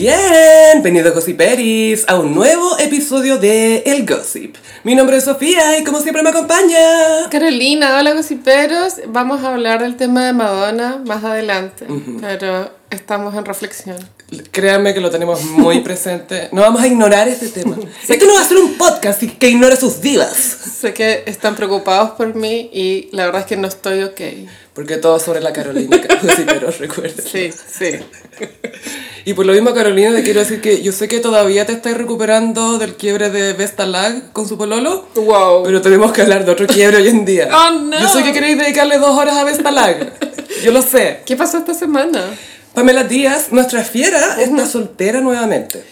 [0.00, 4.56] Bienvenido Gossiperis a un nuevo episodio de El Gossip.
[4.82, 7.28] Mi nombre es Sofía y como siempre me acompaña.
[7.30, 8.94] Carolina, hola gossiperos.
[9.08, 11.86] Vamos a hablar del tema de Madonna más adelante,
[12.18, 13.98] pero estamos en reflexión.
[14.50, 16.48] Créanme que lo tenemos muy presente.
[16.52, 17.76] No vamos a ignorar este tema.
[18.08, 20.36] Esto no va a ser un podcast que ignore sus divas.
[20.36, 24.20] Sé que están preocupados por mí y la verdad es que no estoy ok.
[24.72, 27.24] Porque todo sobre la Carolina, Gossiperos, recuerden.
[27.24, 27.98] Sí, sí.
[29.24, 31.96] Y por lo mismo, Carolina, te quiero decir que yo sé que todavía te estás
[31.96, 35.08] recuperando del quiebre de Vesta Lag con su pololo.
[35.16, 35.64] Wow.
[35.64, 37.48] Pero tenemos que hablar de otro quiebre hoy en día.
[37.52, 38.00] Oh, no.
[38.00, 40.12] Yo sé que queréis dedicarle dos horas a Vesta Lag.
[40.62, 41.20] Yo lo sé.
[41.26, 42.24] ¿Qué pasó esta semana?
[42.74, 45.82] Pamela Díaz, nuestra fiera, está soltera nuevamente.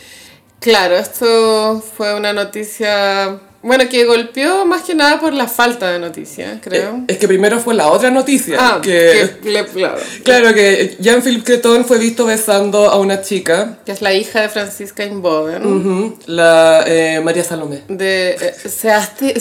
[0.61, 5.99] Claro, esto fue una noticia, bueno, que golpeó más que nada por la falta de
[5.99, 7.01] noticias, creo.
[7.09, 8.57] Es que primero fue la otra noticia.
[8.59, 9.99] ah, que, que le- claro.
[10.25, 14.49] Claro que Jean-Philippe Creton fue visto besando a una chica, Que es la hija de
[14.49, 15.67] Francisca Inboden.
[15.67, 17.83] ujú, la eh, María Salomé.
[17.89, 19.35] De eh, Sebastián.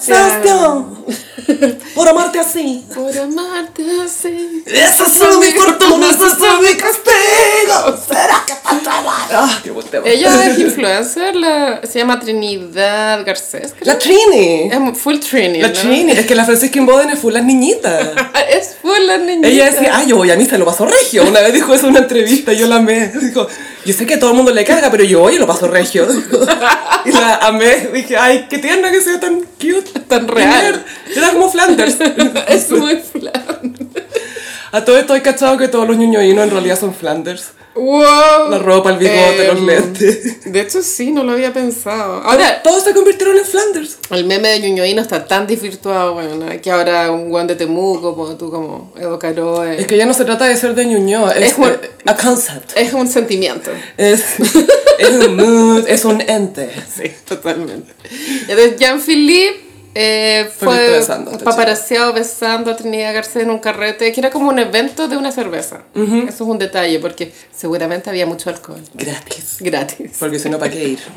[0.00, 0.86] Sebastián.
[1.94, 2.84] por amarte así.
[2.94, 4.62] Por amarte así.
[4.66, 8.00] Esas son mis fortunas, esos son mis castigos.
[8.08, 9.12] ¿Será que pasará?
[9.32, 9.62] Ah.
[10.04, 13.74] Ella es influencer, la, se llama Trinidad Garcés.
[13.78, 13.92] creo.
[13.92, 14.70] La Trini.
[14.70, 15.60] Es full Trini.
[15.60, 15.74] La ¿no?
[15.74, 16.12] Trini.
[16.12, 18.08] Es que la Francisca Inboden es full las niñitas.
[18.50, 19.46] Es full la niñita.
[19.46, 21.22] Ella decía, ay, yo voy a misa, lo paso regio.
[21.24, 23.08] Una vez dijo eso en una entrevista, yo la amé.
[23.08, 23.46] Dijo,
[23.84, 25.68] yo sé que a todo el mundo le carga, pero yo voy y lo paso
[25.68, 26.06] regio.
[27.04, 27.88] Y la amé.
[27.94, 30.00] Dije, ay, qué tierna que sea tan cute.
[30.08, 30.84] Tan real.
[31.16, 31.96] Era como Flanders.
[32.48, 33.78] es muy flan.
[34.72, 37.52] A todo esto hay cachado que todos los ñoñoínos en realidad son Flanders.
[37.74, 38.50] Wow.
[38.50, 40.44] La ropa, el bigote, los Em, lentes.
[40.52, 42.20] De hecho, sí, no lo había pensado.
[42.24, 43.98] Ahora, Todos se convirtieron en Flanders.
[44.10, 48.36] el meme de Ñuñoíno está tan desvirtuado, bueno, que ahora un guan de Temuco, como
[48.36, 49.80] tú, como Edo Caroe.
[49.80, 52.72] Es que ya no se trata de ser de Ñuñoa, es, Es eh, a concept.
[52.76, 53.70] Es un sentimiento.
[53.96, 54.24] Es,
[54.98, 56.70] es un mood, es un ente.
[56.92, 57.92] Sí, totalmente.
[58.48, 61.00] Entonces, Jean-Philippe eh, Fue
[61.42, 65.32] paparaseado besando a Trinidad Garcés en un carrete que era como un evento de una
[65.32, 65.82] cerveza.
[65.94, 68.80] Eso es un detalle porque seguramente había mucho alcohol.
[68.94, 69.56] Gratis.
[69.60, 70.12] Gratis.
[70.18, 71.00] Porque si no, ¿para qué ir?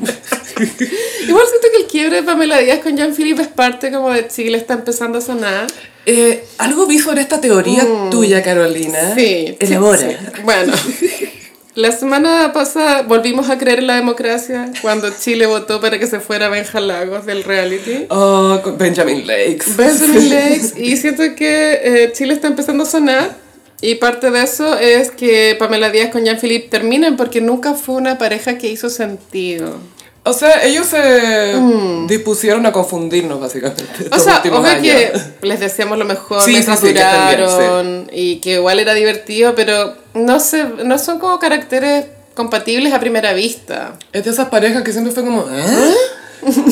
[1.28, 4.58] Igual siento que el quiebre de Pamela Díaz con Jean-Philippe es parte como de Chile,
[4.58, 5.66] está empezando a sonar.
[6.06, 9.12] Eh, algo vi sobre esta teoría tuya, Carolina.
[9.12, 9.14] Mm.
[9.18, 9.56] Sí.
[9.60, 9.98] Elabora.
[9.98, 10.42] sí, sí.
[10.42, 10.72] Bueno.
[11.74, 16.20] La semana pasada volvimos a creer en la democracia cuando Chile votó para que se
[16.20, 18.06] fuera Benja Lagos del reality.
[18.10, 19.76] Oh, con Benjamin Lakes.
[19.76, 23.36] Benjamin Lakes y siento que eh, Chile está empezando a sonar
[23.80, 28.18] y parte de eso es que Pamela Díaz con Jean-Philippe terminan porque nunca fue una
[28.18, 29.74] pareja que hizo sentido.
[30.22, 31.60] O sea, ellos se
[32.06, 34.08] dispusieron a confundirnos, básicamente.
[34.10, 34.14] Mm.
[34.14, 34.80] O sea, obvio años.
[34.80, 35.12] que
[35.42, 39.54] les deseamos lo mejor, Sí, mientras sí, sí, que bien, y que igual era divertido,
[39.54, 43.96] pero no, se, no son como caracteres compatibles a primera vista.
[44.12, 45.94] Es de esas parejas que siempre fue como, ¿eh?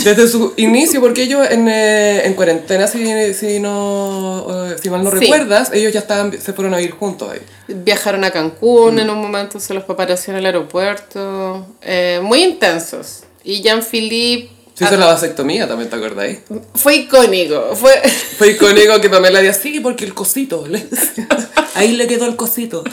[0.04, 5.02] Desde su inicio, porque ellos en, eh, en cuarentena, si, si, no, eh, si mal
[5.02, 5.16] no Sí.
[5.20, 7.40] recuerdas, ellos ya estaban, se fueron a vivir juntos ahí.
[7.68, 13.20] Viajaron a Cancún en un momento, se los paparazzió en el aeropuerto, eh, muy intensos.
[13.44, 16.40] Y Jean-Philippe Se hizo la vasectomía, también te acordáis.
[16.74, 17.92] fue icónico, fue...
[18.36, 20.66] Fue icónico que Pamela decía, sí, porque el cosito.
[20.66, 20.86] le.
[21.74, 22.84] Ahí le quedó el cosito.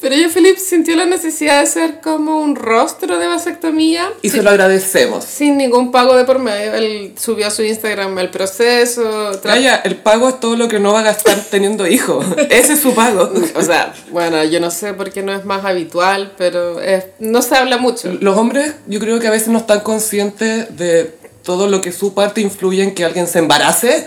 [0.00, 4.10] Pero Jean-Philippe sintió la necesidad de ser como un rostro de vasectomía.
[4.22, 5.24] Y se lo agradecemos.
[5.24, 6.74] Sin ningún pago de por medio.
[6.74, 9.32] Él subió a su Instagram el proceso.
[9.44, 12.24] Vaya, el pago es todo lo que no va a gastar teniendo hijos.
[12.50, 13.32] Ese es su pago.
[13.54, 17.42] O sea, bueno, yo no sé por qué no es más habitual, pero es- no
[17.42, 18.12] se habla mucho.
[18.20, 22.14] Los hombres, yo creo que a veces no están conscientes de todo lo que su
[22.14, 24.06] parte influye en que alguien se embarace.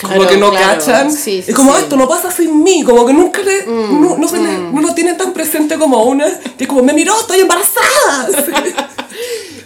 [0.00, 0.78] Como Claro, que no claro.
[0.78, 1.12] cachan.
[1.12, 1.78] Sí, sí, es como, sí.
[1.78, 2.82] Mm, esto no pasa sin mí.
[2.84, 3.66] Como que nunca le.
[3.66, 6.26] no, no, se le- no lo tienen tan presente como una.
[6.56, 8.28] Que es como, me miró, estoy embarazada.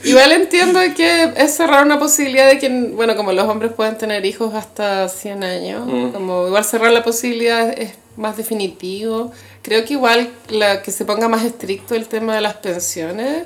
[0.05, 4.27] Igual entiendo que es cerrar una posibilidad de que, bueno, como los hombres pueden tener
[4.27, 9.33] hijos hasta 100 años, como igual cerrar la posibilidad es más definitivo.
[9.63, 13.45] Creo que igual la que se ponga más estricto el tema de las pensiones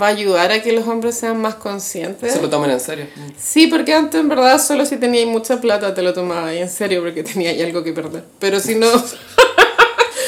[0.00, 2.32] va a ayudar a que los hombres sean más conscientes.
[2.32, 3.06] se lo tomen en serio.
[3.38, 7.02] Sí, porque antes en verdad solo si tenías mucha plata te lo tomabas en serio
[7.02, 8.24] porque tenías algo que perder.
[8.38, 8.88] Pero si no,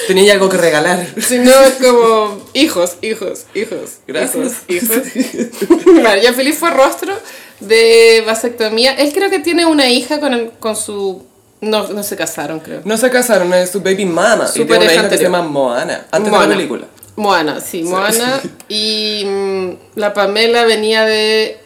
[0.06, 1.06] Tenía algo que regalar.
[1.20, 3.98] si no es como hijos, hijos, hijos.
[4.06, 4.62] Gracias.
[4.68, 5.68] Hijos, hijos.
[6.22, 7.12] Ya Feliz fue rostro
[7.60, 8.94] de vasectomía.
[8.94, 11.26] Él creo que tiene una hija con, el- con su...
[11.60, 12.80] No, no se casaron, creo.
[12.84, 14.46] No se casaron, es su baby mama.
[14.46, 15.32] Su y tiene una hija que se anterior.
[15.32, 16.06] llama Moana.
[16.10, 16.46] Antes de Moana.
[16.46, 16.86] la película.
[17.18, 18.40] Moana, sí, Moana.
[18.68, 21.58] Y mm, la Pamela venía de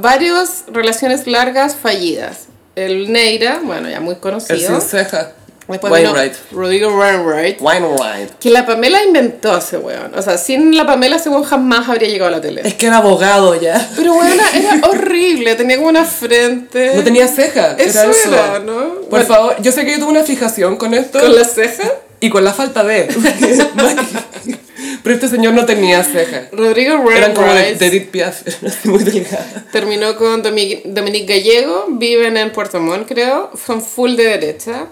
[0.00, 2.46] varias relaciones largas fallidas.
[2.76, 4.80] El Neira, bueno, ya muy El conocido.
[4.80, 5.32] sin ceja.
[5.68, 6.32] Después Wainwright.
[6.52, 7.60] Rodrigo Wainwright.
[7.60, 8.30] Wainwright.
[8.40, 10.12] Que la Pamela inventó a ese weón.
[10.16, 12.62] O sea, sin la Pamela ese weón jamás habría llegado a la tele.
[12.64, 13.86] Es que era abogado ya.
[13.94, 15.54] Pero weón, era horrible.
[15.56, 16.92] Tenía como una frente.
[16.94, 17.72] No tenía ceja.
[17.78, 18.32] Eso era eso.
[18.32, 18.94] era, ¿no?
[18.94, 19.26] Por Bueno.
[19.26, 21.20] favor, yo sé que yo tuve una fijación con esto.
[21.20, 21.84] Con la ceja.
[22.20, 23.08] Y con la falta de.
[25.02, 26.48] Pero este señor no tenía ceja.
[26.52, 28.42] Rodrigo Eran como de, Edith Piaf,
[28.84, 29.66] muy delgada.
[29.72, 31.86] terminó con Domi- Dominique Gallego.
[31.90, 33.50] Viven en Puerto Montt, creo.
[33.66, 34.86] Son full de derecha.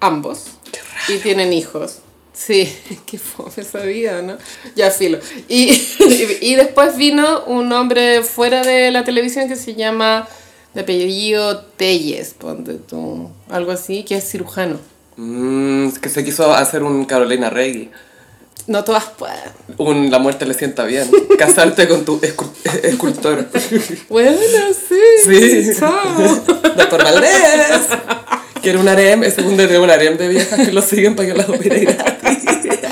[0.00, 0.46] Ambos.
[1.08, 1.98] Y tienen hijos.
[2.32, 2.72] Sí,
[3.06, 4.38] qué fome esa vida, ¿no?
[4.74, 5.18] Ya filo.
[5.48, 5.70] Y,
[6.40, 10.26] y después vino un hombre fuera de la televisión que se llama
[10.72, 14.78] de apellido Telles, ponte tú, algo así, que es cirujano.
[15.16, 17.90] Mm, que se quiso hacer un Carolina Reggie.
[18.70, 19.36] No todas pueden.
[19.78, 21.10] Un La muerte le sienta bien.
[21.38, 22.52] Casarte con tu escu-
[22.84, 23.48] escultor.
[24.08, 24.38] Bueno,
[24.88, 24.94] sí.
[25.26, 25.70] Sí.
[25.76, 25.92] Chao.
[26.76, 27.32] Doctor Valdés.
[28.62, 31.34] Quiere un harem, es un de un harem de viejas que lo siguen para que
[31.34, 32.44] las opere gratis.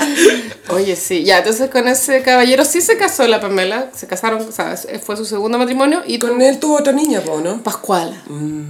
[0.69, 4.51] Oye, sí, ya, entonces con ese caballero sí se casó la Pamela, se casaron, o
[4.51, 7.63] sea, fue su segundo matrimonio y Con él tuvo otra niña, ¿no?
[7.63, 8.21] Pascuala.
[8.27, 8.63] Mm.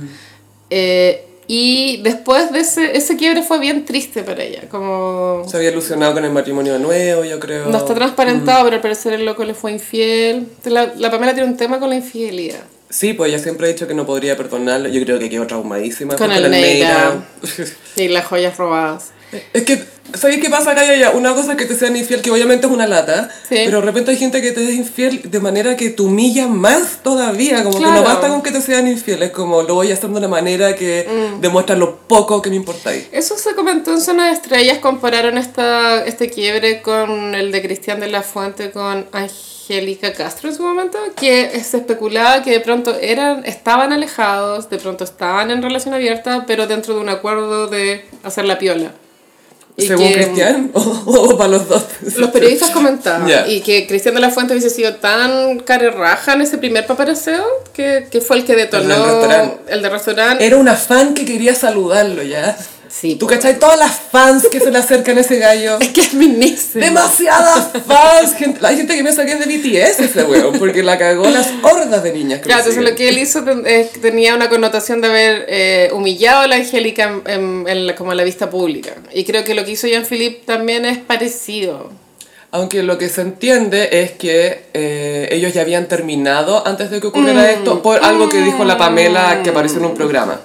[0.70, 5.44] Eh, y después de ese, ese quiebre fue bien triste para ella, como...
[5.50, 7.66] Se había ilusionado con el matrimonio nuevo, yo creo.
[7.72, 7.98] No está Mm.
[7.98, 10.48] transparentado, pero al parecer el loco le fue infiel.
[10.66, 12.60] La, la Pamela tiene un tema con la infidelidad.
[12.92, 14.90] Sí, pues ella siempre ha dicho que no podría perdonarlo.
[14.90, 16.16] Yo creo que quedó traumadísima.
[16.18, 17.24] Con pues, el Neira.
[17.96, 19.08] Y las joyas robadas.
[19.54, 19.84] Es que,
[20.16, 20.86] ¿sabes qué pasa acá?
[20.86, 23.56] Ya, ya, Una cosa es que te sean infiel, que obviamente es una lata, Sí.
[23.66, 27.00] pero de repente hay gente que te es infiel de manera que te humilla más
[27.04, 28.04] todavía, como que no Claro.
[28.08, 31.08] basta con que te sean infieles, como lo voy a hacer de una manera que
[31.38, 31.42] Mm.
[31.42, 33.06] demuestra lo poco que me importáis.
[33.12, 38.00] Eso se comentó en Zona de Estrellas, compararon esta, este quiebre con el de Cristian
[38.00, 42.96] de la Fuente con Angélica Castro en su momento, que se especulaba que de pronto
[43.00, 48.06] eran, estaban alejados, de pronto estaban en relación abierta, pero dentro de un acuerdo de
[48.24, 48.92] hacer la piola.
[49.88, 51.86] Según Cristian, o, o para los dos.
[52.18, 56.58] Los periodistas comentaban y que Cristian de la Fuente hubiese sido tan carerraja en ese
[56.58, 59.74] primer paparaseo que, que fue el que detonó El del restaurante.
[59.74, 60.46] el de restaurante.
[60.46, 62.58] Era una fan que quería saludarlo ya.
[62.90, 63.60] Sí, ¿Tú cachai?
[63.60, 65.78] Todas las fans que se le acercan a ese gallo.
[65.82, 66.84] Es que es minísimo.
[66.84, 68.34] Demasiadas fans.
[68.36, 71.50] Gente, hay gente que piensa que es de BTS ese weón, porque la cagó las
[71.62, 75.02] hordas de niñas que Claro, entonces lo que él hizo ten- eh, tenía una connotación
[75.02, 78.50] de haber eh, humillado a la Angélica en, en- en la- como a la vista
[78.50, 78.96] pública.
[79.14, 81.92] Y creo que lo que hizo Jean-Philippe también es parecido.
[82.52, 87.06] Aunque lo que se entiende es que eh, ellos ya habían terminado antes de que
[87.08, 87.46] ocurriera Mm.
[87.60, 90.42] esto por algo que dijo la Pamela que apareció en un programa.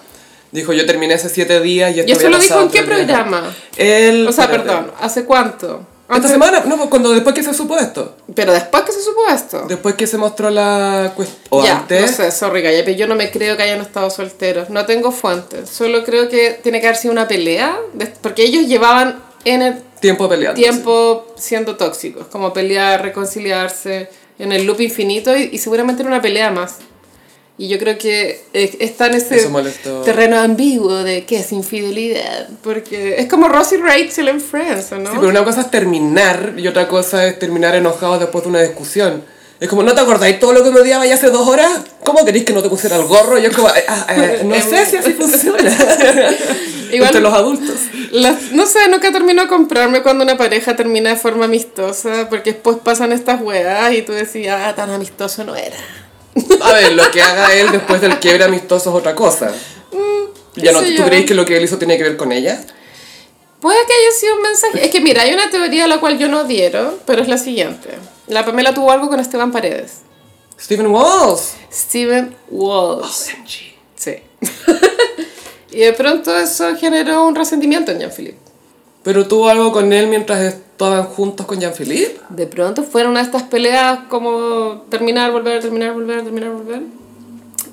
[0.55, 3.07] Dijo, yo terminé hace siete días y esto ¿Y eso lo dijo en qué tres
[3.07, 3.21] días".
[3.23, 3.55] programa?
[3.77, 4.69] El, O sea, espérate.
[4.69, 5.87] perdón, ¿hace cuánto?
[6.03, 8.17] Esta Antes- semana, no, pues cuando después que se supo esto.
[8.35, 9.65] Pero después que se supo esto.
[9.67, 11.41] Después que se mostró la cuestión.
[11.51, 12.03] O ya, antes.
[12.03, 14.71] no sé, sorry, Gaya, pero yo no me creo que hayan estado solteros.
[14.71, 15.69] No tengo fuentes.
[15.71, 17.77] Solo creo que tiene que haber sido una pelea.
[17.95, 20.61] de- porque ellos llevaban en el Tiempo peleando.
[20.61, 22.27] tiempo siendo tóxicos.
[22.29, 24.09] Como pelear, reconciliarse,
[24.39, 26.77] en el loop infinito y, y seguramente en una pelea más.
[27.57, 29.37] Y yo creo que eh, está en ese
[30.05, 32.49] terreno ambiguo de qué es infidelidad.
[32.65, 35.11] Porque es como Ross y Rachel en Friends, ¿o ¿no?
[35.11, 38.63] Sí, pero una cosa es terminar y otra cosa es terminar enojados después de una
[38.63, 39.23] discusión.
[39.61, 41.71] Es como, ¿no te acordáis todo lo que me odiaba ya hace dos horas?
[42.05, 43.39] ¿Cómo queréis que no te pusiera el gorro?
[43.39, 44.15] Y es como, "Ah, ah,
[44.45, 45.59] no sé si así funciona.
[46.93, 47.77] Igual- Entre los adultos.
[48.11, 52.53] Las- no sé, nunca termino de comprarme cuando una pareja termina de forma amistosa, porque
[52.53, 55.77] después pasan estas weas y tú decías, ah, tan amistoso no era.
[56.63, 59.53] A ver, lo que haga él después del quiebre amistoso es otra cosa.
[60.57, 61.07] ya no, Mm, qué sé ¿Tú yo.
[61.07, 62.65] creéis que lo que él hizo tiene que ver con ella?
[63.61, 64.85] Puede que haya sido un mensaje.
[64.85, 67.39] Es que mira, hay una teoría a la cual yo no adhiero, pero es la
[67.39, 67.91] siguiente.
[68.27, 70.01] La Pamela tuvo algo con Esteban Paredes.
[70.61, 71.55] Stephen Walls.
[71.73, 73.31] Steven Walls.
[73.97, 74.19] Sí.
[75.71, 78.39] y de pronto eso generó un resentimiento en Jean-Philippe.
[79.03, 82.21] Pero tuvo algo con él mientras estaban juntos con Jean-Philippe.
[82.31, 86.83] De pronto fueron una de estas peleas como terminar, volver, terminar, volver, terminar, volver.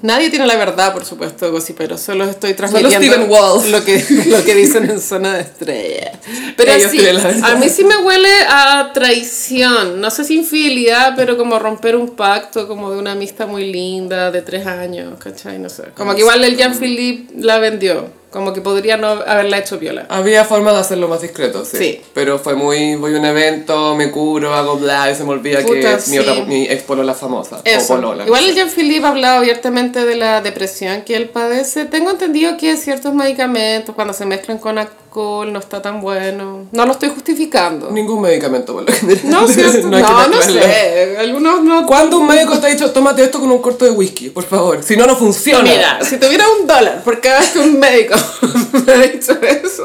[0.03, 3.70] Nadie tiene la verdad, por supuesto, pero solo estoy transmitiendo Walls.
[3.70, 6.17] lo que, lo que dicen en Zona de Estrellas.
[6.58, 7.05] Pero Ellos sí,
[7.43, 10.01] a mí sí me huele a traición.
[10.01, 14.31] No sé si infidelidad, pero como romper un pacto como de una amistad muy linda
[14.31, 15.60] de tres años, ¿cachai?
[15.60, 15.84] No sé.
[15.96, 18.21] Como que igual el Jean-Philippe la vendió.
[18.31, 20.05] Como que podría no haberla hecho viola.
[20.07, 21.77] Había forma de hacerlo más discreto, sí.
[21.77, 22.01] Sí.
[22.13, 25.59] Pero fue muy, voy a un evento, me curo, hago bla, y se me olvida
[25.61, 26.11] Puta, que sí.
[26.11, 27.57] mi, otra, mi ex polola famosa.
[27.57, 27.95] O Eso.
[27.95, 28.25] polola.
[28.25, 31.85] Igual el Jean-Philippe ha hablado abiertamente de la depresión que él padece.
[31.85, 34.79] Tengo entendido que ciertos medicamentos, cuando se mezclan con,
[35.12, 36.68] alcohol no está tan bueno.
[36.72, 37.91] No lo estoy justificando.
[37.91, 39.22] Ningún medicamento, por lo general.
[39.25, 39.89] No, ¿cierto?
[39.89, 40.62] no, no mezclarlo.
[40.62, 41.18] sé.
[41.20, 41.86] Algunos no.
[41.86, 44.82] ¿Cuándo un médico te ha dicho, tómate esto con un corto de whisky, por favor?
[44.82, 45.63] Si no, no funciona.
[45.63, 48.15] Mira, si tuviera un dólar por cada vez que un médico
[48.86, 49.84] me ha dicho eso.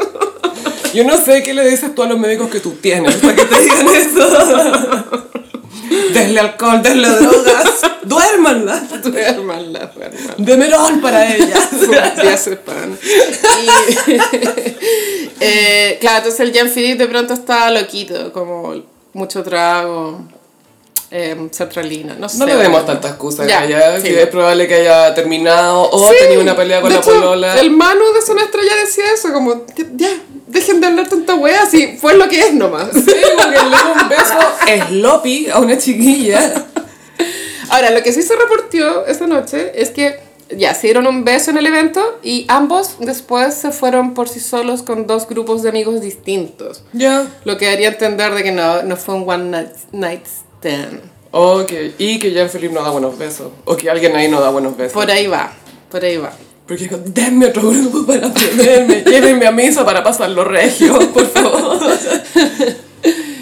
[0.95, 3.45] Yo no sé qué le dices tú a los médicos que tú tienes para que
[3.45, 5.33] te digan eso.
[6.15, 8.81] Denle alcohol, denle drogas, duérmanla.
[9.03, 10.35] Duérmanla, duérmanla.
[10.39, 11.57] Demerol para ella.
[15.39, 18.75] Y, eh, claro, entonces el Jean-Philippe de pronto estaba loquito, como
[19.13, 20.23] mucho trago,
[21.19, 22.37] eh, sertralina, no sé.
[22.39, 24.09] No le demos tantas excusas Ya, a sí.
[24.09, 27.13] que es probable que haya terminado o Sí, tenía una pelea con de la hecho,
[27.15, 27.59] polola.
[27.59, 29.65] El Manu de Zona Estrella decía eso, como,
[29.97, 30.11] ya,
[30.47, 32.89] dejen de hablar tanta wea, así fue lo que es nomás.
[32.93, 36.67] Sí, porque le dio un beso sloppy a una chiquilla.
[37.71, 40.21] Ahora, lo que sí se reportó esa noche es que
[40.51, 44.39] ya se dieron un beso en el evento y ambos después se fueron por sí
[44.39, 46.85] solos con dos grupos de amigos distintos.
[46.93, 47.27] Ya.
[47.45, 50.23] Lo que haría entender de que no, no fue un one night, night
[50.67, 51.01] stand.
[51.33, 53.49] Ok, y que Jean-Philippe no da buenos besos.
[53.65, 54.93] O que alguien ahí no da buenos besos.
[54.93, 55.53] Por ahí va,
[55.91, 56.33] por ahí va.
[56.67, 61.79] Porque dijo, denme otro grupo para ponerme, llévenme a misa para pasarlo regio, por favor.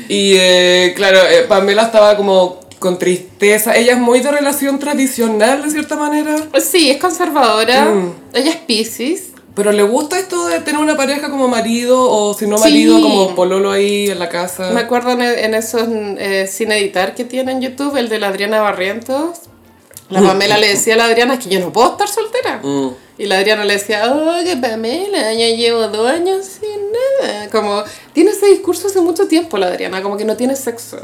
[0.09, 3.75] y eh, claro, eh, Pamela estaba como con tristeza.
[3.76, 6.37] Ella es muy de relación tradicional, de cierta manera.
[6.61, 8.12] Sí, es conservadora, Mm.
[8.35, 9.33] ella es Pisces.
[9.54, 12.64] Pero le gusta esto de tener una pareja como marido, o si no Sí.
[12.64, 14.70] marido, como pololo ahí en la casa.
[14.70, 15.87] Me acuerdo en, en esos
[16.18, 19.38] eh, sin editar que tiene en YouTube, el de la Adriana Barrientos.
[20.11, 22.61] La Pamela le decía a la Adriana que yo no puedo estar soltera.
[22.62, 22.90] Mm.
[23.16, 27.49] Y la Adriana le decía, oye Pamela, ya llevo dos años sin nada.
[27.50, 27.82] Como,
[28.12, 30.99] tiene ese discurso hace mucho tiempo la Adriana, como que no tiene sexo.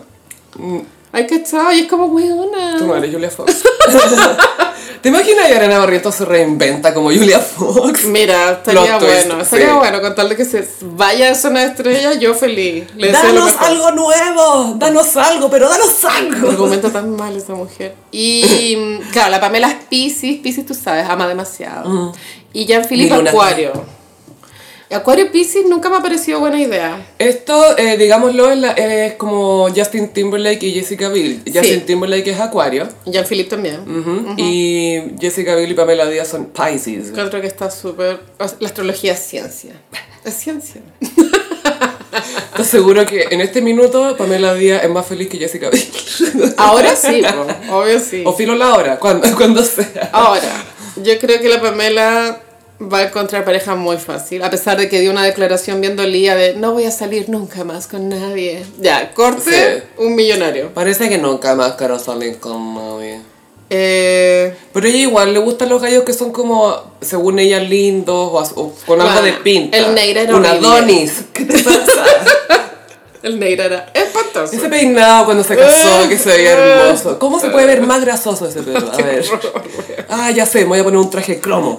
[0.56, 0.80] Mm.
[1.12, 2.76] Ay, que y es como, weona.
[2.78, 3.62] Tu madre, Julia Fox.
[5.00, 8.04] ¿Te imaginas que Arena Barrientos se reinventa como Julia Fox?
[8.04, 9.72] Mira, estaría Plot twist, bueno, estaría sí.
[9.72, 12.84] bueno, con tal de que se vaya de zona de estrella, yo feliz.
[12.96, 14.74] Le ¡Danos algo nuevo!
[14.76, 16.50] ¡Danos algo, pero danos algo!
[16.50, 17.94] Argumenta tan mal esa mujer.
[18.12, 22.12] Y mm, claro, la Pamela es Pisces, Pisces tú sabes, ama demasiado.
[22.52, 23.99] Y Jean-Philippe Acuario.
[24.92, 27.06] Acuario Pisces nunca me ha parecido buena idea.
[27.18, 31.42] Esto, eh, digámoslo, es, la- es como Justin Timberlake y Jessica Biel.
[31.46, 31.84] Justin Sí.
[31.86, 32.88] Timberlake es Acuario.
[33.06, 34.34] Jean-Philippe también.
[34.36, 37.10] Y Jessica Biel y Pamela Díaz son Pisces.
[37.10, 38.18] Encuentro que está súper...
[38.58, 39.72] La astrología es ciencia.
[40.24, 40.80] Es ciencia.
[42.50, 45.86] Estoy seguro que en este minuto Pamela Díaz es más feliz que Jessica Biel.
[46.56, 47.22] Ahora sí,
[47.68, 48.22] po, obvio sí.
[48.26, 50.10] O filo la hora, cuando, cuando sea.
[50.12, 50.64] Ahora,
[50.96, 52.40] yo creo que la Pamela
[52.80, 56.34] va a encontrar pareja muy fácil, a pesar de que dio una declaración bien dolida
[56.34, 58.64] de no voy a salir nunca más con nadie.
[58.78, 59.82] Ya, corte, Sí.
[59.98, 60.72] un millonario.
[60.72, 63.20] Parece que nunca más quiero salir con nadie.
[63.72, 68.72] Eh, Pero ella igual le gustan los gallos que son como, según ella, lindos o,
[68.86, 69.76] con algo Bueno, de pinta.
[69.78, 70.44] el Neira era Un.
[70.46, 71.12] Adonis.
[71.32, 72.04] ¿Qué te pasa?
[73.22, 74.52] el Neira era espantoso.
[74.56, 76.52] Ese peinado cuando se casó, que se veía
[76.84, 77.18] hermoso.
[77.20, 78.90] ¿Cómo se puede ver más grasoso ese pelo?
[78.90, 79.24] A ver.
[80.08, 81.78] Ah, ya sé, me voy a poner un traje cromo.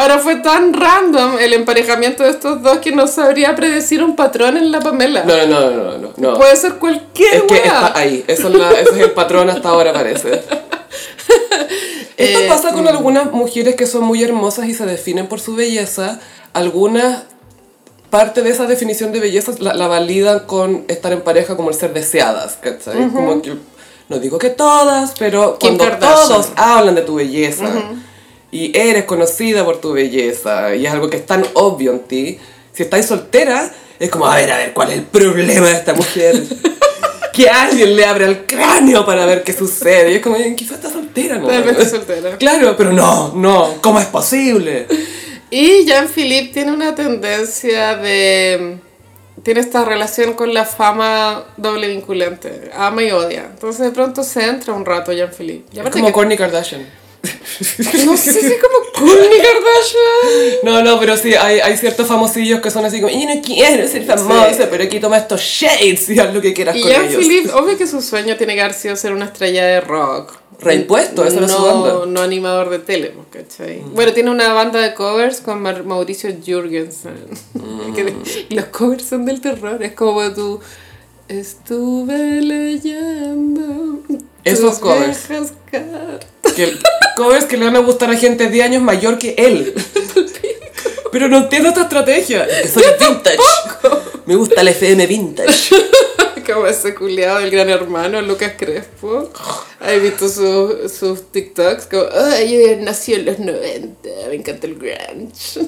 [0.00, 4.56] Ahora fue tan random el emparejamiento de estos dos que no sabría predecir un patrón
[4.56, 5.24] en la Pamela.
[5.24, 6.12] No, no, no, no, no.
[6.16, 6.34] no.
[6.38, 7.62] Puede ser cualquier Es que wea.
[7.64, 8.24] está ahí.
[8.28, 10.40] Eso es, la- ese es el patrón hasta ahora, parece.
[12.16, 15.54] Esto Eh, pasa con algunas mujeres que son muy hermosas y se definen por su
[15.54, 16.18] belleza.
[16.52, 17.24] Algunas,
[18.10, 21.76] parte de esa definición de belleza la, la validan con estar en pareja como el
[21.76, 23.08] ser deseadas, ¿cachai?
[23.10, 23.54] Como que,
[24.08, 26.28] no digo que todas, pero Kim cuando Kardashian.
[26.28, 27.66] todos hablan de tu belleza
[28.50, 32.38] y eres conocida por tu belleza y es algo que es tan obvio en ti,
[32.72, 35.94] si estás soltera, es como, a ver, a ver, ¿cuál es el problema de esta
[35.94, 36.42] mujer?
[37.32, 40.10] que alguien le abra el cráneo para ver qué sucede.
[40.10, 41.50] Y es como, quizás está soltera, ¿no?
[41.50, 42.36] Está soltera.
[42.38, 44.86] Claro, pero no, no, ¿cómo es posible?
[45.50, 48.78] Y Jean-Philippe tiene una tendencia de...
[49.44, 52.70] Tiene esta relación con la fama doble vinculante.
[52.74, 53.46] Ama y odia.
[53.52, 55.80] Entonces de pronto se entra un rato Jean-Philippe.
[55.90, 56.84] Como que- Kourtney Kardashian.
[58.04, 60.58] No sé si es como Kourtney Kardashian.
[60.64, 63.86] No, no, pero sí, hay, hay ciertos famosillos que son así como, yo no quiero
[63.88, 64.62] ser famosa, Sí.
[64.70, 67.10] pero aquí toma estos shades y haz lo que quieras Y con ellos.
[67.10, 70.32] Jean-Philippe, obvio que su sueño tiene que haber sido ser una estrella de rock.
[70.60, 72.06] Reimpuesto, era no, su banda.
[72.06, 73.80] No animador de tele, pues, ¿cachai?
[73.94, 77.14] Bueno, tiene una banda de covers con Mauricio Jürgensen.
[77.54, 77.94] Mm.
[78.54, 80.60] Los covers son del terror, es como tú...
[81.28, 84.00] Estuve leyendo...
[84.44, 85.28] Esos covers.
[85.28, 86.26] viejas cartas".
[86.54, 86.76] Que
[87.16, 89.74] covers que le van a gustar a gente 10 años mayor que él.
[91.12, 92.44] Pero no entiendo esta estrategia.
[92.44, 93.38] Es que soy vintage.
[94.26, 95.74] Me gusta el FM vintage.
[96.46, 99.30] Como ese culiado del gran hermano, Lucas Crespo.
[99.80, 101.86] ¿Has visto su- sus TikToks?
[101.86, 105.60] Como, ay, yo nací en los 90, me encanta el grunge.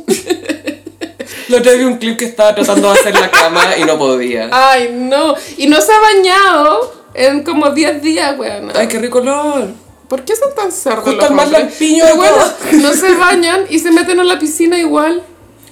[1.49, 3.99] Lo otro día vi un clip que estaba tratando de hacer la cama y no
[3.99, 4.49] podía.
[4.53, 5.35] Ay, no.
[5.59, 8.71] Y no se ha bañado en como 10 días, weón.
[8.75, 9.69] Ay, qué rico olor.
[10.09, 11.62] ¿Por qué son tan cerdos Justo los más hombres?
[11.64, 12.73] lampiño Pero de bueno, todos.
[12.75, 15.23] no se bañan y se meten en la piscina igual.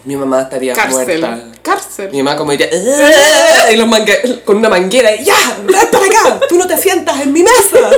[0.04, 1.20] Mi mamá estaría Cárcel.
[1.20, 1.44] muerta.
[1.60, 2.10] Cárcel.
[2.12, 6.06] Mi mamá como diría, "Ah", y los mangue- con una manguera, y, ya, ven para
[6.06, 7.90] acá, tú no te sientas en mi mesa.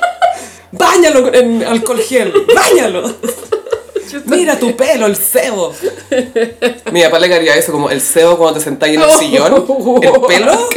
[0.72, 3.14] Báñalo en alcohol gel, báñalo.
[4.26, 5.72] Mira tu pelo, el cebo.
[6.92, 9.54] Mi papá le haría eso, como el cebo cuando te sentás en el Oh, sillón.
[10.02, 10.68] El pelo.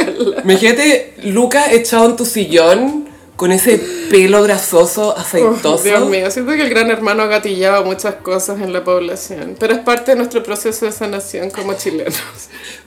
[0.44, 3.78] Imagínate Luca echado en tu sillón con ese
[4.10, 5.82] pelo grasoso, Oh, aceitoso.
[5.82, 9.72] Dios mío, siento que el gran hermano ha gatillado muchas cosas en la población, pero
[9.72, 12.14] es parte de nuestro proceso de sanación como chilenos.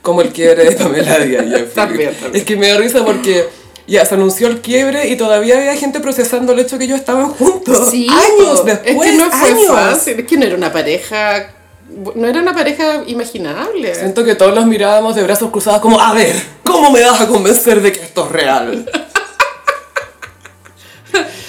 [0.00, 1.44] Como el quiebre de Pamela Díaz.
[1.74, 2.34] También, también.
[2.36, 3.46] Es que me da risa porque
[3.86, 7.28] ya se anunció el quiebre y todavía había gente procesando el hecho que ellos estaban
[7.30, 7.88] juntos.
[7.92, 8.64] años po.
[8.64, 8.96] después.
[8.96, 9.66] Es que no fue años.
[9.66, 11.54] fácil, es que no era una pareja,
[12.14, 13.94] no era una pareja imaginable.
[13.94, 17.26] Siento que todos los mirábamos de brazos cruzados como, a ver, ¿cómo me vas a
[17.28, 18.90] convencer de que esto es real?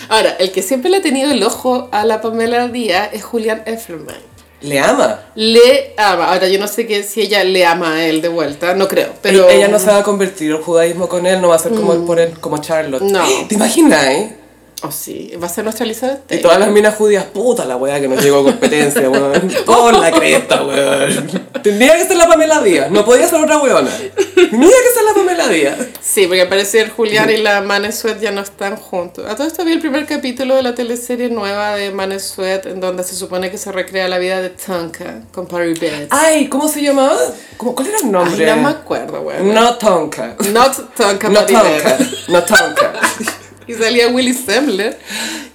[0.09, 3.63] Ahora, el que siempre le ha tenido el ojo a la Pamela Díaz es Julián
[3.65, 4.34] Efferman.
[4.65, 5.19] Le ama.
[5.35, 6.33] Le ama.
[6.33, 9.09] Ahora, yo no sé que si ella le ama a él de vuelta, no creo,
[9.21, 9.47] pero...
[9.49, 12.05] Ella no se va a convertir el judaísmo con él, no va a ser como,
[12.05, 13.03] por él, como Charlotte.
[13.03, 13.23] No.
[13.47, 14.35] ¿Te imaginas, eh?
[14.81, 17.99] Oh, sí, va a ser nuestra Elizabeth Y todas las minas judías, puta la weá
[17.99, 19.51] que nos llegó a competencia, weón.
[19.65, 21.31] Por la cresta, weón.
[21.63, 23.89] Tendría que ser la Pamela Díaz, no podía ser otra weona.
[24.51, 25.77] Tenía que ser la Pamela Díaz.
[26.01, 29.25] Sí, porque parece el Julián y la Manesuet ya no están juntos.
[29.29, 33.03] A todo esto vi el primer capítulo de la teleserie nueva de Manesuet, en donde
[33.03, 36.07] se supone que se recrea la vida de Tonka con Parry Betts.
[36.11, 37.17] Ay, ¿cómo se llamaba?
[37.57, 38.45] ¿Cómo, ¿Cuál era el Ay, nombre?
[38.45, 39.53] no me acuerdo, weón.
[39.53, 40.35] No Tonka.
[40.51, 41.97] Not Tonka No Tonka.
[42.27, 42.93] No Tonka.
[43.67, 44.97] Y salía Willy Sembler,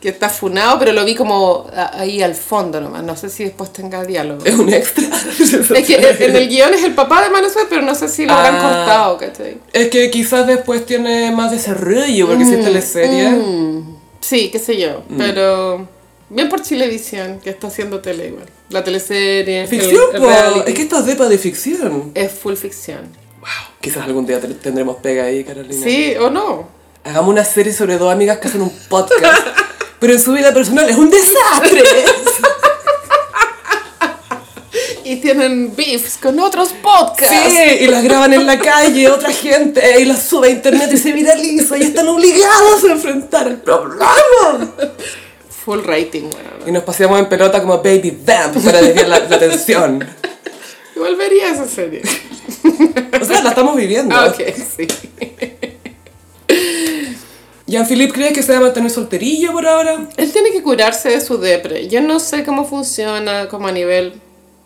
[0.00, 3.02] que está funado, pero lo vi como ahí al fondo nomás.
[3.05, 4.45] No sé si después tenga diálogo.
[4.45, 5.05] Es un extra.
[5.40, 8.33] Es que en el guion es el papá de Manesuet, pero no sé si lo
[8.33, 8.61] habrán Ah.
[8.62, 9.59] cortado, ¿cachai?
[9.73, 13.31] Es que quizás después tiene más desarrollo porque si es teleserie.
[13.31, 15.17] Mm, sí, qué sé yo, Mm.
[15.19, 15.88] pero
[16.31, 18.47] bien por Chilevisión, que está haciendo tele igual.
[18.71, 20.69] La teleserie, el- Ficción, el reality.
[20.71, 22.12] Es que esto es depa de ficción.
[22.14, 23.00] es full ficción.
[23.40, 23.49] Wow.
[23.81, 25.83] Quizás algún día te- tendremos pega ahí, Carolina.
[25.83, 26.79] Sí o no.
[27.04, 29.47] Hagamos una serie sobre dos amigas que hacen un podcast.
[29.99, 31.82] pero en su vida personal es un desastre.
[35.04, 37.34] Y tienen beefs con otros podcasts.
[37.49, 40.99] Sí, y las graban en la calle, otra gente, y las sube a internet y
[40.99, 44.06] se viraliza y están obligados a enfrentar el problema.
[45.65, 46.50] Full rating, bueno.
[46.65, 50.06] Y nos paseamos en pelota como Baby Vamp para desviar la, la atención.
[50.95, 52.02] Igual vería esa serie.
[53.21, 54.15] O sea, la estamos viviendo.
[54.15, 54.41] Ah, ok,
[54.76, 54.86] sí.
[57.71, 60.09] Jean-Philippe, ¿crees que se va a mantener solterillo por ahora?
[60.17, 61.87] Él tiene que curarse de su depre.
[61.89, 64.21] Yo no sé cómo funciona como a nivel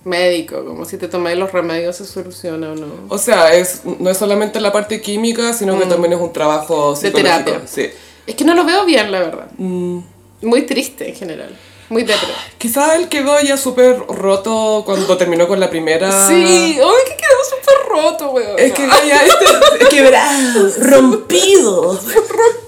[0.05, 2.87] médico, como si te tomáis los remedios se soluciona o no.
[3.09, 6.93] O sea, es, no es solamente la parte química, sino que también es un trabajo
[6.93, 7.01] Mm.
[7.01, 7.45] De psicológico.
[7.45, 7.61] terapia.
[7.67, 7.90] Sí.
[8.27, 9.47] Es que no lo veo bien, la verdad.
[9.59, 9.99] Mm.
[10.43, 11.55] Muy triste en general.
[11.90, 12.29] Muy depre.
[12.57, 16.11] Quizás él quedó ya súper roto cuando terminó con la primera.
[16.29, 18.59] Sí, ay, que quedó súper roto, weón.
[18.59, 22.63] Es que ya este, quebrado, rompido, rompí.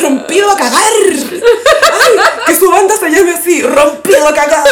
[0.00, 0.82] Rompido a cagar.
[0.82, 1.28] Ay,
[2.46, 4.66] que su banda se llame así, rompido a cagar.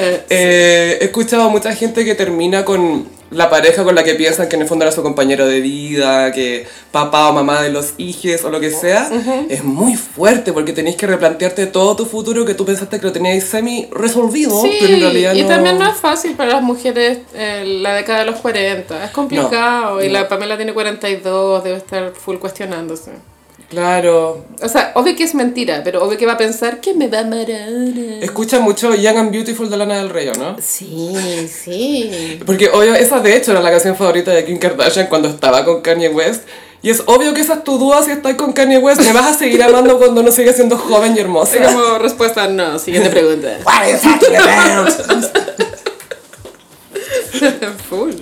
[0.00, 4.48] Eh, he escuchado a mucha gente que termina con la pareja con la que piensan
[4.48, 7.94] que en el fondo era su compañero de vida, que papá o mamá de los
[7.98, 9.10] hijos o lo que sea.
[9.48, 13.12] Es muy fuerte porque tenéis que replantearte todo tu futuro que tú pensaste que lo
[13.12, 17.18] teníais semi resolvido, Sí, pero en realidad y también no es fácil para las mujeres
[17.34, 19.04] eh, la década de los 40.
[19.04, 20.02] Es complicado.
[20.02, 23.12] Y la Pamela tiene 42, debe estar full cuestionándose.
[23.68, 24.46] Claro.
[24.62, 27.18] O sea, obvio que es mentira, pero obvio que va a pensar que me va
[27.18, 28.20] a amar ahora.
[28.22, 30.56] Escucha mucho Young and Beautiful de Lana del Rey, ¿o ¿no?
[30.60, 31.14] Sí,
[31.48, 32.40] sí.
[32.46, 35.82] Porque obvio, esa de hecho era la canción favorita de Kim Kardashian cuando estaba con
[35.82, 36.44] Kanye West.
[36.80, 39.02] Y es obvio que esa es tu duda si estás con Kanye West.
[39.02, 41.56] Me vas a seguir amando cuando no sigas siendo joven y hermosa.
[41.62, 42.78] Así como respuesta no.
[42.78, 43.48] Siguiente pregunta.
[43.64, 44.88] What are you talking about?
[47.90, 48.14] full.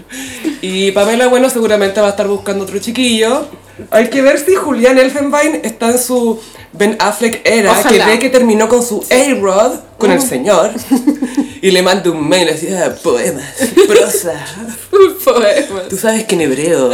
[0.61, 3.47] Y Pamela, bueno, seguramente va a estar buscando otro chiquillo.
[3.91, 6.41] Hay que ver si Julián Elfenbein está en su
[6.73, 7.91] Ben Affleck era, Ojalá.
[8.05, 10.73] que ve que terminó con su A-Rod, con el señor,
[11.63, 13.45] y le manda un mail así, ah, poemas,
[13.87, 14.45] prosa.
[15.25, 15.89] Poemas.
[15.89, 16.91] Tú sabes que en hebreo,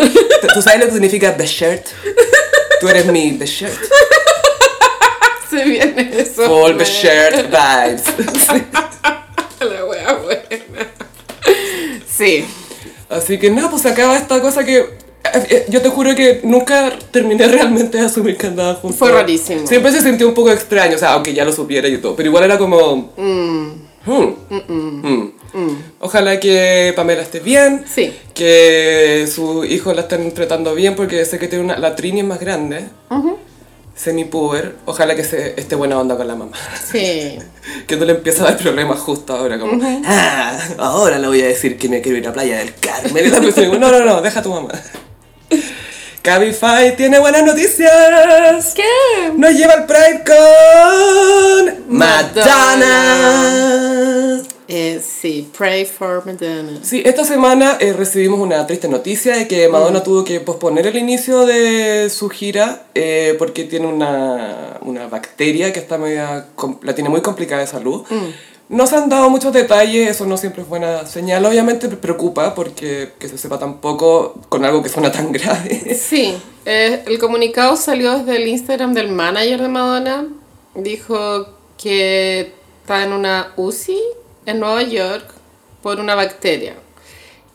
[0.54, 1.86] tú sabes lo que significa Beshert.
[2.80, 3.78] Tú eres mi Beshert.
[5.50, 6.42] Se viene eso.
[6.44, 8.02] Full Beshert vibes.
[9.60, 10.88] La wea buena.
[12.08, 12.44] Sí.
[13.08, 15.01] Así que no, pues acaba esta cosa que
[15.68, 18.98] yo te juro que nunca terminé realmente de asumir que andaban juntos.
[18.98, 19.66] Fue rarísimo.
[19.66, 22.28] Siempre se sintió un poco extraño, o sea, aunque ya lo supiera y todo, pero
[22.28, 23.12] igual era como...
[23.16, 23.92] Hmm.
[24.04, 25.76] Hmm.
[26.00, 27.84] Ojalá que Pamela esté bien.
[27.92, 28.12] Sí.
[28.34, 31.78] Que sus hijos la estén tratando bien porque sé que tiene una...
[31.78, 32.86] La Trini es más grande.
[33.94, 34.76] Semi-puber.
[34.86, 36.56] Ojalá que se, esté buena onda con la mamá.
[36.84, 37.38] Sí.
[37.86, 39.58] que no le empieza a dar problemas justo ahora.
[39.58, 43.24] Como, ah, ahora le voy a decir que me quiero ir a Playa del Carmen.
[43.24, 44.72] Y la persona no, no, no, deja a tu mamá.
[46.22, 48.74] Cabify tiene buenas noticias.
[48.74, 49.32] ¿Qué?
[49.36, 53.42] Nos lleva al Pride con Madonna.
[54.68, 56.78] Eh, sí, pray for Madonna.
[56.82, 60.96] Sí, esta semana eh, recibimos una triste noticia de que Madonna tuvo que posponer el
[60.96, 66.46] inicio de su gira eh, porque tiene una, una bacteria que está media,
[66.82, 68.06] la tiene muy complicada de salud.
[68.72, 71.44] No se han dado muchos detalles, eso no siempre es buena señal.
[71.44, 75.94] Obviamente me preocupa porque que se sepa tan poco con algo que suena tan grave.
[75.94, 80.26] Sí, eh, el comunicado salió desde el Instagram del manager de Madonna.
[80.74, 84.00] Dijo que está en una UCI
[84.46, 85.26] en Nueva York
[85.82, 86.74] por una bacteria.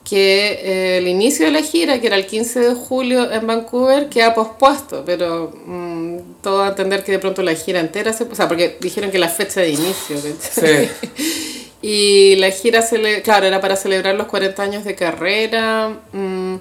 [0.09, 4.07] Que eh, el inicio de la gira, que era el 15 de julio en Vancouver,
[4.07, 8.23] queda pospuesto, pero mm, todo a entender que de pronto la gira entera se...
[8.23, 10.17] O sea, porque dijeron que la fecha de inicio.
[10.39, 10.89] Sí.
[11.79, 15.95] Y la gira, cele- claro, era para celebrar los 40 años de carrera.
[16.11, 16.55] mm,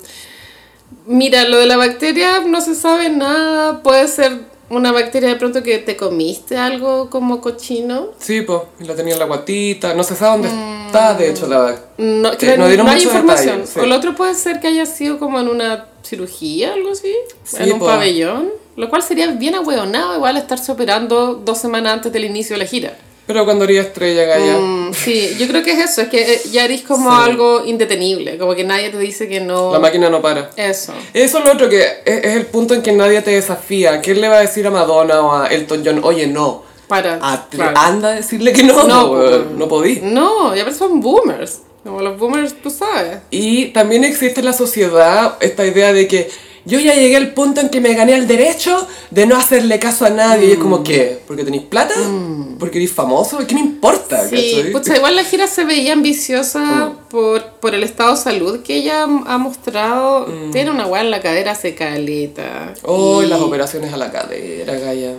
[1.07, 3.83] Mira, lo de la bacteria no se sabe nada.
[3.83, 8.09] Puede ser una bacteria de pronto que te comiste algo como cochino.
[8.19, 11.59] Sí, pues, la tenía en la guatita, no se sabe dónde está, de hecho, la
[11.59, 11.87] bacteria.
[11.99, 13.47] No, Sí, no hay información.
[13.61, 13.81] detalle, sí.
[13.81, 17.13] O lo otro puede ser que haya sido como en una cirugía, algo así,
[17.45, 17.87] Sí, en un po.
[17.87, 18.51] pabellón.
[18.77, 22.67] Lo cual sería bien ahueonado igual estarse operando dos semanas antes del inicio de la
[22.69, 22.97] gira.
[23.27, 24.57] Pero cuando haría estrella, Gaya.
[24.59, 27.17] Mm, sí, yo creo que es eso, es que eh, ya eres como Sí.
[27.31, 29.73] algo indetenible, como que nadie te dice que no...
[29.73, 30.51] La máquina no para.
[30.57, 30.93] Eso.
[31.13, 34.01] Eso es lo otro que es, es el punto en que nadie te desafía.
[34.01, 36.63] ¿Quién le va a decir a Madonna o a Elton John, oye, no?
[36.87, 37.19] Para.
[37.21, 37.77] A- claro.
[37.77, 39.99] Anda a decirle que no, No, no, no podí.
[40.03, 41.63] No, ya son boomers.
[41.83, 43.19] Como los boomers, tú sabes.
[43.31, 46.29] Y también existe en la sociedad esta idea de que
[46.67, 50.05] yo ya llegué al punto en que me gané el derecho de no hacerle caso
[50.05, 50.49] a nadie.
[50.49, 51.21] Y es como, ¿qué?
[51.27, 51.95] ¿Porque tenéis plata?
[52.59, 53.39] ¿Porque eres famoso?
[53.47, 54.25] ¿Qué me importa?
[54.25, 54.29] Mm.
[54.29, 57.09] Sí, pucha, igual la gira se veía ambiciosa Mm.
[57.09, 60.27] por, por el estado de salud que ella ha mostrado.
[60.27, 60.51] Mm.
[60.51, 62.75] Tiene una weá en la cadera secaleta.
[62.83, 65.15] Oh, y, las operaciones a la cadera, Gaya.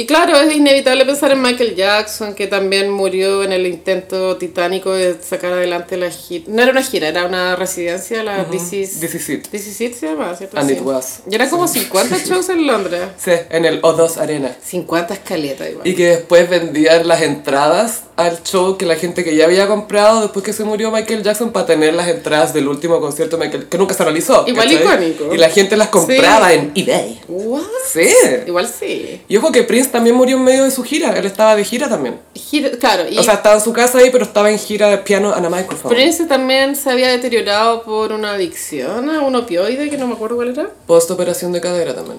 [0.00, 4.92] Y claro, es inevitable pensar en Michael Jackson, que también murió en el intento titánico
[4.92, 6.44] de sacar adelante la gira.
[6.48, 9.48] No era una gira, era una residencia, la This Is- This is it.
[9.48, 10.58] This Is It se llama, ¿cierto?
[10.58, 10.76] And Sí.
[10.76, 11.20] it was.
[11.30, 13.00] Y eran como 50 shows en Londres.
[13.18, 14.54] Sí, en el O2 Arena.
[14.64, 15.86] 50 escaletas igual.
[15.86, 20.22] Y que después vendían las entradas al show que la gente que ya había comprado
[20.22, 23.78] después que se murió Michael Jackson para tener las entradas del último concierto Michael, que
[23.78, 24.44] nunca se realizó.
[24.46, 24.82] Igual ¿cachai?
[24.82, 25.34] icónico.
[25.34, 26.54] Y la gente las compraba Sí.
[26.54, 27.20] en eBay.
[27.28, 27.62] What?
[27.92, 28.08] Sí.
[28.46, 29.22] Igual sí.
[29.28, 31.88] Y ojo que Prince también murió en medio de su gira, él estaba de gira
[31.88, 32.20] también.
[32.34, 34.98] Gira- claro, y O sea, estaba en su casa ahí, pero estaba en gira de
[34.98, 35.94] piano a la microphone.
[35.94, 40.36] Prince también se había deteriorado por una adicción a un opioide que no me acuerdo
[40.36, 40.68] cuál era.
[40.86, 42.18] Post operación de cadera también.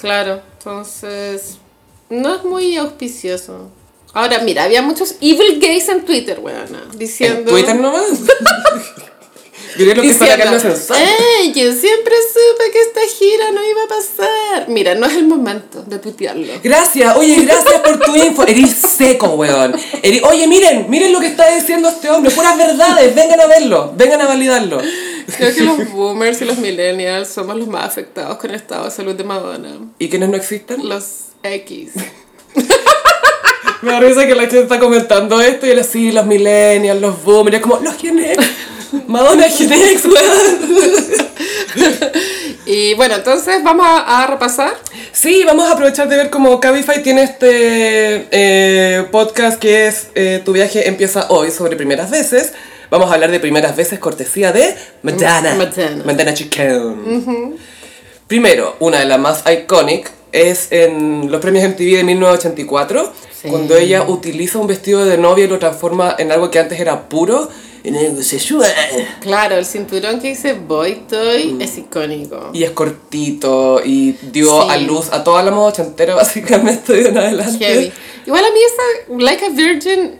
[0.00, 1.58] Claro, entonces
[2.08, 3.70] no es muy auspicioso.
[4.14, 7.40] Ahora, mira, había muchos evil gays en Twitter, weona, diciendo...
[7.40, 8.06] ¿En Twitter nomás?
[9.76, 10.96] Diré lo que está Diciendo, el ascensor.
[10.96, 11.52] ¡Ey!
[11.52, 14.68] Yo siempre supe que esta gira no iba a pasar.
[14.68, 16.52] Mira, no es el momento de tuitearlo.
[16.62, 18.46] Gracias, oye, gracias por tu info.
[18.46, 19.74] Eres seco, weón.
[20.30, 22.30] Oye, miren, miren lo que está diciendo este hombre.
[22.32, 24.80] Puras verdades, vengan a verlo, vengan a validarlo.
[25.36, 28.90] Creo que los boomers y los millennials somos los más afectados con el estado de
[28.90, 29.76] salud de Madonna.
[29.98, 30.88] ¿Y quienes no existen?
[30.88, 31.92] Los X.
[33.82, 37.22] Me da risa que la gente está comentando esto y él así, los millennials, los
[37.22, 38.38] boomers, como, los Gen X.
[39.06, 41.28] Madonna es Gen X, weón.
[42.66, 44.74] Y bueno, entonces vamos a, a repasar.
[45.12, 50.42] Sí, vamos a aprovechar de ver cómo Cabify tiene este eh, podcast que es eh,
[50.44, 52.52] Tu viaje empieza hoy sobre primeras veces.
[52.90, 55.54] Vamos a hablar de primeras veces cortesía de Madonna.
[55.54, 56.04] Madonna.
[56.04, 57.56] Madonna Chicken.
[58.26, 63.48] Primero, una de las más iconic es en los premios MTV de 1984, Sí.
[63.48, 67.08] cuando ella utiliza un vestido de novia y lo transforma en algo que antes era
[67.08, 67.48] puro,
[67.84, 68.72] en algo sexual.
[69.20, 72.50] Claro, el cinturón que dice Boy Toy es icónico.
[72.52, 74.68] Y es cortito y dio Sí.
[74.70, 77.64] a luz a toda la moda ochentera básicamente de en adelante.
[77.64, 77.92] Heavy.
[78.26, 80.18] Igual a mí esa Like a Virgin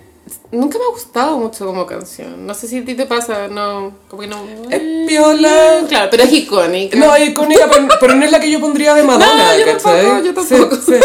[0.50, 2.46] nunca me ha gustado mucho como canción.
[2.46, 4.44] No sé si a ti te pasa, no, como que no.
[4.70, 5.84] Es piola.
[5.88, 6.96] Claro, pero es icónica.
[6.98, 9.64] No, es icónica, pero, pero no es la que yo pondría de Madonna, No, yo
[9.66, 10.02] ¿cachai?
[10.04, 10.76] tampoco, yo tampoco.
[10.76, 11.00] Sí, sí.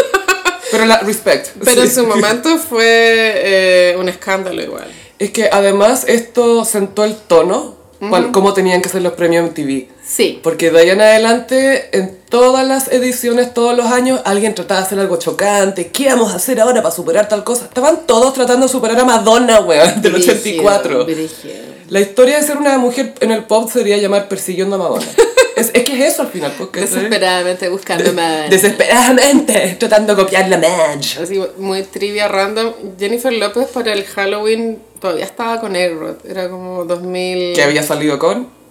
[0.70, 1.48] Pero la respect.
[1.62, 4.88] pero en su momento fue eh, un escándalo igual.
[5.24, 7.76] Es que además esto sentó el tono
[8.10, 9.88] cuál- cómo tenían que ser los premios MTV.
[10.14, 10.38] Sí.
[10.44, 14.86] Porque de ahí en adelante, en todas las ediciones, todos los años, alguien trataba de
[14.86, 15.88] hacer algo chocante.
[15.88, 17.64] ¿Qué vamos a hacer ahora para superar tal cosa?
[17.64, 21.04] Estaban todos tratando de superar a Madonna, weón, del Brígido, 84.
[21.04, 21.54] brígido.
[21.88, 25.06] La historia de ser una mujer en el pop sería llamar Persiguiendo a Madonna.
[25.56, 28.48] es, es que es eso al final, porque Desesperadamente buscando más.
[28.50, 31.20] Desesperadamente, tratando de copiar la Madge.
[31.20, 32.72] Así, muy trivia random.
[33.00, 36.18] Jennifer López para el Halloween todavía estaba con Errol.
[36.24, 37.56] Era como 2000.
[37.56, 38.63] Que había salido con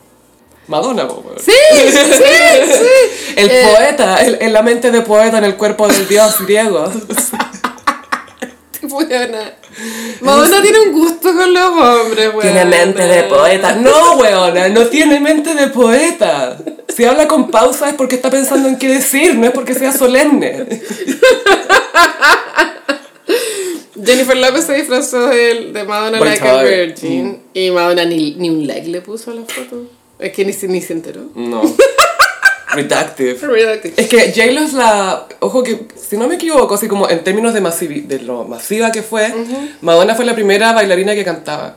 [0.68, 1.40] Madonna, po, weón.
[1.40, 1.52] Sí,
[1.92, 3.34] sí, sí.
[3.36, 6.90] El Eh, poeta, el- en la mente de poeta en el cuerpo del dios griego.
[8.84, 9.54] Buena.
[10.22, 12.42] Madonna tiene un gusto con los hombres, weón.
[12.42, 13.74] Tiene mente de poeta.
[13.76, 16.58] No, weona, no tiene mente de poeta.
[16.96, 19.92] Si habla con pausa es porque está pensando en qué decir, no es porque sea
[19.92, 20.66] solemne.
[24.06, 26.64] Jennifer López se disfrazó de, de Madonna Buen Like a.
[26.64, 27.44] Virgin.
[27.54, 29.88] Y Madonna ni, ni un like le puso a la foto.
[30.24, 31.22] Es que ni, se- ni se enteró.
[31.36, 31.62] No.
[32.74, 33.36] Redactive.
[33.40, 33.94] Redacted.
[33.98, 35.28] Es que J-Lo es la.
[35.42, 38.92] Ojo que, si no me equivoco, así como en términos de, masivi- de lo masiva
[38.92, 39.32] que fue,
[39.82, 41.76] Madonna fue la primera bailarina que cantaba,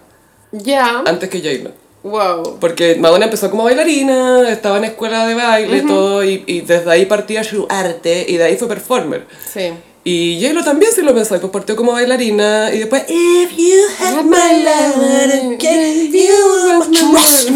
[0.53, 1.03] Ya.
[1.07, 1.73] antes que J-Lo.
[2.03, 2.59] Wow.
[2.61, 7.05] Porque Madonna empezó como bailarina, estaba en escuela de baile, todo, y, y desde ahí
[7.05, 9.27] partía su arte, y de ahí fue performer.
[9.53, 9.73] Sí.
[10.09, 14.23] Y J-Lo también si lo pensó, pues partió como bailarina, y después, If you had
[14.23, 16.77] my love again, you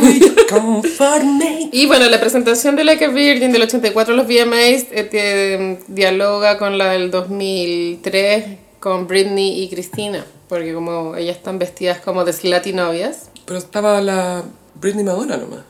[0.02, 1.68] me.
[1.72, 6.58] Y bueno, la presentación de Like a Virgin del 84 los VMAs eh, mm, dialoga
[6.58, 8.44] con la del 2003
[8.80, 13.30] con Britney y Cristina, porque como ellas están vestidas como de slutty novias.
[13.46, 14.42] Pero estaba la
[14.74, 15.60] Britney Madonna nomás.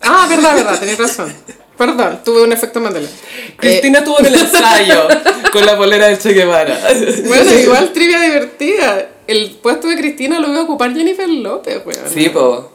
[0.00, 1.32] Ah, verdad, verdad, tenés razón.
[1.80, 3.08] Perdón, tuve un efecto Mandela.
[3.08, 5.08] Eh, Cristina estuvo en el ensayo
[5.50, 6.78] con la polera del Che Guevara.
[7.26, 9.08] bueno, igual trivia divertida.
[9.26, 12.10] El puesto de Cristina lo iba a ocupar Jennifer López, weón.
[12.12, 12.69] Sí, po.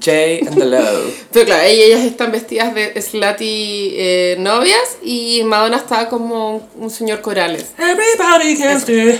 [0.00, 1.12] Jay and the Love.
[1.32, 6.62] Pero claro, ella- ellas están vestidas de slutty eh, novias y Madonna está como un,
[6.84, 7.66] un señor Corales.
[7.78, 9.18] Everybody can still Es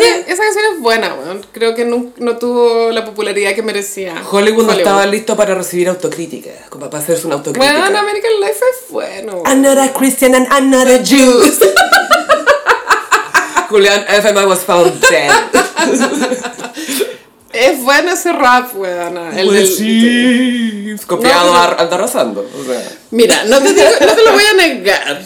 [0.00, 1.44] que esa canción es buena, weón.
[1.52, 4.14] Creo que no, no tuvo la popularidad que merecía.
[4.30, 7.80] Hollywood no estaba listo para recibir autocrítica, como para hacerse una autocrítica.
[7.80, 9.42] Bueno, American Life es bueno.
[9.46, 11.42] I'm not a Christian and I'm not a Jew.
[13.70, 15.30] Julian FM was found dead.
[17.52, 19.16] Es bueno ese rap, weón.
[19.36, 20.96] El Pues del- sí.
[21.06, 21.66] Copiado No, a.
[22.60, 22.82] O sea.
[23.10, 25.22] Mira, no te, digo- no te lo voy a negar.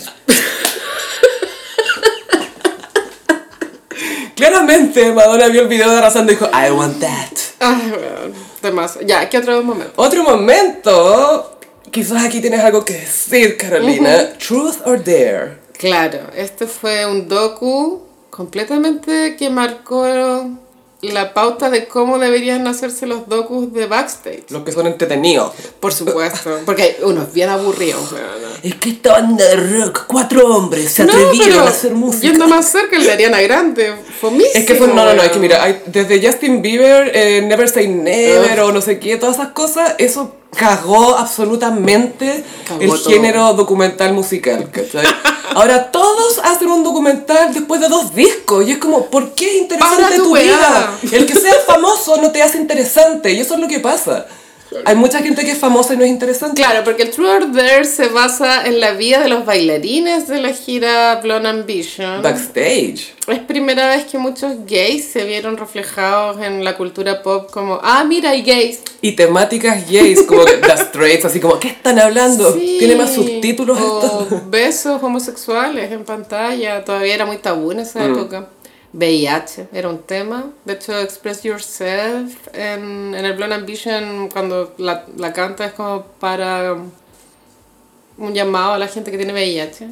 [4.35, 7.33] Claramente Madonna vio el video de Arrasando y dijo, I want that.
[7.61, 8.35] Ay, weón.
[8.63, 8.99] Demás.
[9.05, 9.93] Ya, ¿qué otro momento?
[9.97, 11.59] Otro momento.
[11.91, 14.33] Quizás aquí tienes algo que decir, Carolina.
[14.39, 15.59] Truth or Dare.
[15.79, 20.51] Claro, este fue un docu completamente que marcó
[21.03, 24.45] la pauta de cómo deberían hacerse los docus de backstage.
[24.51, 25.53] Los que son entretenidos.
[25.79, 28.11] Por supuesto, porque hay unos bien aburridos.
[28.13, 28.25] weón.
[28.63, 32.27] Es que esta banda de rock, cuatro hombres, se No, atrevieron a hacer música.
[32.29, 34.51] yendo más cerca, el de Ariana Grande, fomísimo.
[34.55, 37.69] Es que fue, no, no, no, es que mira, hay- desde Justin Bieber, eh, Never
[37.69, 43.11] Say Never o no sé qué, todas esas cosas, eso cagó absolutamente Cagó el todo.
[43.11, 45.07] género documental musical, ¿cachai?
[45.55, 49.63] Ahora todos hacen un documental después de dos discos y es como, ¿por qué es
[49.63, 50.91] interesante tu tu vida?
[51.13, 54.27] El que sea famoso no te hace interesante y eso es lo que pasa.
[54.85, 56.63] Hay mucha gente que es famosa y no es interesante.
[56.63, 60.41] Claro, porque el True or Dare se basa en la vida de los bailarines de
[60.41, 62.23] la gira Blonde Ambition.
[62.23, 63.15] Backstage.
[63.27, 68.05] Es primera vez que muchos gays se vieron reflejados en la cultura pop como, ah,
[68.05, 68.81] mira, hay gays.
[69.01, 72.53] Y temáticas gays, como The Straits, así como, ¿qué están hablando?
[72.55, 72.77] Sí.
[72.79, 74.29] ¿Tiene más subtítulos esto?
[74.31, 76.85] O besos homosexuales en pantalla.
[76.85, 78.49] Todavía era muy tabú en esa época.
[78.97, 80.51] VIH era un tema.
[80.65, 86.05] De hecho, Express Yourself en, en el Blonde Ambition, cuando la, la canta, es como
[86.19, 86.77] para
[88.19, 89.89] un llamado a la gente que tiene VIH.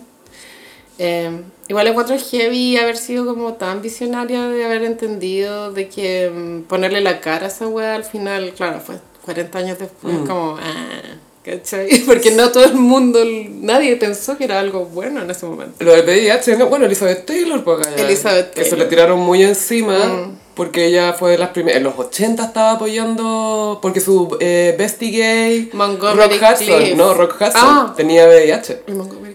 [0.99, 6.63] Eh, igual encuentro heavy haber sido como tan visionaria de haber entendido de que mm,
[6.69, 11.03] ponerle la cara a esa wea al final, claro, fue 40 años después, como, ah,
[11.45, 12.01] ¿cachai?
[12.07, 13.21] Porque no todo el mundo,
[13.61, 15.85] nadie pensó que era algo bueno en ese momento.
[15.85, 20.33] Lo del VIH, no, bueno, Elizabeth Taylor, pues, Elizabeth que se le tiraron muy encima,
[20.55, 25.11] porque ella fue de las primeras, en los 80 estaba apoyando, porque su eh, bestie
[25.11, 26.97] gay, Montgomery Rock Hudson, Cliff.
[26.97, 27.95] no, Rock Hudson, Ah.
[27.97, 28.83] tenía VIH.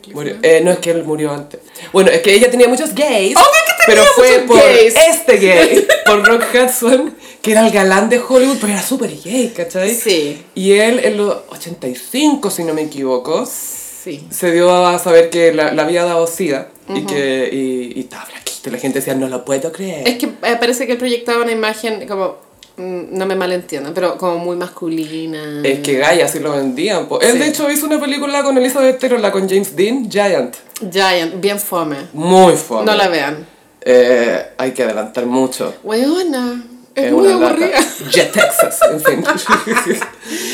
[0.02, 0.34] Clift, Murió.
[0.36, 0.40] ¿no?
[0.44, 1.60] Eh, no es que él murió antes.
[1.92, 4.94] Bueno, es que ella tenía muchos gays, Obvio que tenía pero fue por gays.
[4.96, 9.54] este gay, por Rock Hudson, que era el galán de Hollywood, pero era súper gay,
[9.56, 9.94] ¿cachai?
[9.94, 14.26] Sí, Y él en los 85, si no me equivoco, sí.
[14.30, 18.26] se dio a saber que la, la había dado SIDA y que y, y estaba
[18.66, 20.08] la gente decía, no lo puedo creer.
[20.08, 22.38] Es que eh, parece que él proyectaba una imagen como
[22.78, 25.62] mm, no me malentiendan, pero como muy masculina.
[25.64, 27.08] Es que Gaia así lo vendían.
[27.08, 27.20] po.
[27.22, 27.38] Él Sí.
[27.40, 30.56] de hecho hizo una película con Elizabeth Taylor, la con James Dean, Giant.
[30.92, 31.98] Giant, bien fome.
[32.14, 32.86] Muy fome.
[32.86, 33.46] No la vean.
[33.82, 35.74] Eh, hay que adelantar mucho.
[35.84, 36.64] Weona,
[37.08, 37.80] es, muy aburrida.
[38.12, 39.24] Jet Texas, en fin.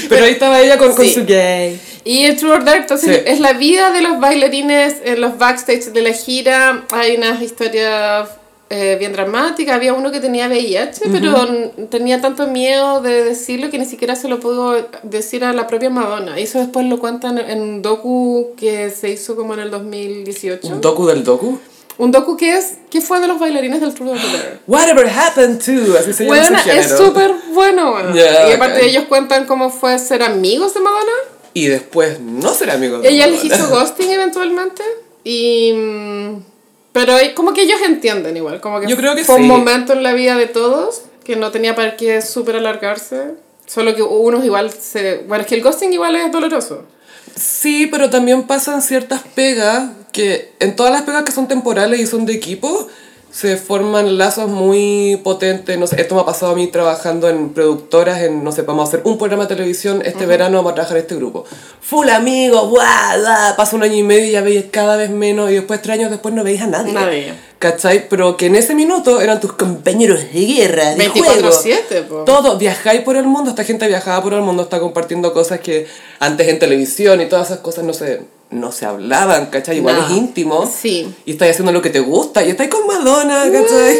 [0.09, 1.13] Pero ahí estaba ella con, con Sí.
[1.13, 1.79] su gay.
[2.03, 3.23] Y el True or Dare, entonces Sí.
[3.25, 6.85] es la vida de los bailarines en los backstage de la gira.
[6.91, 8.29] Hay unas historias
[8.69, 9.75] eh, bien dramáticas.
[9.75, 14.15] Había uno que tenía VIH, pero n- tenía tanto miedo de decirlo que ni siquiera
[14.15, 16.39] se lo pudo decir a la propia Madonna.
[16.39, 20.67] Y eso después lo cuentan en un docu que se hizo como en el 2018.
[20.67, 21.59] Un docu del docu.
[21.97, 24.59] Un docu que es, ¿qué fue de los bailarines del True or Dare?
[24.67, 27.91] Whatever happened to, así se llama Bueno, ese es súper bueno.
[27.91, 28.09] bueno.
[28.15, 28.83] Ya, y aparte ok.
[28.83, 31.11] ellos cuentan cómo fue ser amigos de Madonna.
[31.53, 33.01] Y después no ser amigos.
[33.01, 33.63] de Ella les Madonna.
[33.65, 34.83] hizo ghosting eventualmente.
[35.23, 35.71] Y.
[35.73, 36.43] mm,
[36.91, 38.59] Pero como que ellos entienden igual.
[38.59, 39.41] Como que Yo creo que fue sí.
[39.41, 43.35] un momento en la vida de todos que no tenía para qué súper alargarse.
[43.67, 45.23] Solo que unos igual se.
[45.27, 46.83] Bueno, es que el ghosting igual es doloroso.
[47.35, 52.07] Sí, pero también pasan ciertas pegas que en todas las pegas que son temporales y
[52.07, 52.87] son de equipo
[53.35, 55.77] se forman lazos muy potentes.
[55.77, 58.85] No sé, esto me ha pasado a mí trabajando en productoras, en, no sé, vamos
[58.85, 61.43] a hacer un programa de televisión, este verano vamos a trabajar este grupo.
[61.81, 65.51] Full amigos, guau, guau, pasa un año y medio y ya veis cada vez menos
[65.51, 66.93] y después tres años después no veis a nadie.
[66.93, 67.33] Nadie.
[67.59, 68.07] ¿Cachai?
[68.07, 72.07] Pero que en ese minuto eran tus compañeros de guerra, de 24/7, po.
[72.07, 72.23] juego.
[72.23, 75.87] Todo, viajáis por el mundo, esta gente viajaba por el mundo, está compartiendo cosas que
[76.19, 78.21] antes en televisión y todas esas cosas no se,
[78.55, 79.77] no se hablaban, ¿cachai?
[79.77, 80.05] Igual No.
[80.05, 80.65] es íntimo.
[80.73, 81.13] Sí.
[81.25, 83.97] Y estáis haciendo lo que te gusta y estáis con Madonna, ¿cachai?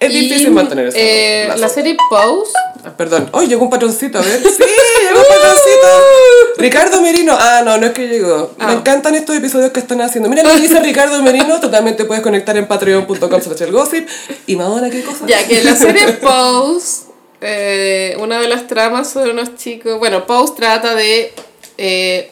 [0.00, 0.96] Es Y, difícil mantener eso.
[1.00, 2.52] eh, la serie Pose.
[2.96, 3.28] Perdón.
[3.32, 4.18] ¡Ay, llegó un patroncito!
[4.18, 4.40] A ver.
[4.40, 4.48] ¡Sí!
[4.48, 5.88] ¡Llegó un patroncito!
[6.58, 7.36] Ricardo Merino.
[7.38, 8.52] Ah, no, no es que llegó.
[8.58, 8.72] Me Ah.
[8.74, 10.28] encantan estos episodios que están haciendo.
[10.28, 11.58] Mira lo que dice Ricardo Merino.
[11.60, 14.08] Totalmente puedes conectar en patreon.com slash el gossip.
[14.46, 15.24] Y Madonna, ¿qué cosa?
[15.26, 17.06] Ya que la serie Pose,
[17.40, 19.98] eh, una de las tramas sobre unos chicos.
[19.98, 21.32] Bueno, Pose trata de
[21.76, 22.30] eh,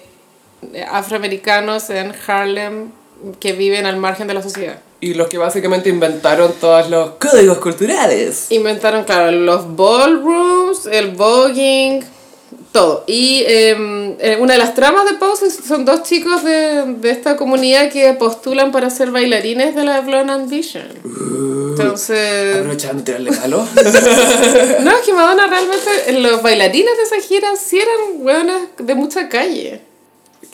[0.90, 2.90] afroamericanos en Harlem
[3.40, 4.78] que viven al margen de la sociedad.
[5.00, 8.46] Y los que básicamente inventaron todos los códigos culturales.
[8.50, 12.02] Inventaron, claro, los ballrooms, el voguing,
[12.72, 13.04] todo.
[13.06, 17.36] Y eh, eh, una de las tramas de Pose son dos chicos de, de esta
[17.36, 20.86] comunidad que postulan para ser bailarines de la Blonde Ambition.
[21.70, 22.56] Entonces...
[22.56, 23.66] Aprovechando tirarle palo.
[24.80, 29.28] No, es que Madonna realmente, los bailarines de esa gira sí eran hueonas de mucha
[29.28, 29.80] calle.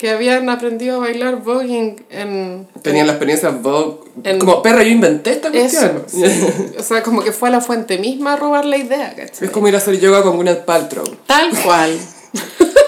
[0.03, 2.67] Que habían aprendido a bailar voguing en...
[2.81, 3.99] Tenían la experiencia Vogue.
[4.25, 6.03] En- Como perra, yo inventé esta Eso, cuestión.
[6.07, 6.23] sí.
[6.77, 9.45] O sea, como que fue a la fuente misma a robar la idea, ¿cachai?
[9.47, 11.05] Es como ir a hacer yoga con Gwyneth Paltrow.
[11.25, 11.97] Tal cual.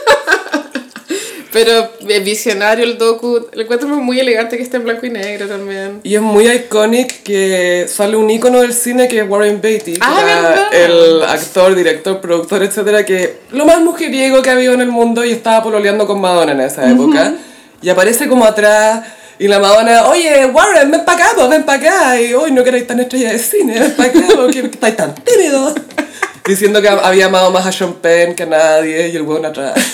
[1.56, 3.48] Pero eh, visionario el docu.
[3.54, 6.02] Lo encuentro muy elegante que esté en blanco y negro también.
[6.04, 10.68] Y es muy iconic que sale un ícono del cine que es Warren Beatty, Ah,
[10.74, 15.24] el actor, director, productor, etcétera, que lo más mujeriego que ha habido en el mundo
[15.24, 17.36] y estaba pololeando con Madonna en esa época.
[17.82, 19.06] Y aparece como atrás
[19.40, 22.20] y la Madonna, oye, Warren, ven para acá, pues, ven para acá.
[22.20, 25.74] Y hoy no queréis tan estrella de cine, ven para acá, porque estáis tan tímido.
[26.46, 29.74] Diciendo que había amado más a Sean Penn que a nadie y el hueón atrás.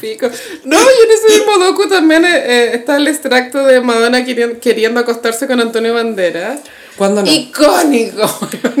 [0.00, 0.28] Pico.
[0.64, 4.58] No, y en ese mismo docu también eh, eh, está el extracto de Madonna queriendo,
[4.60, 6.60] queriendo acostarse con Antonio Banderas.
[6.96, 7.30] ¿Cuándo no?
[7.30, 8.22] Y, Icónico.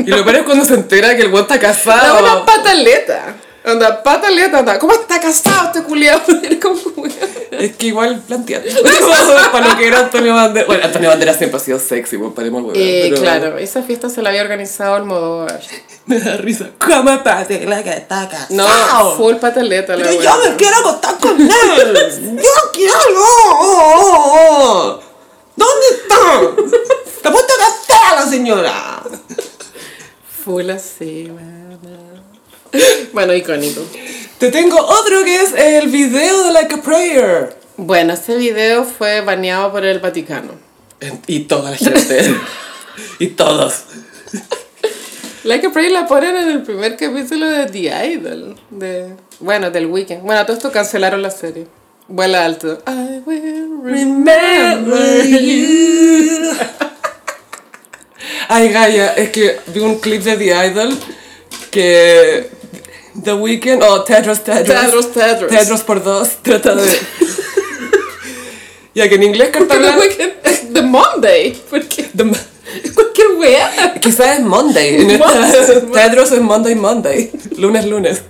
[0.06, 2.20] lo peor es cuando se entera que el hueón está La casado.
[2.20, 3.36] buena pataleta.
[3.64, 4.78] Onda, pataleta, onda.
[4.78, 6.22] ¿Cómo está casado este culiado?
[7.50, 8.64] Es que igual planteado.
[9.52, 10.66] para lo que era Antonio Banderas.
[10.66, 12.76] Bueno, Antonio Banderas siempre ha sido sexy, pues paremos huevón.
[12.76, 15.60] Eh, pero claro, esa fiesta se la había organizado el Modóvar.
[16.06, 16.70] Me da risa.
[16.78, 18.54] ¿Cómo pase la que está casado?
[18.56, 21.50] No, full pataleta la Pero yo me quiero acostar con él.
[22.36, 22.94] Yo quiero.
[25.56, 26.40] ¿Dónde está?
[27.22, 27.52] Te puesto
[27.86, 29.02] fea la señora.
[30.44, 32.09] Full así, weón.
[33.12, 33.82] Bueno, icónico.
[34.38, 37.56] Te tengo otro que es el video de Like a Prayer.
[37.76, 40.52] Bueno, este video fue baneado por el Vaticano.
[41.26, 42.34] Y toda la gente.
[43.18, 43.84] y todos.
[45.44, 48.56] Like a Prayer la ponen en el primer capítulo de The Idol.
[48.70, 50.22] De, bueno, del Weekend.
[50.22, 51.66] Bueno, todo esto cancelaron la serie.
[52.08, 52.82] Vuela alto.
[52.86, 56.52] I will remember you.
[58.48, 60.98] Ay, Gaia, es que vi un clip de The Idol
[61.70, 62.50] que
[63.24, 64.66] The Weeknd, o Tedros Tedros.
[64.66, 65.50] Tedros, Tedros.
[65.50, 66.86] Tedros por dos, trata de...
[68.94, 70.32] ya que en inglés canta The Weekend
[70.74, 71.60] The Monday.
[71.68, 72.24] Porque The-
[72.94, 73.94] cualquier wea.
[74.00, 74.94] Quizás es Monday.
[75.02, 77.30] En esta, Tedros es Monday, Monday.
[77.56, 78.22] Lunes, lunes.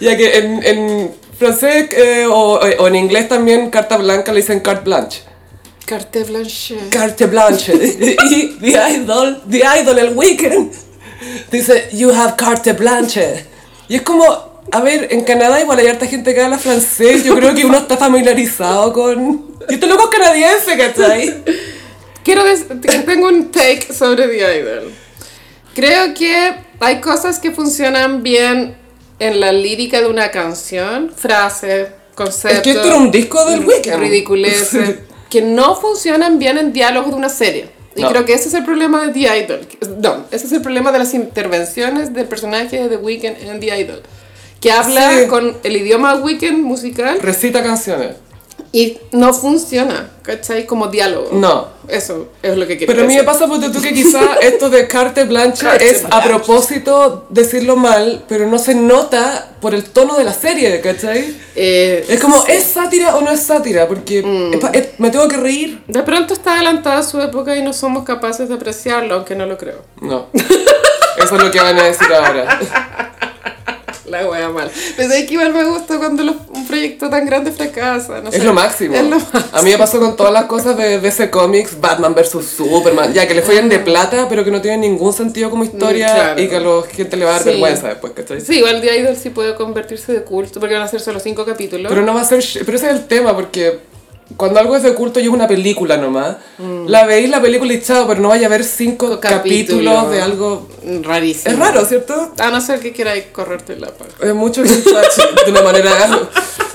[0.00, 4.60] Ya que en, en francés eh, o, o en inglés también carta blanca le dicen
[4.60, 5.22] carte blanche.
[5.86, 6.76] Carte Blanche.
[6.90, 7.72] Carte blanche.
[8.30, 10.72] y The Idol, The Idol, el weekend.
[11.50, 13.44] Dice, you have carte blanche.
[13.90, 14.24] Y es como,
[14.70, 17.24] a ver, en Canadá igual hay harta gente que habla francés.
[17.24, 19.46] Yo creo que uno está familiarizado con...
[19.68, 21.42] Y este loco canadiense, ¿cachai?
[22.22, 22.44] Quiero
[23.04, 24.92] tengo un take sobre The Idol.
[25.74, 28.76] Creo que hay cosas que funcionan bien
[29.18, 32.58] en la lírica de una canción, frase, concepto.
[32.58, 33.96] Es que esto era un disco del Weeknd.
[33.96, 37.79] Ridiculeces, que no funcionan bien en diálogos de una serie.
[37.96, 38.10] Y No.
[38.10, 39.66] creo que ese es el problema de The Idol.
[40.00, 43.78] No, ese es el problema de las intervenciones del personaje de The Weeknd en The
[43.80, 44.02] Idol.
[44.60, 45.26] Que habla Sí.
[45.26, 48.16] con el idioma Weeknd musical Recita canciones.
[48.72, 50.64] Y no funciona, ¿cachai?
[50.66, 51.30] Como diálogo.
[51.32, 51.68] No.
[51.88, 54.70] Eso es lo que quiero Pero a mí me pasa porque tú que quizá esto
[54.70, 59.82] de carte blanche Carte es a propósito decirlo mal, pero no se nota por el
[59.84, 61.34] tono de la serie, ¿cachai?
[61.56, 63.88] Eh, Es como, ¿es sátira o no es sátira?
[63.88, 64.54] Porque Mm.
[64.54, 65.82] es es- me tengo que reír.
[65.88, 69.58] De pronto está adelantada su época y no somos capaces de apreciarlo, aunque no lo
[69.58, 69.82] creo.
[70.00, 70.28] No.
[70.32, 72.60] Eso es lo que van a decir ahora.
[74.10, 74.70] La wea mal.
[74.96, 78.20] Pensé que igual me gusta cuando los- un proyecto tan grande fracasa.
[78.20, 78.44] No Es sé.
[78.44, 78.94] lo máximo.
[78.96, 79.42] Es lo máximo.
[79.52, 83.26] A mí me pasó con todas las cosas de DC Comics, Batman vs Superman, ya
[83.28, 86.42] que le follan de plata, pero que no tienen ningún sentido como historia Mm, claro.
[86.42, 87.48] y que a la gente le va a dar Sí.
[87.50, 88.40] vergüenza después, ¿cachai?
[88.40, 91.44] Sí, igual The Idol sí puede convertirse de culto porque van a ser solo cinco
[91.44, 91.86] capítulos.
[91.88, 92.42] Pero no va a ser.
[92.64, 93.78] Pero ese es el tema, porque
[94.36, 96.36] cuando algo es de culto y es una película nomás,
[96.86, 99.38] la veis la película y chao, pero no vaya a ver cinco Capítulos.
[99.38, 100.68] capítulos de algo.
[101.02, 101.52] Rarísimo.
[101.52, 102.32] Es raro, ¿cierto?
[102.38, 104.10] A no ser que queráis correrte la paja.
[104.22, 105.90] Es mucho de una manera.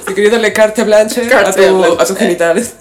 [0.08, 2.74] Si querías darle carte blanche a, tu- a tus genitales.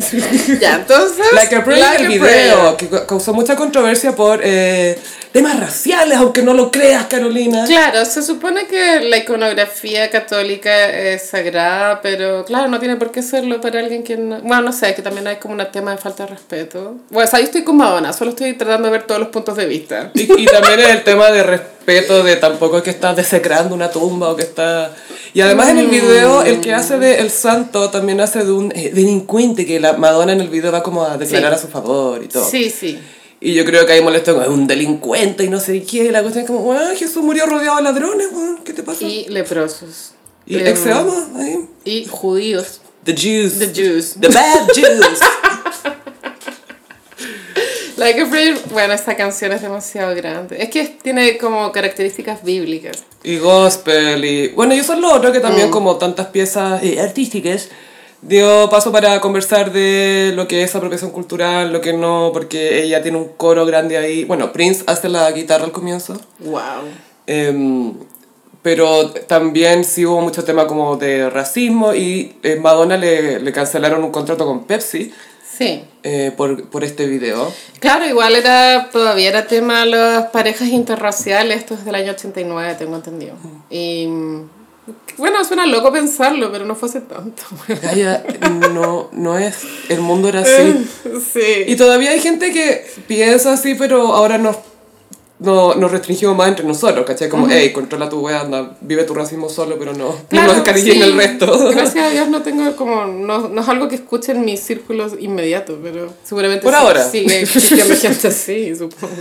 [0.61, 1.25] Ya, entonces.
[1.33, 2.77] Like a Prayer, Like el video, Prayer.
[2.77, 4.99] que ca- causó mucha controversia por eh,
[5.35, 7.65] temas raciales, aunque no lo creas, Carolina.
[7.67, 13.21] Claro, se supone que la iconografía católica es sagrada, pero claro, no tiene por qué
[13.21, 14.39] serlo para alguien que no...
[14.43, 16.99] Bueno, no sé, que también hay como un tema de falta de respeto.
[17.11, 19.57] Bueno, o sea, yo estoy con Madonna, solo estoy tratando de ver todos los puntos
[19.57, 20.13] de vista.
[20.15, 23.91] Y, y también es el tema de respeto, de tampoco es que estás desecrando una
[23.91, 24.95] tumba o que está...
[25.33, 28.71] Y además en el video, el que hace de El Santo también hace de un
[28.71, 31.59] eh, delincuente que la Madonna en el video va como a declarar Sí.
[31.59, 32.49] a su favor y todo.
[32.49, 33.01] Sí, sí.
[33.45, 36.05] Y yo creo que ahí molesto como, es un delincuente y no sé qué.
[36.05, 39.05] Y la cuestión es como, weón, Jesús murió rodeado de ladrones, weón, ¿qué te pasa?
[39.05, 40.13] Y leprosos.
[40.47, 41.69] Y ahí.
[41.85, 42.81] Y judíos.
[43.05, 43.59] The Jews.
[43.59, 44.17] The Jews.
[44.19, 45.21] The bad Jews.
[47.99, 50.63] Like a Prayer, bueno, esta canción es demasiado grande.
[50.63, 53.05] Es que tiene como características bíblicas.
[53.23, 56.99] y gospel y bueno y eso es lo otro que también como tantas piezas eh,
[56.99, 57.69] artísticas
[58.27, 63.03] dio paso para conversar de lo que es apropiación cultural lo que no porque ella
[63.03, 66.61] tiene un coro grande ahí bueno Prince hace la guitarra al comienzo Wow.
[67.27, 67.93] em,
[68.63, 74.03] pero también sí hubo mucho tema como de racismo y eh, Madonna le, le cancelaron
[74.03, 75.13] un contrato con Pepsi
[75.57, 75.85] Sí.
[76.03, 81.75] eh, por, por este video Claro, igual era, todavía era tema las parejas interraciales, esto
[81.75, 83.35] es del año 89, tengo entendido.
[83.71, 84.09] Y
[85.17, 87.43] bueno, suena loco pensarlo, pero no fue hace tanto.
[87.83, 88.25] Gaya,
[88.73, 89.57] no, no es
[89.89, 90.87] el mundo era así
[91.33, 91.65] sí.
[91.67, 94.57] Y todavía hay gente que piensa así, pero ahora nos,
[95.39, 97.29] no, nos restringimos más entre nosotros, ¿cachai?
[97.29, 100.91] Como, hey, controla tu wea, anda, vive tu racismo solo, pero no, no nos sí.
[100.91, 101.69] el resto.
[101.71, 105.13] Gracias a Dios no tengo como, no, no es algo que escuche en mis círculos
[105.19, 107.09] inmediatos, pero seguramente Por sí- ahora.
[107.09, 109.15] sigue existiendo gente así, supongo.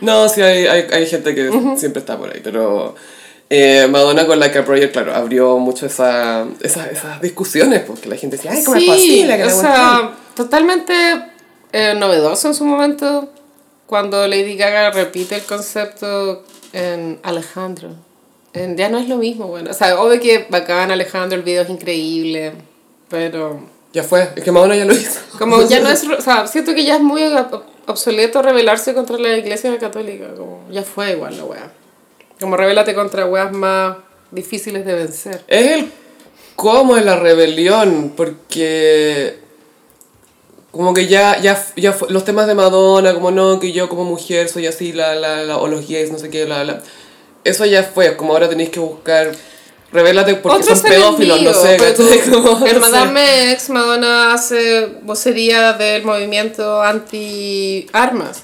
[0.00, 2.94] No, sí, hay, hay, hay gente que siempre está por ahí, pero
[3.54, 8.16] eh, Madonna con Like a Project, claro, abrió mucho esa, esa, esas discusiones, porque la
[8.16, 10.94] gente decía, ay, ¿cómo es posible que o la sea, totalmente
[11.72, 13.28] eh, novedoso en su momento
[13.86, 17.90] cuando Lady Gaga repite el concepto en Alejandro.
[18.54, 19.70] En- ya no es lo mismo, bueno.
[19.70, 22.52] O sea, obvio que bacán Alejandro, el video es increíble,
[23.10, 23.60] pero
[23.92, 25.20] Ya fue, es que Madonna ya lo hizo.
[25.38, 29.18] como ya no es, o sea, siento que ya es muy ob- obsoleto rebelarse contra
[29.18, 31.72] la iglesia católica, como ya fue igual la wea.
[32.42, 33.98] Como rebélate contra weas más
[34.32, 35.44] difíciles de vencer.
[35.46, 35.92] Es el
[36.56, 39.38] cómo es la rebelión, porque
[40.72, 44.48] como que ya, ya, ya los temas de Madonna, como no, que yo como mujer
[44.48, 46.82] soy así, la, la, la, o los gays, no sé qué, la, la.
[47.44, 49.32] Eso ya fue, como ahora tenéis que buscar,
[49.92, 52.90] revélate porque Otros son pedófilos, no enemigos, sé, pero En no sé.
[52.90, 58.42] Madame X, Madonna hace vocería del movimiento anti-armas.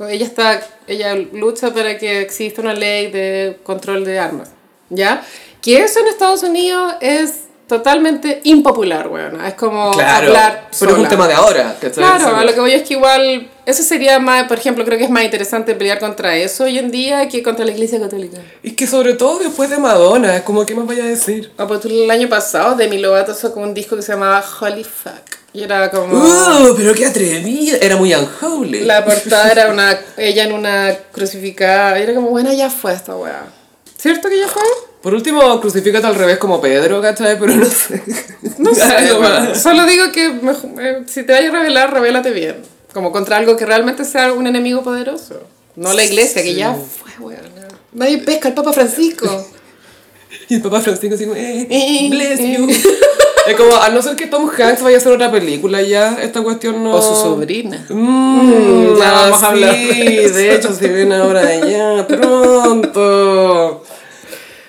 [0.00, 4.50] Ella, está, ella lucha para que exista una ley de control de armas,
[4.90, 5.24] ¿ya?
[5.62, 9.44] Que eso en Estados Unidos es totalmente impopular, weón.
[9.44, 11.76] Es como Claro, hablar pero es un tema de ahora.
[11.80, 12.04] ¿cachai?
[12.04, 15.04] Claro, a lo que voy es que igual, eso sería más, por ejemplo, creo que
[15.04, 18.38] es más interesante pelear contra eso hoy en día que contra la iglesia católica.
[18.62, 21.52] Y que sobre todo después de Madonna, es como, ¿qué más vaya a decir?
[21.58, 25.36] Ah, pues el año pasado Demi Lovato sacó un disco que se llamaba Holy Fuck.
[25.52, 26.18] Y era como...
[26.18, 26.74] ¡Uh!
[26.76, 27.78] Pero qué atrevida.
[27.80, 28.80] Era muy unholy.
[28.80, 31.98] La portada era una, ella en una crucificada.
[31.98, 33.46] Y era como, bueno, ya fue esta weá.
[33.96, 34.62] ¿Cierto que ya fue?
[35.06, 37.38] Por último, crucifícate al revés como Pedro, ¿cachai?
[37.38, 38.02] Pero no sé.
[38.58, 39.54] No sé.
[39.54, 42.56] Solo digo que mejor- eh, si te vayas a revelar, revélate bien.
[42.92, 45.40] Como contra algo que realmente sea un enemigo poderoso.
[45.76, 47.38] No la iglesia, que ya fue, weón.
[47.92, 49.28] Nadie pesca al Papa Francisco.
[50.48, 52.56] Y el papá Francisco así como, eh, Eh, bless eh.
[52.58, 52.66] you.
[53.46, 56.42] Es como, a no ser que Tom Hanks vaya a hacer otra película ya, esta
[56.42, 56.96] cuestión no...
[56.96, 57.86] O su sobrina.
[57.88, 63.84] Mmm, ya vamos a hablar Sí, de de hecho, si viene ahora ya, pronto.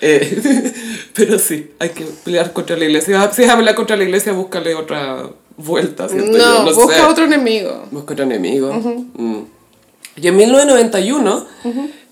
[0.00, 0.72] Eh,
[1.14, 3.30] pero sí, hay que pelear contra la iglesia.
[3.32, 6.38] Si a pelear contra la iglesia, búscale otra vuelta, ¿cierto?
[6.38, 7.02] No, Yo busca sé.
[7.02, 7.86] otro enemigo.
[7.90, 8.72] Busca otro enemigo.
[8.72, 9.42] Mm.
[10.16, 11.46] Y en 1991,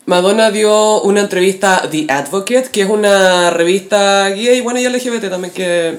[0.07, 5.28] Madonna dio una entrevista a The Advocate, que es una revista gay, bueno, y LGBT
[5.28, 5.99] también, que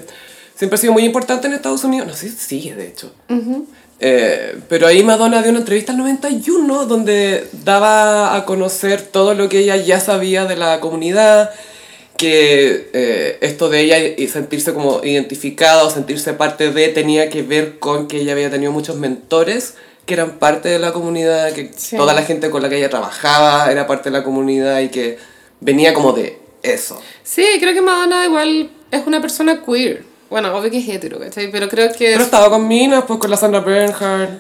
[0.56, 2.08] siempre ha sido muy importante en Estados Unidos.
[2.08, 3.12] No sé si sigue, de hecho.
[4.00, 9.50] Eh, pero ahí Madonna dio una entrevista al 91 donde daba a conocer todo lo
[9.50, 11.52] que ella ya sabía de la comunidad,
[12.18, 17.44] que eh, esto de ella y sentirse como identificada o sentirse parte de tenía que
[17.44, 21.72] ver con que ella había tenido muchos mentores que eran parte de la comunidad, que
[21.76, 21.98] Sí.
[21.98, 25.18] toda la gente con la que ella trabajaba era parte de la comunidad y que
[25.60, 27.00] venía como de eso.
[27.24, 30.04] Sí, creo que Madonna igual es una persona queer.
[30.30, 31.52] Bueno, obvio que es hetero, ¿cachai?
[31.52, 32.12] Pero creo que...
[32.12, 34.40] Pero estaba con minas, pues con la Sandra Bernhard.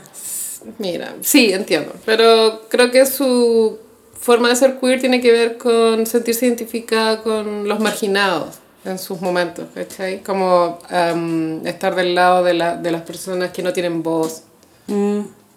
[0.79, 1.93] Mira, sí, entiendo.
[2.05, 3.77] Pero creo que su
[4.19, 8.55] forma de ser queer tiene que ver con sentirse identificada con los marginados
[8.85, 10.23] en sus momentos, ¿cachai?
[10.23, 14.43] Como em, estar del lado de, la, de las personas que no tienen voz.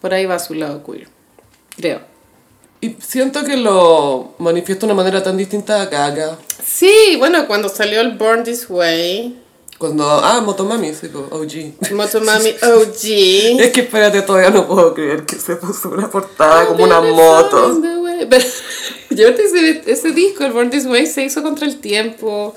[0.00, 1.08] Por ahí va su lado queer,
[1.76, 2.00] creo.
[2.80, 6.38] Y siento que lo manifiesta de una manera tan distinta a Gaga.
[6.64, 9.38] Sí, bueno, cuando salió el Born This Way,
[9.78, 11.92] Cuando, ah, Motomami, sí, OG.
[11.92, 13.60] Motomami OG.
[13.60, 17.80] Es que espérate, todavía no puedo creer que se puso una portada como una moto.
[18.28, 18.44] Pero,
[19.10, 22.54] llévate ese, ese disco, el Born This Way, se hizo contra el tiempo.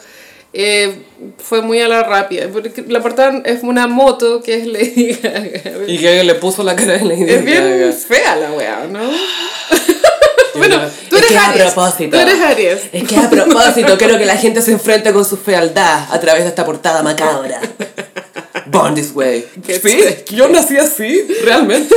[0.54, 0.94] eh,
[1.40, 2.48] fue muy a la rápida.
[2.52, 5.86] Porque la portada es una moto que es Lady Gaga.
[5.88, 7.92] Y que le puso la cara de Lady Es bien Gaga.
[7.94, 9.00] fea la weá, ¿no?
[10.56, 11.64] bueno, tú Es eres que a Aries.
[11.74, 12.16] propósito.
[12.18, 12.80] Tú eres Aries.
[12.92, 16.44] Es que a propósito, quiero que la gente se enfrente con su fealdad a través
[16.44, 17.60] de esta portada macabra.
[18.68, 19.46] Born this way.
[19.68, 20.00] Sí,
[20.36, 21.96] yo nací así, realmente.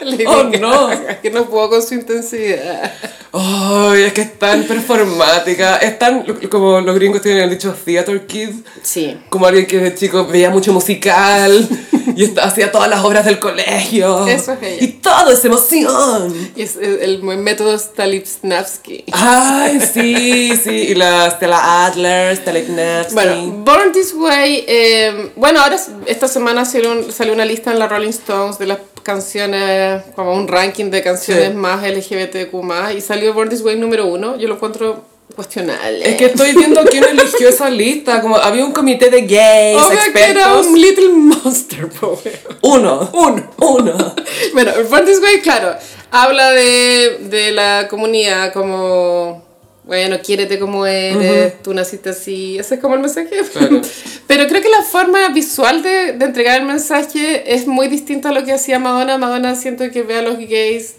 [0.04, 0.88] Lady Oh, no.
[0.88, 2.92] Gaga, Que no puedo con su intensidad.
[3.32, 5.76] Ay, es que es tan performática.
[5.76, 8.50] Es tan, como los gringos tienen el dicho theater kid.
[8.82, 9.16] Sí.
[9.28, 11.68] Como alguien que de chico veía mucho musical
[12.16, 14.26] y hacía todas las obras del colegio.
[14.26, 14.84] Eso es ella.
[14.84, 16.52] Y todo es emoción.
[16.56, 19.04] Y es el, el método Stanislavski.
[19.12, 20.70] Ay, sí, sí.
[20.70, 23.14] Y la Stella Adler, Stella Ignatski.
[23.14, 25.76] Bueno, Born This Way, eh, bueno, ahora
[26.06, 28.78] esta semana salió, un- salió una lista en la Rolling Stones de las
[29.14, 31.54] canciones, como un ranking de canciones Sí.
[31.54, 35.04] más LGBTQ+, y salió Born This Way número uno, yo lo encuentro
[35.34, 36.08] cuestionable.
[36.08, 38.20] Es que estoy viendo quién eligió esa lista.
[38.20, 40.66] Como había un comité de gays, Obvio que era expertos.
[40.66, 42.38] un Little Monster, po, weón.
[42.62, 43.10] Uno.
[43.12, 43.50] Uno.
[43.58, 44.14] Uno.
[44.52, 45.74] Bueno, Born This Way, claro,
[46.10, 49.44] habla de, de la comunidad como,
[49.90, 53.40] bueno, quiérete como eres, tú naciste así, ese es como el mensaje.
[53.52, 53.80] Claro.
[54.28, 58.32] Pero creo que la forma visual de, de entregar el mensaje es muy distinta a
[58.32, 59.18] lo que hacía Madonna.
[59.18, 60.94] Madonna siento que ve a los gays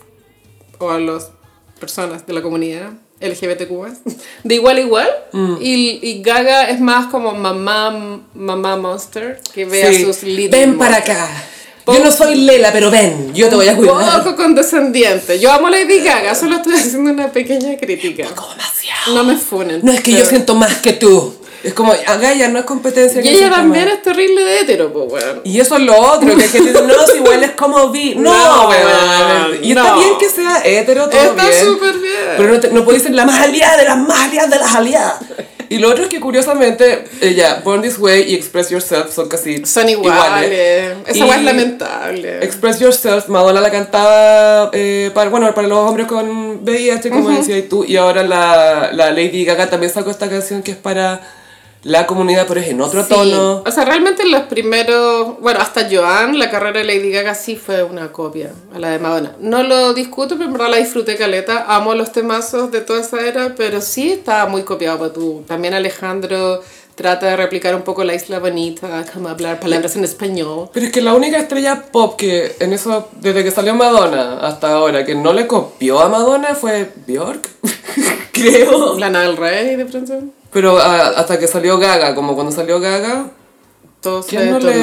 [0.78, 1.32] o a las
[1.80, 2.90] personas de la comunidad
[3.22, 3.72] LGBTQ
[4.44, 5.10] de igual a igual.
[5.32, 5.56] Mm.
[5.62, 10.04] Y, y Gaga es más como mamá, mamá monster que ve Sí.
[10.04, 11.18] a sus little Ven para monsters.
[11.18, 11.44] acá.
[11.88, 14.24] Yo no soy Lela, pero ven, yo te voy a cuidar.
[14.24, 15.40] poco condescendiente.
[15.40, 18.26] Yo amo Lady Gaga, solo estoy haciendo una pequeña crítica.
[18.36, 19.14] Como demasiado.
[19.16, 19.80] No me funen.
[19.84, 21.36] No es que yo siento más que tú.
[21.64, 23.22] Es como, a Gaia no es competencia.
[23.24, 25.42] Y ella también es terrible de hetero, pues, weón.
[25.44, 28.16] Y eso es lo otro, que gente dice, no, si igual es como vi.
[28.18, 29.64] No, No, weón.
[29.64, 31.66] Y está bien que sea hetero, todo Está bien.
[31.66, 32.14] súper bien.
[32.38, 34.74] Pero no, te- no puedes ser la más aliada de las más aliadas de las
[34.76, 35.16] aliadas.
[35.72, 39.66] Y lo otro es que curiosamente, ella, Born This Way y Express Yourself son casi
[39.66, 40.98] Son iguales.
[41.08, 42.44] Esa Y weá es lamentable.
[42.44, 47.70] Express Yourself, Madonna la cantaba eh, para, bueno, para los hombres con VIH, como decías
[47.70, 51.22] tú, y ahora la, la Lady Gaga también sacó esta canción que es para
[51.84, 53.10] la comunidad, pero es en otro Sí.
[53.10, 53.64] tono.
[53.66, 57.82] O sea, realmente los primeros, bueno, hasta Joan, la carrera de Lady Gaga sí fue
[57.84, 59.36] una copia a la de Madonna.
[59.40, 61.66] No lo discuto, pero en verdad la disfruté caleta.
[61.68, 65.44] Amo los temazos de toda esa era, pero sí estaba muy copiado para tú.
[65.48, 66.62] También Alejandro
[66.94, 70.70] trata de replicar un poco la isla bonita, como hablar palabras en español.
[70.72, 74.72] Pero es que la única estrella pop que en eso, desde que salió Madonna hasta
[74.74, 77.50] ahora, que no le copió a Madonna fue Bjork,
[78.32, 79.00] creo.
[79.00, 80.14] Lana del Rey, de pronto.
[80.52, 83.28] Pero ah, hasta que salió Gaga, como cuando salió Gaga,
[84.02, 84.74] Todo ¿quién no, le.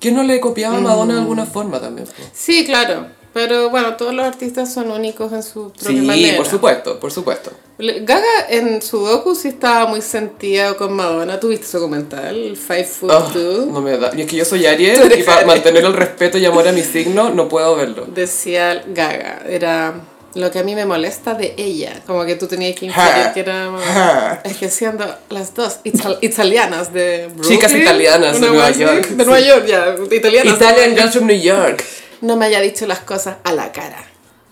[0.00, 2.06] ¿quién no le copiaba a Madonna de alguna forma también?
[2.32, 3.06] Sí, claro.
[3.34, 6.36] Pero bueno, todos los artistas son únicos en su propia Sí, manera.
[6.38, 7.52] por supuesto, por supuesto.
[7.78, 11.38] Gaga en su docu sí estaba muy sentida con Madonna.
[11.38, 12.34] ¿Tuviste su documental?
[12.36, 13.66] El Five Foot Ah, Two.
[13.70, 14.10] no me da.
[14.16, 16.82] Y es que yo soy Ariel y para mantener el respeto y amor a mi
[16.82, 18.06] signo no puedo verlo.
[18.12, 19.42] Decía Gaga.
[19.48, 19.94] Era
[20.34, 22.00] lo que a mí me molesta de ella.
[22.06, 24.40] Como que tú tenías que inferir que era...
[24.44, 27.50] Es que siendo las dos ital- italianas de Brooklyn.
[27.58, 29.24] Chicas italianas de Nueva York, De.
[29.24, 29.94] Nueva York, ya.
[30.10, 30.54] Italianas.
[30.56, 31.82] Italian Girls from New York.
[32.20, 34.04] no me haya dicho las cosas a la cara.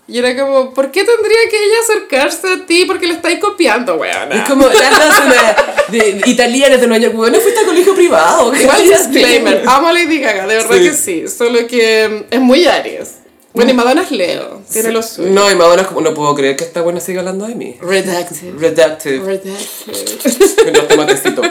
[0.09, 2.85] Y era como, ¿por qué tendría que ella acercarse a ti?
[2.85, 4.35] Porque le estáis copiando, weona.
[4.41, 7.15] Es como las dos de, italianas de Nueva York.
[7.15, 8.51] Bueno, fuiste a colegio privado.
[8.51, 10.83] ¿qué Igual disclaimer, amo a Lady Gaga, de verdad Sí.
[10.83, 11.27] que sí.
[11.27, 13.15] Solo que es muy Aries.
[13.57, 15.29] Bueno, y Madonna es Leo, tiene lo suyo.
[15.31, 17.75] No, y Madonna es como, no puedo creer que esta buena siga hablando de mí.
[17.81, 18.55] Redacted.
[18.57, 19.21] Redacted.
[19.23, 20.73] Redacted.
[20.73, 21.45] Los tomatecitos.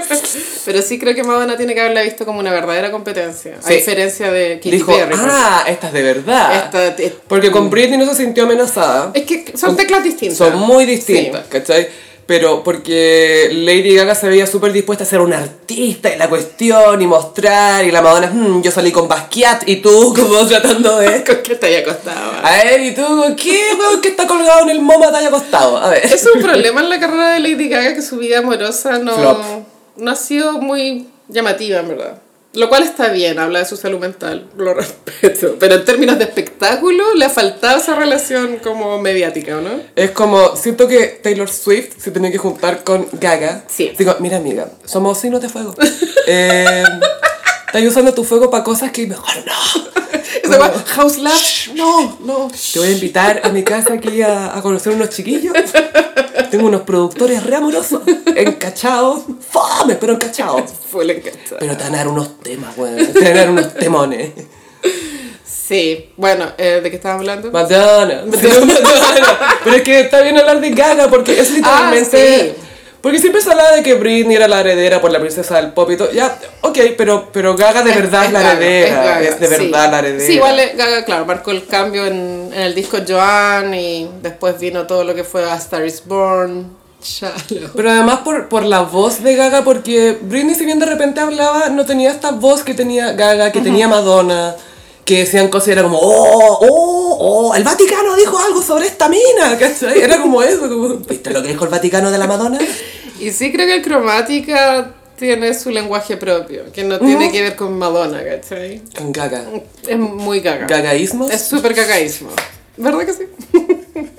[0.65, 3.57] Pero sí creo que Madonna tiene que haberla visto como una verdadera competencia.
[3.63, 3.75] A Sí.
[3.75, 5.15] diferencia de Katy Dijo, Perry.
[5.19, 6.65] ah, esta es de verdad.
[6.65, 9.11] Esta- es- Porque con Britney no se sintió amenazada.
[9.15, 10.39] Es que son teclas distintas.
[10.39, 11.89] Son muy distintas, ¿cachai?
[12.27, 17.01] Pero porque Lady Gaga se veía súper dispuesta a ser una artista y la cuestión
[17.01, 21.23] y mostrar y la Madonna, "Mm, yo salí con Basquiat y tú como tratando de...
[21.27, 22.33] ¿Con qué te haya costado?
[22.43, 23.63] A ver, ¿y tú con qué?
[23.79, 25.77] weón, que está colgado en el MoMA te haya costado?
[25.77, 26.05] A ver.
[26.05, 29.39] Es un problema en la carrera de Lady Gaga que su vida amorosa no, Flop.
[29.97, 32.19] no ha sido muy llamativa, en verdad.
[32.57, 35.57] Lo cual está bien, habla de su salud mental, lo respeto.
[35.61, 39.79] Pero en términos de espectáculo, le ha faltado esa relación como mediática, ¿o no?
[39.95, 43.65] Es como, siento que Taylor Swift se tiene que juntar con Gaga.
[43.69, 43.93] Sí.
[43.99, 45.75] Digo, mira amiga, somos signos de fuego.
[46.27, 46.83] eh,
[47.67, 49.87] estás usando tu fuego para cosas que mejor no.
[50.87, 52.51] House Love, no, no.
[52.73, 55.53] Te voy a invitar a mi casa aquí a, a conocer unos chiquillos.
[56.57, 58.01] Tengo unos productores re amorosos,
[58.35, 60.63] encachados, fome, pero encachados.
[60.91, 61.57] Fue le encanta.
[61.59, 63.13] Pero te van a dar unos temas, weón.
[63.13, 64.31] Te van a dar unos temones.
[65.45, 67.53] Sí, bueno, eh, ¿de qué estabas hablando?
[67.53, 68.23] Madonna.
[68.25, 68.75] Madonna.
[69.65, 72.55] Pero es que está bien hablar de Gaga porque es literalmente...
[72.57, 72.66] Ah, sí.
[73.07, 75.89] Porque siempre se hablaba de que Britney era la heredera por la princesa del pop
[75.93, 76.11] y todo.
[76.11, 78.97] Ya, ok, pero, pero Gaga de verdad es, la Gaga, heredera.
[78.97, 79.53] Gaga, Es, de sí.
[79.63, 80.27] verdad la heredera.
[80.27, 84.89] Sí, igual Gaga, claro, marcó el cambio en, en el disco Joan y después vino
[84.89, 86.69] todo lo que fue A Star is Born.
[87.01, 87.71] Chalo.
[87.77, 91.69] Pero además por, por la voz de Gaga, porque Britney si bien de repente hablaba,
[91.69, 94.57] no tenía esta voz que tenía Gaga, que tenía Madonna,
[95.07, 99.09] que decían cosas y era como, oh, oh, oh, el Vaticano dijo algo sobre esta
[99.09, 100.01] mina, ¿cachai?
[100.01, 102.59] Era como eso, como, ¿viste lo que dijo el Vaticano de la Madonna?
[103.21, 107.55] Y sí creo que el Cromática tiene su lenguaje propio, que no tiene que ver
[107.57, 108.83] con Madonna, ¿cachai?
[108.99, 109.45] Con Gaga.
[109.87, 110.67] Es muy gaga.
[110.67, 111.31] Gagaísmos.
[111.31, 112.31] Es súper gagaísimo.
[112.77, 113.23] ¿Verdad que sí?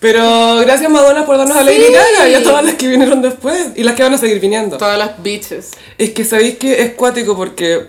[0.00, 1.92] Pero gracias Madonna por darnos a Lady Sí.
[1.92, 4.78] Gaga y a todas las que vinieron después y las que van a seguir viniendo.
[4.78, 5.70] Todas las bitches.
[5.98, 7.88] Es que sabéis que es cuático porque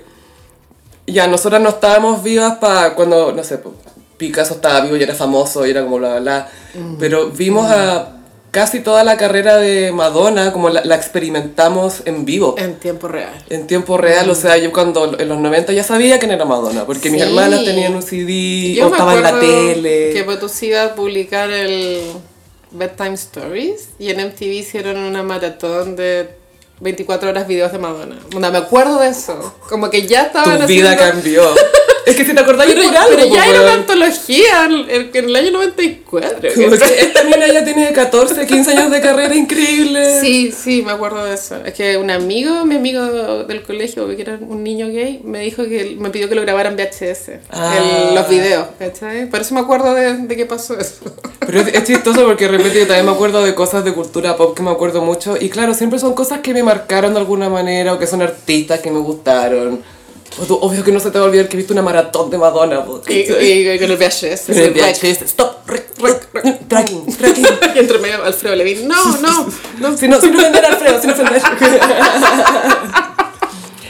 [1.07, 3.59] ya nosotras no estábamos vivas para cuando, no sé,
[4.17, 6.49] Picasso estaba vivo y era famoso y era como bla bla bla.
[6.99, 8.11] Pero vimos a
[8.51, 12.55] casi toda la carrera de Madonna, como la, la experimentamos en vivo.
[12.57, 13.33] En tiempo real.
[13.49, 16.85] En tiempo real, o sea, yo cuando en los 90 ya sabía quién era Madonna,
[16.85, 20.13] porque mis hermanas tenían un CD, Yo o me estaba en la tele.
[20.13, 22.01] Que pues, tú ibas a publicar el
[22.71, 26.44] Bedtime Stories y en MTV hicieron una maratón de
[26.85, 28.15] 24 horas videos de Madonna.
[28.33, 29.53] Onda, me acuerdo de eso.
[29.67, 31.43] Como que ya estaban Tu vida haciendo- cambió.
[32.05, 35.25] es que si te acordás Pero, por algo, pero ya era una antología en, en
[35.25, 36.49] el año 94.
[36.55, 36.87] Como ¿cachai?
[36.95, 40.19] que esta mina ya tiene 14, 15 años de carrera increíble.
[40.21, 41.57] Sí, sí, me acuerdo de eso.
[41.65, 45.63] Es que un amigo, mi amigo del colegio, que era un niño gay, me dijo
[45.63, 48.07] que me pidió que lo grabara en VHS, Ah.
[48.09, 49.29] el- los videos, ¿cachai?
[49.29, 50.95] Por eso me acuerdo de, de qué pasó eso.
[51.45, 54.35] Pero es, es chistoso porque de repente yo también me acuerdo de cosas de cultura
[54.37, 55.35] pop que me acuerdo mucho.
[55.39, 58.79] Y claro, siempre son cosas que me marcaron de alguna manera o que son artistas
[58.79, 59.81] que me gustaron.
[60.47, 62.85] Tú, obvio que no se te va a olvidar que viste una maratón de Madonna.
[63.07, 64.49] Y, y con el VHS.
[64.49, 67.45] En el rec, VHS, stop, rec, rec, tracking, tracking.
[67.75, 69.47] Y entre medio Alfredo Levin, no, no,
[69.79, 69.97] no.
[69.97, 71.41] Si no, sin ofender a Alfredo, sin ofender.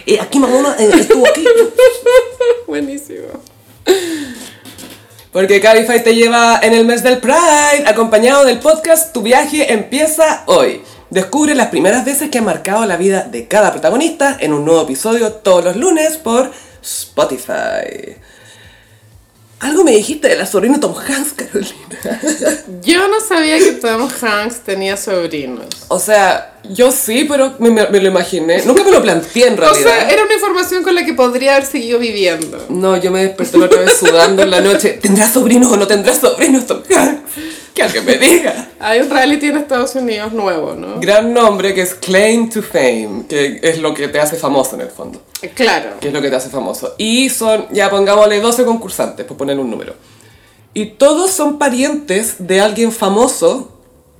[0.05, 1.45] y aquí Madonna eh, estuvo aquí.
[2.67, 3.27] Buenísimo.
[5.31, 10.43] Porque Cabify te lleva en el mes del Pride, acompañado del podcast Tu viaje empieza
[10.45, 10.81] hoy.
[11.15, 14.81] Descubre las primeras veces que han marcado la vida de cada protagonista en un nuevo
[14.81, 16.51] episodio todos los lunes por
[16.83, 18.17] Spotify.
[19.61, 22.21] Algo me dijiste de la sobrina Tom Hanks, Carolina.
[22.83, 25.67] Yo no sabía que Tom Hanks tenía sobrinos.
[25.87, 28.61] O sea, yo sí, pero me, me- me lo imaginé.
[28.65, 29.83] Nunca me lo planteé en O realidad.
[29.91, 32.65] sea, era una información con la que podría haber seguido viviendo.
[32.67, 34.99] No, yo me desperté la otra vez sudando en la noche.
[35.01, 37.21] ¿Tendrás sobrinos o no tendrás sobrinos, Tom Hanks?
[37.75, 38.69] Que alguien me diga.
[38.79, 41.01] Hay un reality en Estados Unidos nuevo, ¿no?
[41.01, 44.81] Gran nombre que es Claim to Fame, que es lo que te hace famoso en
[44.81, 45.21] el fondo.
[45.53, 45.99] Claro.
[45.99, 46.95] que es lo que te hace famoso.
[46.97, 49.93] Y son, ya pongámosle 12 concursantes, por poner un número.
[50.73, 53.74] Y todos son parientes de alguien famoso,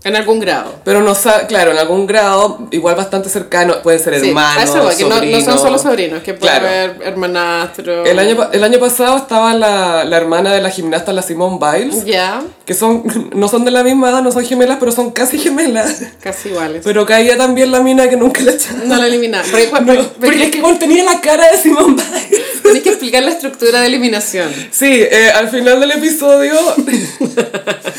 [0.05, 0.75] En algún grado.
[0.85, 4.97] pero no sa- claro, en algún grado, igual bastante cercano, pueden ser Sí, hermanos, eso
[4.97, 6.67] que no, no son solo sobrinos, que puede Claro.
[6.67, 8.05] haber hermanastro.
[8.05, 12.05] El año, el año pasado estaba la, la hermana de la gimnasta, la Simone Biles,
[12.05, 13.03] Ya, que son,
[13.35, 16.01] no son de la misma edad, no son gemelas, pero son casi gemelas.
[16.21, 16.81] casi iguales.
[16.83, 18.87] Pero caía también la mina que nunca la echaron.
[18.87, 19.49] No la eliminaron.
[19.49, 22.61] Porque, porque, No, porque es que tenía la cara de Simone Biles.
[22.63, 24.51] tenés que explicar la estructura de eliminación.
[24.71, 26.53] Sí, eh, al final del episodio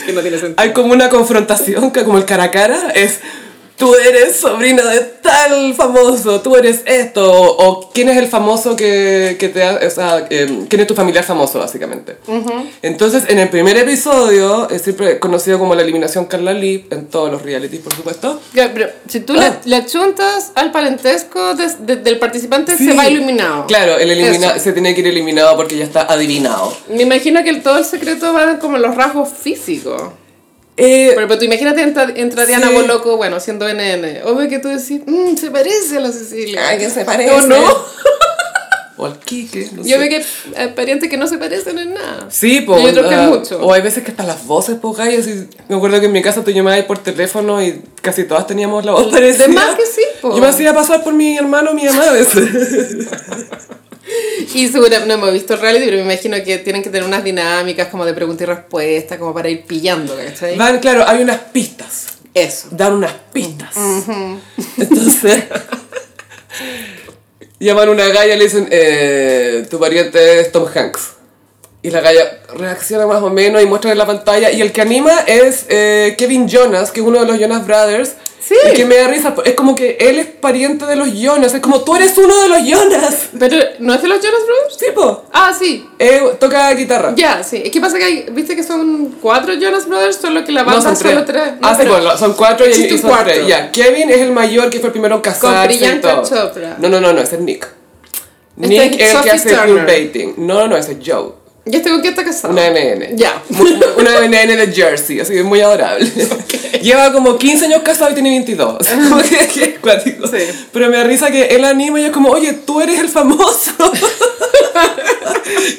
[0.07, 0.55] Que no tiene sentido.
[0.59, 3.21] hay como una confrontación, como el cara a cara, es
[3.77, 8.75] tú eres sobrina de tal famoso, tú eres esto, o, o quién es el famoso
[8.75, 12.17] que, que te ha, o sea, eh, quién es tu familiar famoso, básicamente.
[12.81, 17.31] Entonces, en el primer episodio, es siempre conocido como la eliminación Carla Lee, en todos
[17.31, 18.41] los realities, por supuesto.
[18.55, 19.59] Ya, pero si tú Ah.
[19.67, 22.87] le, achuntas al parentesco de- de- del participante, Sí.
[22.89, 23.67] se va eliminado.
[23.67, 26.75] Claro, el elimina se tiene que ir eliminado porque ya está adivinado.
[26.89, 30.01] Me imagino que el- todo el secreto va como los rasgos físicos.
[30.79, 32.75] Eh, Pero, pero tú imagínate entra, entra Diana Sí.
[32.75, 34.23] Boloco, bueno, siendo NN.
[34.25, 36.69] Obvio que tú decís, "Mm, se parece a la Cecilia.
[36.69, 37.31] Ay, que se parece.
[37.33, 37.57] ¿O no?
[38.99, 39.99] o al Kike, no Yo sé.
[39.99, 40.25] veo que
[40.59, 42.27] hay parientes que no se parecen en nada.
[42.31, 42.83] Sí, pues.
[42.83, 43.59] Y otros que mucho.
[43.63, 45.27] O hay veces que hasta las voces, pues, gallas.
[45.27, 48.85] y Me acuerdo que en mi casa tú llamabas por teléfono y casi todas teníamos
[48.85, 49.47] la voz parecida.
[49.49, 50.35] De más que sí, po.
[50.35, 52.49] Yo me hacía pasar por mi hermano o mi mamá a veces.
[54.55, 57.25] Y seguramente no hemos visto el reality, pero me imagino que tienen que tener unas
[57.25, 60.57] dinámicas como de pregunta y respuesta, como para ir pillando, ¿cachai?
[60.57, 62.07] Dan, claro, hay unas pistas.
[62.33, 62.69] Eso.
[62.71, 63.75] Dan unas pistas.
[64.77, 65.45] Entonces.
[67.59, 71.16] llaman a una galla y le dicen, eh, tu pariente es Tom Hanks.
[71.87, 74.51] Y la galla reacciona más o menos y muestra en la pantalla.
[74.51, 78.15] Y el que anima es eh, Kevin Jonas, que es uno de los Jonas Brothers.
[78.41, 78.57] Sí.
[78.73, 79.35] Y que me da risa.
[79.45, 81.55] Es como que él es pariente de los Jonas.
[81.55, 83.29] Es como tú eres uno de los Jonas.
[83.39, 84.79] Pero, ¿no es de los Jonas Brothers?
[84.79, 85.89] Tipo, Ah, sí.
[86.01, 87.13] eh, toca guitarra.
[87.17, 87.63] Ya, sí.
[87.65, 90.67] Es que pasa que hay, viste que son cuatro Jonas Brothers, solo que la No,
[90.67, 91.13] banda son tres.
[91.13, 91.53] solo tres.
[91.61, 93.31] No, ah, sí, lo- son cuatro y, y son cuarto.
[93.33, 93.47] tres.
[93.47, 96.25] Ya, Kevin es el mayor que fue el primero en casarse todo.
[96.25, 96.77] Chopra.
[96.81, 97.69] No, no, no, no, ese es Nick.
[98.61, 99.87] Este Nick es es el que Sophie hace Turner.
[99.87, 100.35] queerbaiting.
[100.39, 101.46] No, no, no, ese es Joe.
[101.69, 102.53] ¿Y este con quién está casado?
[102.53, 103.17] Una NN.
[103.17, 103.43] Ya.
[103.97, 106.09] Una NN de Jersey, así que es muy adorable.
[106.81, 108.77] Lleva como 15 años casado y tiene 22.
[108.79, 110.29] O sea, como que, que es cuático.
[110.29, 110.39] Sí.
[110.73, 113.73] Pero me da risa que él anima y es como, oye, tú eres el famoso.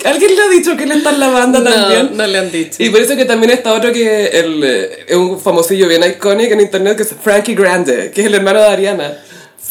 [0.05, 2.09] ¿Alguien le ha dicho que él está en la banda también?
[2.11, 2.83] No, no le han dicho.
[2.83, 6.61] Y por eso que también está otro que eh, es un famosillo bien icónico en
[6.61, 9.23] internet que es Frankie Grande, que es el hermano de Ariana.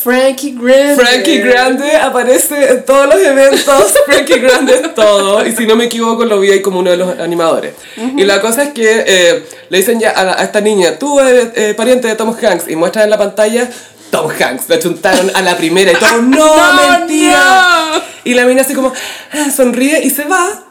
[0.06, 0.94] Frankie Grande.
[1.04, 5.86] Frankie Grande aparece en todos los eventos, Frankie Grande es todo, y si no me
[5.86, 7.74] equivoco lo vi ahí como uno de los animadores.
[8.16, 11.18] Y la cosa es que eh, le dicen ya a, la- a esta niña, tú
[11.18, 13.68] eres eh, pariente de Tom Hanks, y muestran en la pantalla
[14.12, 17.90] Tom Hanks, le chuntaron a la primera y todo, no, No, mentira.
[17.96, 18.02] no.
[18.22, 18.92] Y la mina así como,
[19.32, 20.62] ah, sonríe y se va,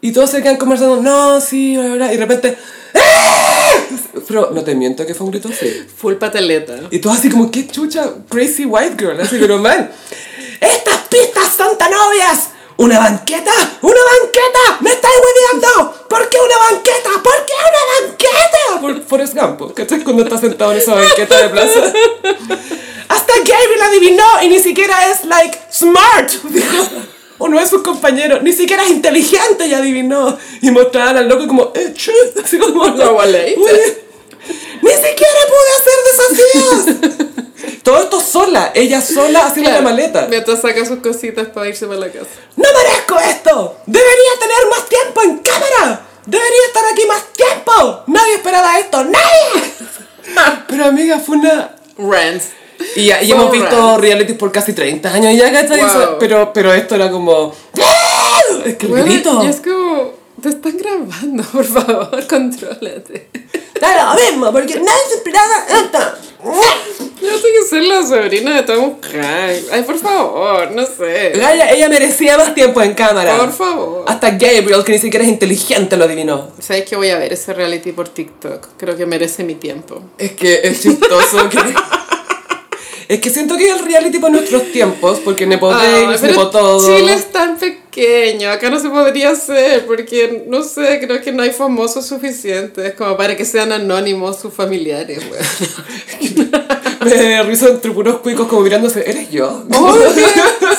[0.00, 2.58] y todos se quedan conversando, no, sí, bla, bla, bla", y de repente.
[4.26, 5.86] Pero no te miento que fue un grito así.
[5.96, 6.80] Full pateleta.
[6.90, 9.90] Y todo así como, qué chucha, crazy white girl, así, pero mal.
[10.60, 12.50] ¡Estas pistas son tan obvias!
[12.76, 13.52] ¿Una banqueta?
[13.82, 14.78] ¡Una banqueta!
[14.80, 16.06] ¡Me estáis hueveando!
[16.08, 17.10] ¿Por qué una banqueta?
[17.22, 18.80] ¿Por qué una banqueta?
[18.80, 20.04] Por Forrest Gump, ¿cachai?
[20.04, 21.80] Cuando está sentado en esa banqueta de plaza.
[23.08, 26.84] Hasta Gabriel adivinó y ni siquiera es, like, smart, dijo.
[27.38, 30.36] Uno de sus compañeros, ni siquiera es inteligente y adivinó.
[30.60, 31.94] Y mostraban al loco como, eh,
[32.44, 33.54] así como, No, vale.
[33.56, 33.70] "Uy,
[34.82, 37.34] ni siquiera pude hacer desafíos.
[37.82, 40.26] Todo esto sola, ella sola haciendo la maleta.
[40.28, 42.26] Mientras saca sus cositas para irse para la casa.
[42.56, 43.78] ¡No merezco esto!
[43.86, 46.06] ¡Debería tener más tiempo en cámara!
[46.26, 48.02] ¡Debería estar aquí más tiempo!
[48.08, 49.04] ¡Nadie esperaba esto!
[49.04, 49.72] ¡Nadie!
[50.68, 51.76] Pero amiga, fue una...
[52.96, 55.78] Y, y hemos un visto realities por casi 30 años ya, ¿cachai?
[55.80, 55.88] Wow.
[55.88, 57.52] Eso- Pero, pero esto era como...
[58.64, 59.42] Es que el Bueno, grito...
[59.44, 60.12] y es como,
[60.42, 63.28] te están grabando, por favor, contrólate.
[63.80, 65.98] Da lo mismo, porque nadie se esperaba esto.
[67.20, 69.66] Yo tengo que ser la sobrina de Tom Hanks.
[69.72, 71.32] Ay, por favor, no sé.
[71.34, 73.36] Gaia, ella merecía más tiempo en cámara.
[73.38, 74.04] Por favor.
[74.06, 76.48] Hasta Gabriel, que ni siquiera es inteligente, lo adivinó.
[76.60, 78.68] ¿Sabes que voy a ver ese reality por TikTok?
[78.76, 80.00] Creo que merece mi tiempo.
[80.16, 81.58] Es que es chistoso que...
[83.08, 86.32] Es que siento que es el reality para nuestros tiempos, porque Nepo Ah, Days, pero
[86.34, 86.86] Nepo todo.
[86.98, 91.42] Chile es tan pequeño, acá no se podría hacer, porque no sé, creo que no
[91.42, 96.50] hay famosos suficientes como para que sean anónimos sus familiares, weón.
[97.04, 99.64] Me risa entre puros cuicos como mirándose, ¿eres yo?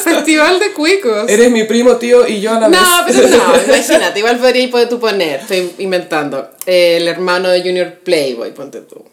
[0.03, 1.27] Festival de cuicos.
[1.29, 3.15] Eres mi primo, tío, y yo a la No, vez.
[3.15, 8.81] pero no, imagínate, igual podrías tú poner, estoy inventando, el hermano de Junior Playboy, ponte
[8.81, 9.03] tú.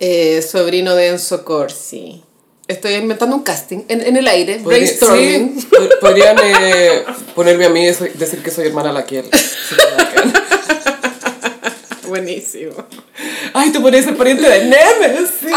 [0.00, 2.22] Eh, sobrino de Enzo Corsi.
[2.66, 5.60] Estoy inventando un casting en, en el aire, Podría- brainstorming.
[5.60, 5.66] sí,
[6.00, 7.04] podrían eh,
[7.34, 7.86] ponerme a mí y
[8.18, 9.26] decir que soy hermana Laquiel.
[12.08, 12.72] Buenísimo.
[13.52, 15.30] Ay, tú podrías ser pariente de Nemes.
[15.40, 15.48] sí.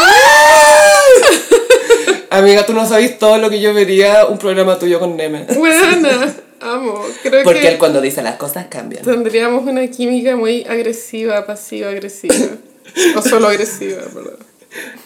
[2.30, 5.56] Amiga, tú no sabes todo lo que yo vería un programa tuyo con Nemes.
[5.56, 7.02] Buena, amo.
[7.22, 9.02] Creo Porque que él cuando dice las cosas cambian.
[9.02, 12.34] tendríamos una química muy agresiva, pasiva-agresiva.
[13.16, 14.34] O solo agresiva, ¿verdad?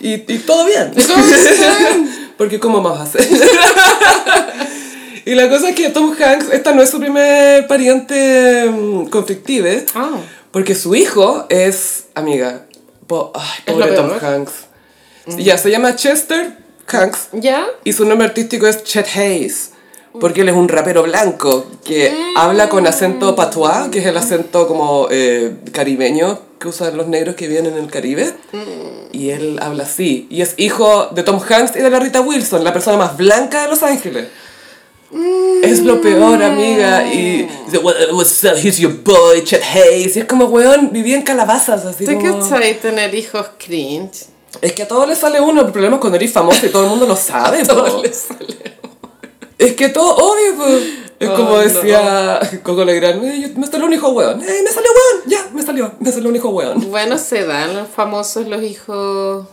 [0.01, 0.93] Y, y todo bien.
[1.07, 2.11] Todo bien.
[2.37, 3.29] Porque ¿cómo más ser?
[5.25, 9.67] y la cosa es que Tom Hanks, esta no es su primer pariente mm, conflictivo,
[9.67, 9.87] ¿eh?
[9.95, 10.17] Ah.
[10.51, 12.67] Porque su hijo es, amiga,
[13.07, 14.11] po- ay, Es pobre lo Tom.
[14.21, 14.53] Hanks.
[15.39, 16.57] Ya, se llama Chester
[16.89, 17.65] Hanks ¿Ya?
[17.85, 19.71] y su nombre artístico es Chet Hayes.
[20.21, 24.69] Porque él es un rapero blanco que habla con acento patois, que es el acento
[24.69, 28.33] como eh, caribeño que usan los negros que viven en el Caribe.
[29.13, 30.27] Y él habla así.
[30.31, 33.63] Y es hijo de Tom Hanks y de la Rita Wilson, la persona más blanca
[33.63, 34.29] de Los Ángeles.
[35.63, 37.05] Es lo peor, amiga.
[37.13, 40.17] Y dice, "What- what's up, here's your boy, Chet Hayes.
[40.17, 42.41] Y es como, weón, vivía en calabazas, así ¿Te como...
[42.41, 44.27] cachai tener hijos cringe?
[44.63, 46.85] Es que a todos les sale uno, el problema es cuando eres famoso y todo
[46.85, 47.75] el mundo lo sabe, po.
[47.75, 48.57] Todo le sale.
[49.59, 50.83] Es que todo, obvio, pues.
[51.23, 54.43] Es Oh, como decía Coco Legrand, "Eh, me salió un hijo weón.
[54.43, 55.23] ¡Eh, me salió weón!
[55.29, 56.91] Ya, me salió, me salió un hijo weón.
[56.91, 59.47] Bueno, se dan los famosos los hijos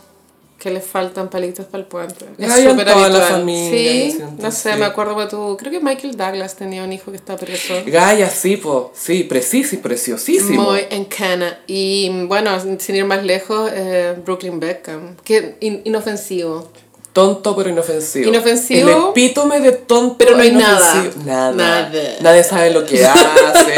[0.58, 2.26] que les faltan palitos para el puente.
[2.36, 3.30] Es súper toda la habitual.
[3.32, 4.78] familia, Sí, siento, no sé, sí.
[4.78, 7.72] me acuerdo que tú, creo que Michael Douglas tenía un hijo que está preso.
[7.86, 8.92] Gaya, sí, po.
[8.94, 10.64] Sí, preciso y preciosísimo.
[10.72, 11.60] Muy en cana.
[11.66, 15.16] Y bueno, sin ir más lejos, eh, Brooklyn Beckham.
[15.24, 16.70] Que in- inofensivo.
[17.12, 18.28] Tonto pero inofensivo.
[18.28, 18.88] Inofensivo.
[18.88, 20.92] El epítome de tonto Pero no e hay nada.
[20.94, 21.24] inofensivo.
[21.26, 21.52] Nada.
[21.52, 21.90] Nada.
[22.20, 23.74] Nadie sabe lo que hace.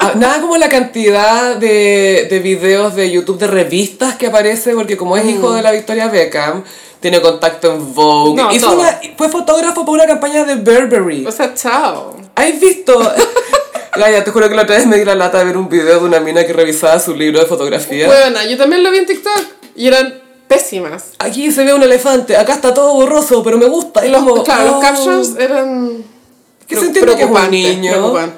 [0.00, 4.96] Ah, Nada como la cantidad de, de videos de YouTube de revistas que aparece, porque
[4.96, 6.64] como es hijo de la Victoria Beckham,
[7.00, 8.32] tiene contacto en Vogue.
[8.42, 8.46] Mm.
[8.46, 11.26] No, Hizo una- fue fotógrafo para una campaña de Burberry.
[11.26, 12.16] O sea, chao.
[12.34, 12.98] ¿Has visto?
[13.96, 16.00] Gaya, te juro que la otra vez me di la lata de ver un video
[16.00, 18.06] de una mina que revisaba su libro de fotografía.
[18.06, 19.40] Bueno, yo también lo vi en TikTok
[19.76, 21.12] y eran pésimas.
[21.18, 24.06] Aquí se ve un elefante, acá está todo borroso, pero me gusta.
[24.06, 24.80] Y Los, como, claro, los oh.
[24.80, 26.04] captions eran
[26.66, 28.14] Que se entiende que es un niño.
[28.14, 28.28] La.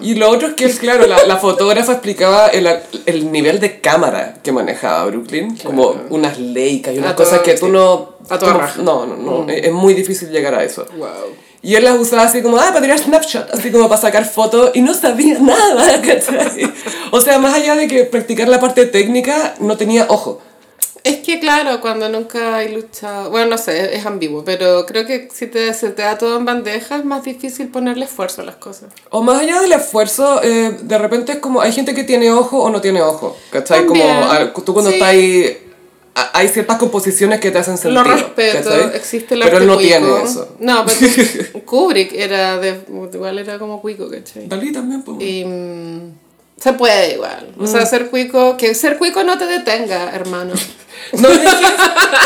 [0.00, 2.68] Y lo otro es que, claro, la, la fotógrafa explicaba el,
[3.06, 7.42] el nivel de cámara que manejaba Brooklyn, como unas leicas y unas A cosas toda-
[7.42, 8.14] que tú no...
[8.30, 8.80] A toda como- raja.
[8.80, 8.84] Mm.
[8.84, 10.86] No, no, no, es, es muy difícil llegar a eso.
[10.96, 11.08] Wow.
[11.62, 14.70] Y él las usaba así como, ah, para tirar snapshot, así como para sacar fotos,
[14.74, 16.70] y no sabía nada, ¿cachai?
[17.10, 20.40] O sea, más allá de que practicar la parte técnica, no tenía ojo.
[21.04, 25.28] Es que claro, cuando nunca hay luchado, bueno, no sé, es ambiguo, pero creo que
[25.32, 28.56] si te, se te da todo en bandeja es más difícil ponerle esfuerzo a las
[28.56, 28.88] cosas.
[29.10, 32.58] O más allá del esfuerzo, eh, de repente es como, hay gente que tiene ojo
[32.62, 33.84] o no tiene ojo, ¿cachai?
[33.84, 34.22] Como También.
[34.30, 34.96] ah, tú cuando Sí.
[34.96, 35.58] estás ahí,
[36.14, 38.02] a- hay ciertas composiciones que te hacen sentido.
[38.02, 38.96] Lo respeto, ¿cachai?
[38.96, 40.56] existe el Pero él no tiene eso.
[40.58, 40.96] No, pero
[41.66, 42.80] Kubrick era de,
[43.12, 44.48] igual era como cuico, ¿cachai?
[44.48, 45.18] Dalí también, pues.
[45.20, 46.12] Y mm,
[46.60, 47.48] se puede igual.
[47.58, 47.66] O Mm.
[47.66, 50.52] sea, ser cuico, que ser cuico no te detenga, hermano.
[51.12, 51.48] No dejes,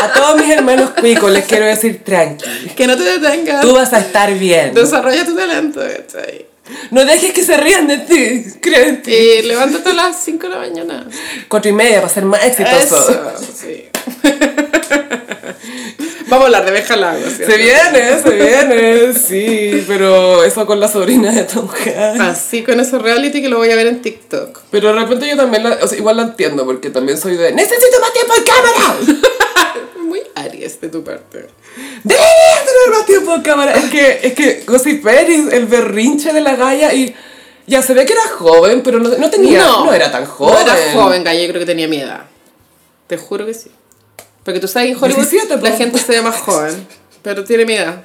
[0.01, 2.69] a todos mis hermanos cuicos les quiero decir tranqui.
[2.77, 3.59] Que no te detenga.
[3.61, 4.73] Tú vas a estar bien.
[4.73, 6.45] Desarrolla tu talento, ¿cachai?
[6.91, 9.11] No dejes que se rían de ti, cree en ti.
[9.11, 11.07] Y levántate a las 5 de la mañana.
[11.49, 13.09] Cuatro y media para ser más exitoso.
[13.09, 13.88] Eso, sí.
[16.29, 17.51] Vamos a hablar de ¿cierto?
[17.51, 22.19] Se viene, se viene, sí, pero eso con la sobrina de Tom Hanks.
[22.19, 24.59] Así con ese reality que lo voy a ver en TikTok.
[24.69, 27.51] Pero de repente yo también, la, o sea, igual la entiendo, porque también soy de
[27.51, 28.95] ¡Necesito más tiempo en cámara!
[30.05, 31.47] Muy Aries de tu parte.
[32.03, 33.73] ¡Deberías tener más tiempo en cámara!
[33.73, 37.15] Es que, es que Gossip Peris, el berrinche de la galla y...
[37.65, 40.55] Ya se ve que era joven, pero no, no tenía, no, era tan joven.
[40.55, 42.25] No era joven, Gaya, yo creo que tenía mi edad.
[43.05, 43.69] Te juro que sí.
[44.49, 45.63] Porque tú sabes que en Hollywood 17, po.
[45.63, 46.87] la gente se ve más joven.
[47.21, 48.03] Pero tiene mi edad.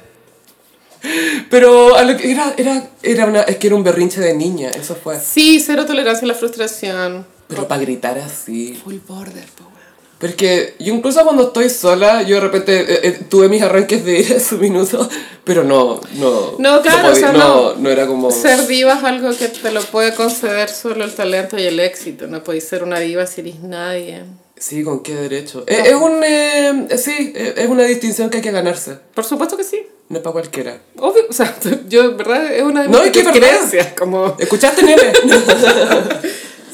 [1.49, 5.19] Pero era, era, era una, es que era un berrinche de niña, eso fue.
[5.19, 7.25] Sí, cero tolerancia a la frustración.
[7.47, 8.79] Pero para gritar así.
[8.83, 9.71] Full border, po.
[10.19, 14.19] Porque yo incluso cuando estoy sola, yo de repente eh, eh, tuve mis arranques de
[14.19, 15.09] ir a su minuto,
[15.43, 16.57] pero no, no.
[16.59, 17.75] No, claro, podía- o sea, no, no.
[17.77, 18.29] no era como...
[18.29, 22.27] Ser diva es algo que te lo puede conceder solo el talento y el éxito.
[22.27, 24.21] No podéis ser una diva si eres nadie.
[24.57, 25.63] Sí, ¿con qué derecho?
[25.67, 26.21] Es, es un...
[26.23, 28.97] eh, sí, es es una distinción que hay que ganarse.
[29.13, 29.85] Por supuesto que sí.
[30.07, 30.77] No es para cualquiera.
[30.97, 31.55] Obvio, o sea,
[31.89, 32.53] yo, ¿verdad?
[32.53, 34.35] Es una de No, mis es que creencias, como...
[34.39, 35.13] ¿Escuchaste, nene?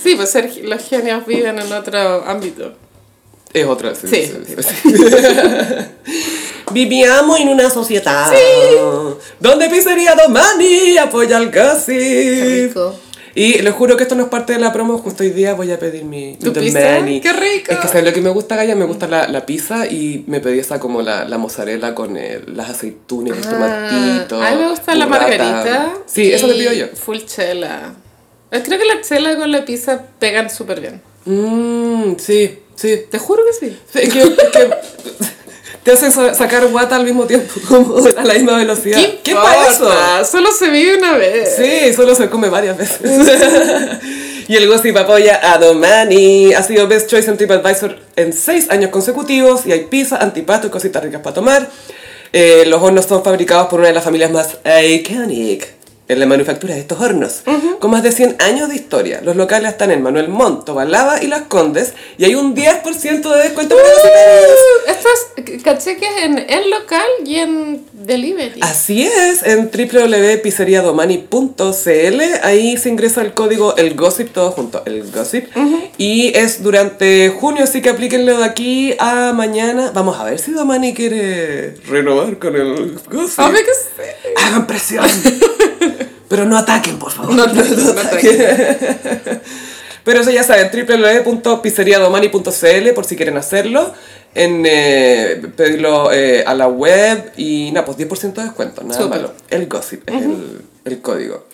[0.04, 2.74] Sí, pues ser, los genios viven en otro ámbito.
[3.54, 4.08] es otra, sí.
[4.08, 4.34] Sí,
[6.72, 8.32] Vivíamos en una sociedad
[9.40, 12.68] donde Pizzería Domani apoya al gossip.
[12.68, 12.96] rico.
[13.34, 15.72] Y les juro que esto no es parte de la promo, justo hoy día voy
[15.72, 16.52] a pedir mi ¿Tu?
[16.52, 17.72] ¡Qué rico!
[17.72, 18.76] Es que ¿sabes lo que me gusta, Gaya?
[18.76, 22.56] Me gusta la, la pizza y me pedí esa como la, la mozzarella con el-
[22.58, 24.42] las aceitunas, el tomatito.
[24.42, 25.94] Ah, a mí me gusta la margarita.
[26.06, 26.88] Sí, eso te pido yo.
[26.94, 27.94] Full chela.
[28.52, 31.02] Eh, Creo que la chela con la pizza pegan súper bien.
[31.26, 33.02] Mmm, sí, sí.
[33.10, 33.80] Te juro que sí.
[33.94, 34.70] Sí, Es que, es que
[35.84, 39.00] te hacen sa- sacar guata al mismo tiempo, como a la misma velocidad.
[39.24, 40.24] ¿Qué, pasa?
[40.26, 41.56] Solo se vive una vez.
[41.56, 43.00] Sí, solo se come varias veces.
[44.48, 46.54] y el Gossip apoya a Domani.
[46.54, 49.66] Ha sido Best Choice en TripAdvisor en seis años consecutivos.
[49.66, 51.70] Y hay pizza, antipasto y cositas ricas para tomar.
[52.34, 54.58] Eh, los hornos son fabricados por una de las familias más
[54.88, 55.81] iconic
[56.12, 57.44] en la manufactura de estos hornos,
[57.80, 59.22] con más de 100 años de historia.
[59.24, 63.44] Los locales están en Manuel Montt, Tobalaba y Las Condes, y hay un 10% de
[63.44, 64.58] descuento para gossiperos.
[64.88, 65.08] Esto
[65.38, 68.60] es, caché que es en el local y en delivery.
[68.62, 75.46] Así es, en www.pizzeriadomani.cl ahí se ingresa el código el gossip todo junto, el gossip
[75.98, 79.92] y es durante junio, así que aplíquenlo de aquí a mañana.
[79.94, 83.40] Vamos a ver si Domani quiere renovar con el gossip.
[83.40, 83.88] Obvio que sí.
[84.36, 85.06] Hagan presión.
[86.32, 87.34] Pero no ataquen, por favor.
[87.36, 88.72] No, no, no, no, tranquila.
[90.06, 93.94] Pero eso ya saben, www.pizzeriadomani.cl por si quieren hacerlo.
[94.34, 99.18] En eh, pedirlo eh, a la web y nada, pues 10% de descuento, nada Súper.
[99.18, 99.34] malo.
[99.50, 101.48] El gossip es el, el código.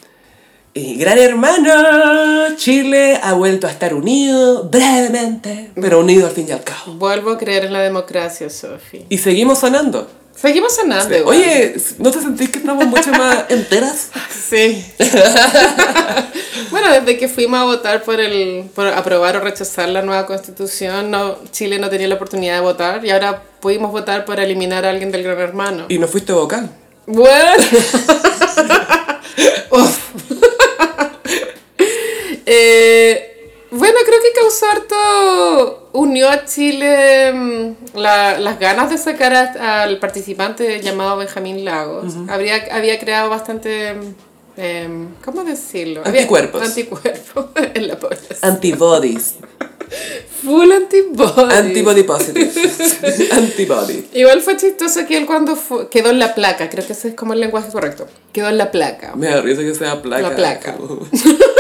[0.76, 6.52] Y gran hermano, Chile ha vuelto a estar unido brevemente, pero unido al fin y
[6.52, 6.94] al cabo.
[6.94, 9.08] Vuelvo a creer en la democracia, Sofi.
[9.10, 10.08] Y seguimos sanando.
[10.40, 11.18] Seguimos sanando.
[11.18, 11.36] igual.
[11.38, 14.10] Oye, ¿no te sentís que estamos mucho más enteras?
[14.50, 14.86] Sí.
[16.72, 21.10] bueno, desde que fuimos a votar por el por aprobar o rechazar la nueva constitución,
[21.10, 24.92] no, Chile no tenía la oportunidad de votar y ahora pudimos votar para eliminar a
[24.92, 25.86] alguien del Gran Hermano.
[25.90, 26.70] Y no fuiste vocal.
[27.08, 27.52] Bueno.
[32.50, 32.97] Eh,
[33.78, 35.90] bueno, creo que causó harto.
[35.94, 42.14] unió a Chile mm, la- las ganas de sacar a- al participante llamado Benjamín Lagos.
[42.30, 43.96] Habría, había creado bastante.
[44.58, 46.02] em, ¿Cómo decirlo?
[46.06, 46.62] Había- Anticuerpos.
[46.62, 48.40] Anticuerpos en la población.
[48.42, 49.36] Antibodies.
[50.44, 51.54] Full antibody.
[51.56, 52.52] Antibody positive.
[53.32, 54.08] Antibody.
[54.14, 57.14] Igual fue chistoso que él cuando fu- quedó en la placa, creo que ese es
[57.16, 58.06] como el lenguaje correcto.
[58.34, 59.16] Quedó en la placa.
[59.16, 60.22] Me da risa que sea placa.
[60.30, 60.76] La placa.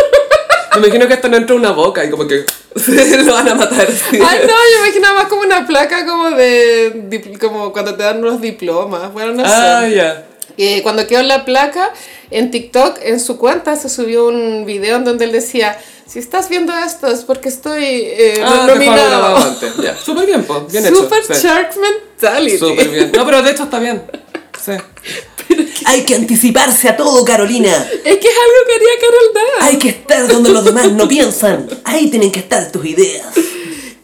[0.80, 2.45] Me imagino que esto no entra una boca y como que
[3.23, 3.88] lo van a matar.
[3.91, 4.19] sí.
[4.25, 7.38] Ay, no, yo me imaginaba más como una placa como de.
[7.39, 9.11] como cuando te dan los diplomas.
[9.13, 9.53] Bueno, no sé.
[9.53, 10.25] Ah, ya.
[10.57, 11.93] Eh, cuando quedó la placa,
[12.32, 16.49] en TikTok, en su cuenta, se subió un video en donde él decía: Si estás
[16.49, 19.55] viendo esto es porque estoy eh, Ah, nominado.
[20.03, 20.71] Súper bien, pues.
[20.71, 20.95] Bien hecho.
[20.95, 21.34] Super sí.
[21.47, 22.57] shark mentality.
[22.57, 23.11] Súper bien.
[23.15, 24.01] No, pero de hecho está bien.
[25.86, 27.72] Hay que anticiparse a todo, Carolina.
[27.72, 29.57] Es que es algo que haría Carol Dance.
[29.61, 31.68] Hay que estar donde los demás no piensan.
[31.84, 33.26] Ahí tienen que estar tus ideas.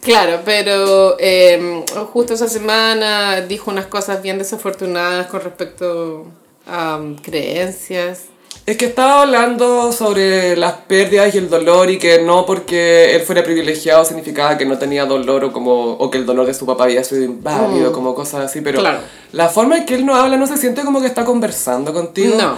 [0.01, 6.27] Claro, pero eh, justo esa semana dijo unas cosas bien desafortunadas con respecto
[6.67, 8.32] a um, creencias.
[8.65, 13.21] Es que estaba hablando sobre las pérdidas y el dolor y que no porque él
[13.23, 16.65] fuera privilegiado significaba que no tenía dolor o como o que el dolor de su
[16.65, 18.81] papá había sido inválido, como cosas así, pero Mm.
[18.81, 18.99] Claro.
[19.33, 22.35] la forma en que él no habla no se siente como que está conversando contigo.
[22.39, 22.57] No.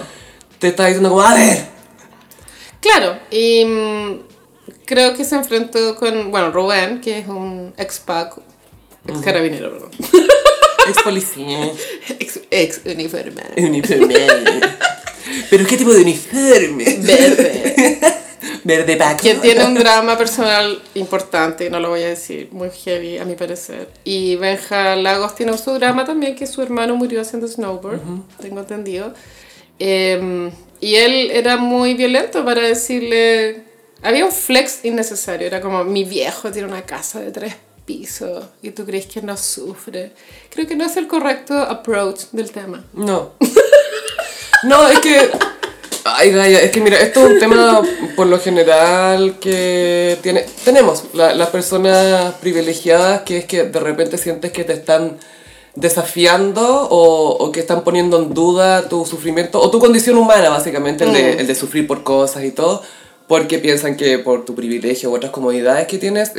[0.60, 1.66] Te está diciendo como, a ver,
[2.80, 4.20] Claro, y mm,
[4.84, 8.36] creo que se enfrentó con, bueno, Rubén, que es un ex PAC,
[9.08, 9.90] ex carabinero, perdón.
[10.88, 11.68] ex policía.
[12.20, 13.42] ex, ex uniforme.
[13.56, 14.14] Uniforme.
[15.50, 16.98] ¿Pero qué tipo de uniforme?
[17.00, 17.98] Verde.
[18.64, 19.22] Verde Paco.
[19.22, 23.34] que tiene un drama personal importante, no lo voy a decir, muy heavy a mi
[23.36, 23.88] parecer.
[24.04, 28.00] Y Benja Lagos tiene su drama también, que su hermano murió haciendo snowboard,
[28.40, 29.14] tengo entendido.
[29.78, 33.64] Eh, y él era muy violento para decirle...
[34.02, 37.54] Había un flex innecesario, era como, mi viejo tiene una casa de tres
[37.86, 40.12] pisos y tú crees que no sufre.
[40.50, 42.84] Creo que no es el correcto approach del tema.
[42.92, 43.32] No.
[44.64, 45.30] No, es que.
[46.04, 47.82] Ay, Gaya, es que mira, esto es un tema
[48.14, 54.16] por lo general que tiene, tenemos la- las personas privilegiadas que es que de repente
[54.16, 55.18] sientes que te están
[55.74, 61.02] desafiando o, o que están poniendo en duda tu sufrimiento o tu condición humana básicamente,
[61.04, 62.82] el, de, el de sufrir por cosas y todo,
[63.26, 66.32] porque piensan que por tu privilegio u otras comodidades que tienes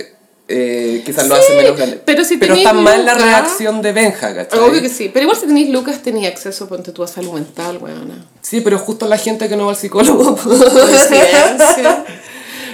[0.49, 2.01] eh, quizás lo hace menos grande.
[2.05, 4.59] pero si pero está mal la reacción de Benja, ¿cachai?
[4.59, 7.79] Obvio que sí, pero igual si tenéis lucas tenía acceso, ponte tú a salud mental,
[7.81, 8.25] weona.
[8.41, 10.37] Sí, pero justo la gente que no va al psicólogo.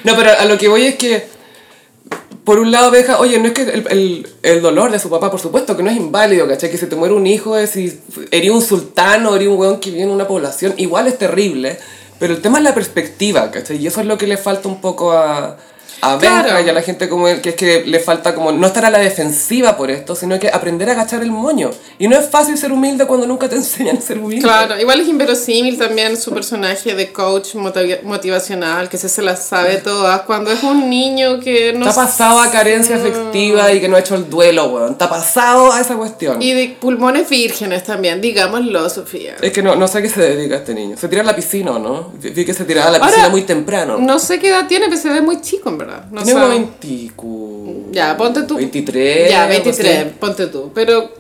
[0.03, 1.25] No, pero a lo que voy es que,
[2.43, 5.31] por un lado, Benja, oye, no es que el, el, el dolor de su papá,
[5.31, 6.69] por supuesto, que no es inválido, ¿cachai?
[6.69, 8.01] Que si te muere un hijo, es si
[8.31, 11.79] eres un sultán o eres un weón que vive en una población, igual es terrible,
[12.19, 13.77] pero el tema es la perspectiva, ¿cachai?
[13.77, 15.57] Y eso es lo que le falta un poco a...
[16.03, 16.59] A Claro.
[16.65, 18.89] y a la gente como él, que es que le falta como no estar a
[18.89, 21.71] la defensiva por esto, sino que aprender a agachar el moño.
[21.99, 24.43] Y no es fácil ser humilde cuando nunca te enseñan a ser humilde.
[24.43, 29.45] Claro, igual es inverosímil también su personaje de coach motiv- motivacional, que se, se las
[29.45, 33.87] sabe todas, cuando es un niño que no Está pasado a carencia afectiva y que
[33.87, 34.91] no ha hecho el duelo, weón.
[34.93, 36.41] Está pasado a esa cuestión.
[36.41, 39.35] Y de pulmones vírgenes también, digámoslo, Sofía.
[39.41, 40.97] Es que no, no sé a qué se dedica este niño.
[40.97, 42.11] Se tira a la piscina, ¿o ¿no?
[42.19, 43.97] Vi que se tiraba a la Ahora, piscina muy temprano.
[43.97, 45.92] No sé qué edad tiene, pero se ve muy chico, en verdad.
[46.11, 46.49] No sabe.
[46.49, 48.55] 20 cu- Ya, ponte tú.
[48.55, 49.29] 23.
[49.29, 50.09] Ya, algo 23, así.
[50.19, 50.71] ponte tú.
[50.73, 51.11] Pero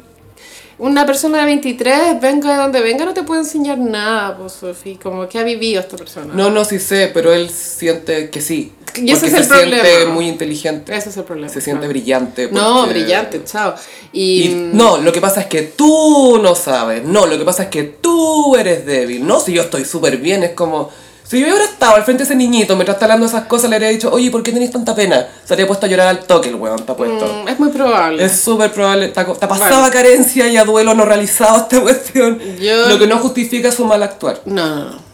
[0.79, 4.97] una persona de 23, venga de donde venga, no te puede enseñar nada, pues, Sofía.
[5.01, 6.33] Como que ha vivido esta persona.
[6.33, 8.71] No, no, sí sé, pero él siente que sí.
[8.95, 10.13] Y ese es el se siente problema.
[10.13, 10.95] muy inteligente.
[10.95, 11.51] Ese es el problema.
[11.51, 11.93] Se siente claro.
[11.93, 12.49] brillante.
[12.51, 13.73] No, brillante, chao.
[14.11, 17.03] Y Y, no, lo que pasa es que tú no sabes.
[17.03, 19.25] No, lo que pasa es que tú eres débil.
[19.25, 20.89] No, si yo estoy súper bien, es como.
[21.27, 23.77] Si yo hubiera estado al frente de ese niñito mientras está hablando esas cosas, le
[23.77, 25.25] habría dicho, oye, ¿por qué tenés tanta pena?
[25.45, 27.25] Se habría puesto a llorar al toque el weón, está puesto.
[27.25, 28.23] mm, es muy probable.
[28.23, 32.39] Es súper probable, está, está pasada a carencia y a duelo no realizado esta cuestión.
[32.59, 34.41] Yo- Lo que no justifica su mal actuar.
[34.45, 35.13] No, no, no.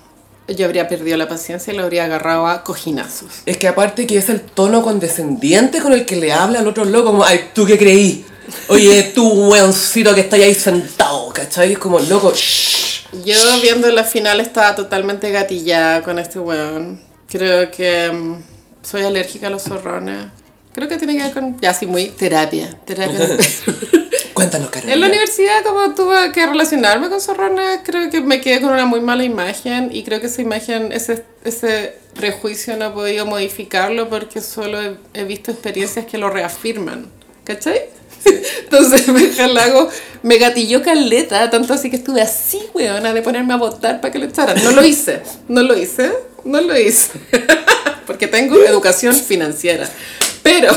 [0.50, 3.28] Yo habría perdido la paciencia y lo habría agarrado a cojinazos.
[3.46, 6.86] Es que aparte que es el tono condescendiente con el que le habla al otro
[6.86, 8.26] loco, como, ay, ¿tú qué creí?
[8.68, 11.74] Oye, tú, weoncito que está ahí sentado, ¿cachai?
[11.74, 12.89] Es como, loco, shh.
[13.12, 17.02] Yo viendo la final estaba totalmente gatillada con este weón.
[17.28, 18.44] Creo que mm,
[18.84, 20.28] soy alérgica a los zorrones.
[20.74, 22.70] Creo que tiene que ver con, ya sí, muy terapia.
[22.86, 23.20] Terapia.
[23.20, 23.38] de.
[24.34, 24.94] Cuéntanos, Carolina.
[24.94, 28.86] en la universidad, como tuve que relacionarme con zorrones, creo que me quedé con una
[28.86, 34.08] muy mala imagen y creo que esa imagen, ese, ese prejuicio no he podido modificarlo
[34.08, 37.08] porque solo he, he visto experiencias que lo reafirman.
[37.44, 37.82] ¿Cachai?
[38.64, 39.90] Entonces me jalago,
[40.24, 44.20] me gatilló caleta, tanto así que estuve así, weona, de ponerme a votar para que
[44.20, 44.62] lo echaran.
[44.64, 46.12] No lo hice, no lo hice,
[46.44, 47.12] no lo hice.
[48.08, 49.88] Porque tengo educación financiera.
[50.42, 50.72] Pero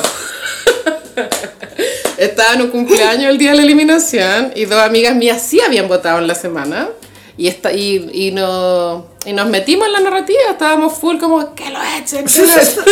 [2.18, 5.88] estaba en un cumpleaños el día de la eliminación y dos amigas mías sí habían
[5.88, 6.88] votado en la semana.
[7.38, 11.70] Y, esta, y, y, no, y nos metimos en la narrativa, estábamos full como, que
[11.70, 12.84] lo echen, que lo echen.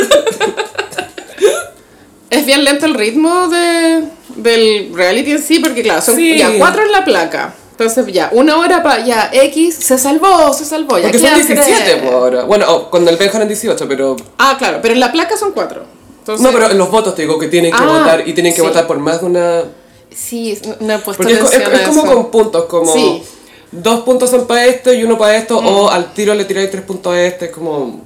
[2.30, 4.04] Es bien lento el ritmo de,
[4.42, 6.36] del reality en sí, porque claro, son Sí.
[6.38, 7.54] ya cuatro en la placa.
[7.72, 10.98] Entonces ya, una hora para ya, X, se salvó, se salvó.
[10.98, 11.96] Ya Porque son quedan 17 tres.
[12.02, 12.44] pues, ahora.
[12.44, 14.16] Bueno, oh, cuando el Benja eran 18, pero...
[14.36, 15.84] Ah, claro, pero en la placa son cuatro.
[16.18, 18.52] Entonces, No, pero en los votos te digo que tienen que Ah, votar y tienen
[18.52, 18.66] que sí.
[18.66, 19.62] votar por más de una...
[20.14, 22.12] Sí, no- he puesto Porque es, es- es como eso.
[22.14, 22.92] con puntos, como...
[22.92, 23.22] Sí.
[23.72, 26.82] Dos puntos son para esto y uno para esto, o al tiro le tiráis tres
[26.82, 28.02] puntos a este, es como...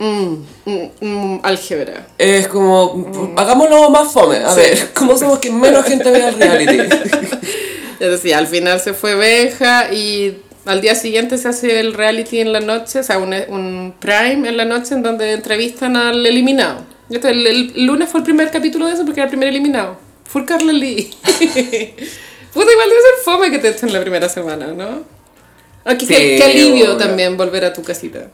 [0.00, 0.34] Mm,
[0.64, 2.06] mm, mm, álgebra.
[2.18, 3.38] Es como, Mm.
[3.38, 4.38] hagámoslo más fome.
[4.38, 6.78] A ver, ¿cómo hacemos que menos gente vea el reality?
[8.00, 12.40] Es decir, al final se fue Benja y al día siguiente se hace el reality
[12.40, 16.24] en la noche, o sea, un, un prime en la noche en donde entrevistan al
[16.24, 16.86] eliminado.
[17.10, 17.46] Entonces, el,
[17.76, 19.98] el lunes fue el primer capítulo de eso porque era el primer eliminado.
[20.24, 21.10] Full Carla Lee.
[22.54, 25.02] Puta, igual debe ser fome que te echen la primera semana, ¿no?
[25.84, 26.96] Aunque Sí, qué, qué alivio obvio.
[26.96, 28.28] también volver a tu casita.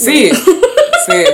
[0.00, 1.24] Sí, sí.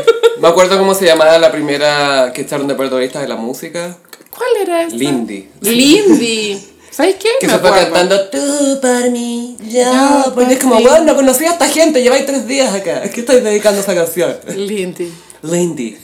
[0.40, 3.96] Me acuerdo cómo se llamaba la primera que echaron de protagonista de la música.
[4.30, 4.94] ¿Cuál era esa?
[4.96, 5.48] Lindy.
[5.60, 6.60] Lindy.
[6.90, 7.28] ¿Sabes qué?
[7.40, 7.92] Que Me se fue acuerdo.
[7.92, 10.54] cantando tú por mí, yo Yo por por ti.
[10.54, 13.02] Es como, bueno, no conocía a esta gente, lleváis tres días acá.
[13.04, 14.34] ¿A qué estáis dedicando esa canción?
[14.56, 15.12] Lindy.
[15.42, 15.98] Lindy.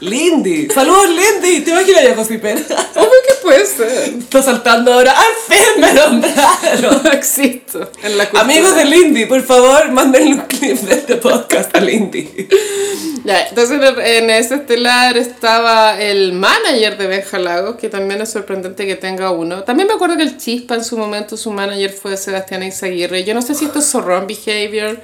[0.00, 0.68] Lindy.
[0.70, 1.60] Saludos, Lindy.
[1.60, 2.60] ¿Te imaginas ya, Josipera?
[2.94, 4.14] Obvio que puede ser.
[4.18, 5.12] Está saltando ahora.
[5.12, 7.02] ¡Al fin me nombraron!
[7.04, 8.28] No existo en la.
[8.34, 12.48] Amigos de Lindy, por favor, mándenle un clip de este podcast a Lindy.
[13.24, 18.86] Ya, entonces en ese estelar estaba el manager de Benja Lagos, que también es sorprendente
[18.86, 19.62] que tenga uno.
[19.62, 23.24] También me acuerdo que el Chispa en su momento, su manager fue Sebastián Izaguirre.
[23.24, 25.00] Yo no sé si esto es zorrón behavior,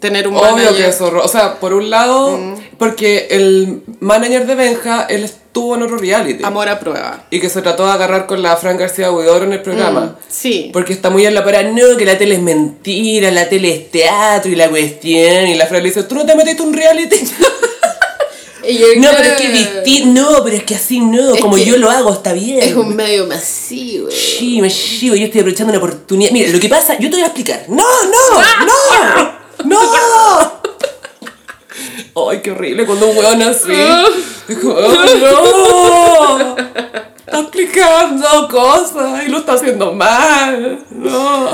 [0.00, 0.76] tener un Obvio manager.
[0.76, 1.22] que es horror.
[1.24, 2.38] O sea, por un lado,
[2.78, 6.42] porque el manager de Benja, él estuvo en otro reality.
[6.44, 7.24] Amor a prueba.
[7.30, 10.16] Y que se trató de agarrar con la Fran García Huidoro en el programa.
[10.28, 10.70] Sí.
[10.72, 13.90] Porque está muy en la para, no, que la tele es mentira, la tele es
[13.90, 15.46] teatro y la cuestión.
[15.46, 17.16] Y la Fran le dice, ¿tú no te metiste un reality?
[18.64, 20.20] Y yo No, pero es que distinto.
[20.20, 21.34] No, pero es que así no.
[21.36, 22.62] Como yo lo hago, está bien.
[22.62, 24.08] Es un medio masivo.
[24.10, 26.30] Sí, me chivo, yo estoy aprovechando una oportunidad.
[26.30, 27.64] Mira, lo que pasa, yo te voy a explicar.
[27.68, 28.40] ¡No, no!
[28.64, 29.41] ¡No!
[29.64, 30.62] ¡No!
[32.30, 33.72] Ay, qué horrible cuando un weón así.
[34.64, 34.88] ¡Oh,
[35.20, 36.56] no!
[36.56, 40.84] Está explicando cosas y lo está haciendo mal.
[40.90, 41.50] No.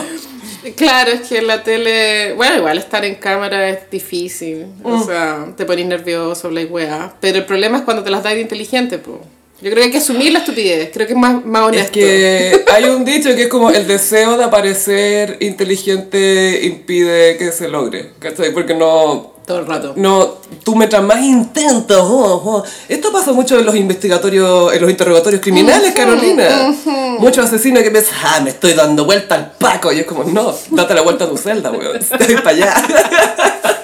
[0.77, 5.47] Claro, es que en la tele, bueno, igual estar en cámara es difícil, o sea,
[5.57, 8.99] te pones nervioso, la weá, pero el problema es cuando te las das de inteligente,
[8.99, 9.19] pues.
[9.61, 11.87] Yo creo que hay que asumir la estupidez, creo que es más, más honesto.
[11.87, 17.51] Es que hay un dicho que es como el deseo de aparecer inteligente impide que
[17.51, 18.53] se logre, ¿cachai?
[18.53, 19.33] Porque no...
[19.45, 19.95] Todo el rato.
[19.97, 22.65] No, tú mientras más intentas, oh, oh.
[22.89, 26.73] esto pasa mucho en los investigatorios, en los interrogatorios criminales, Carolina.
[27.19, 30.55] Muchos asesinos que piensan, ah, me estoy dando vuelta al paco, y es como, no,
[30.71, 32.75] date la vuelta a tu celda, weón, estoy para allá.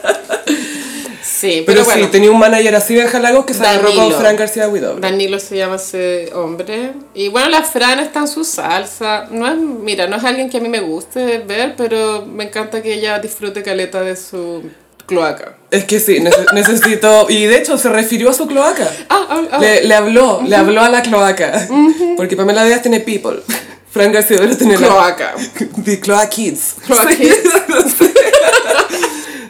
[1.44, 2.04] Sí, Pero, pero, bueno.
[2.06, 4.12] sí, tenía un manager así de Jalagos que se agarró con.
[4.12, 5.00] Fran García Huidobro.
[5.00, 6.92] Danilo se llama ese hombre.
[7.14, 9.26] Y bueno, la Fran está en su salsa.
[9.30, 12.82] No es, mira, no es alguien que a mí me guste ver, pero me encanta
[12.82, 14.62] que ella disfrute caleta de su
[15.04, 15.56] cloaca.
[15.70, 18.90] Es que sí, nece- necesito, y de hecho se refirió a su cloaca.
[19.10, 19.58] Ah, ah, ah.
[19.58, 21.68] Le, le habló, le habló a la cloaca.
[22.16, 23.42] Porque Pamela Díaz tiene people.
[23.90, 25.34] Fran García Huidobro tiene la- Cloaca.
[25.84, 26.74] The Cloaca Kids.
[26.86, 27.08] Cloaca.
[27.14, 27.52] Kids.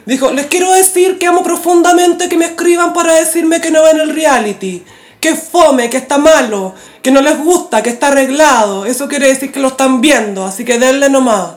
[0.05, 3.99] Dijo, les quiero decir que amo profundamente que me escriban para decirme que no ven
[3.99, 4.83] el reality.
[5.19, 8.85] Que fome, que está malo, que no les gusta, que está arreglado.
[8.85, 11.55] Eso quiere decir que lo están viendo, así que denle nomás.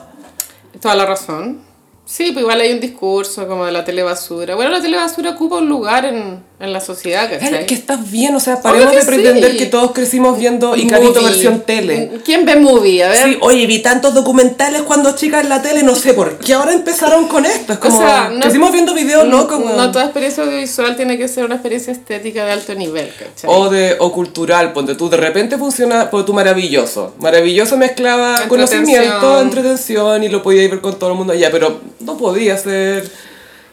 [0.81, 1.61] Toda la razón.
[2.05, 4.55] Sí, pues igual hay un discurso como de la telebasura.
[4.55, 7.65] Bueno, la telebasura ocupa un lugar en, en la sociedad, ¿cachai?
[7.65, 9.57] que estás bien, o sea, paremos de pretender sí.
[9.57, 12.11] que todos crecimos viendo Icarito versión tele.
[12.25, 13.01] ¿Quién ve movie?
[13.01, 13.23] A ver.
[13.23, 16.73] Sí, oye, vi tantos documentales cuando chicas en la tele, no sé por qué ahora
[16.73, 17.71] empezaron con esto.
[17.71, 19.77] Es como, O sea, no- crecimos viendo videos locos, weón.
[19.77, 23.49] No toda experiencia audiovisual tiene que ser una experiencia estética de alto nivel, ¿cachai?
[23.49, 27.15] O, de, o cultural, ponte tú, de repente funciona, ponte tú maravilloso.
[27.19, 28.83] Maravilloso mezclaba Entretención.
[28.85, 33.28] conocimiento, entretención y lo podía ver con todo el mundo allá, pero no podía ser...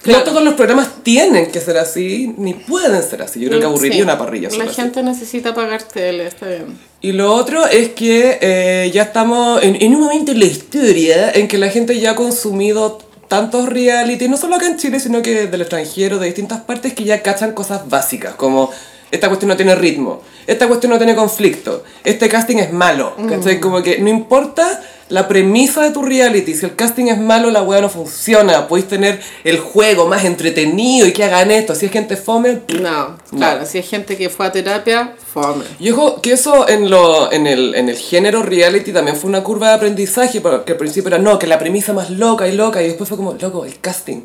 [0.07, 0.25] Claro.
[0.25, 3.41] No todos los programas tienen que ser así, ni pueden ser así.
[3.41, 4.03] Yo creo que aburriría Sí.
[4.03, 4.49] una parrilla.
[4.49, 4.75] La solo así.
[4.81, 6.79] gente necesita pagar tele, está bien.
[7.03, 11.31] Y lo otro es que eh, ya estamos en, en un momento en la historia
[11.33, 15.21] en que la gente ya ha consumido tantos reality, no solo acá en Chile, sino
[15.21, 18.71] que del extranjero, de distintas partes, que ya cachan cosas básicas, como
[19.11, 23.61] esta cuestión no tiene ritmo, esta cuestión no tiene conflicto, este casting es malo, ¿cachai?
[23.61, 27.63] Como que no importa la premisa de tu reality, si el casting es malo, la
[27.63, 31.93] weá no funciona, podéis tener el juego más entretenido y que hagan esto, si es
[31.93, 35.65] gente fome, No, claro, si hay gente que fue a terapia, fome.
[35.79, 39.45] y ojo, que eso en, lo, en, el, en el género reality también fue una
[39.45, 42.83] curva de aprendizaje, porque al principio era no, que la premisa más loca y loca,
[42.83, 44.23] y después fue como, loco, el casting.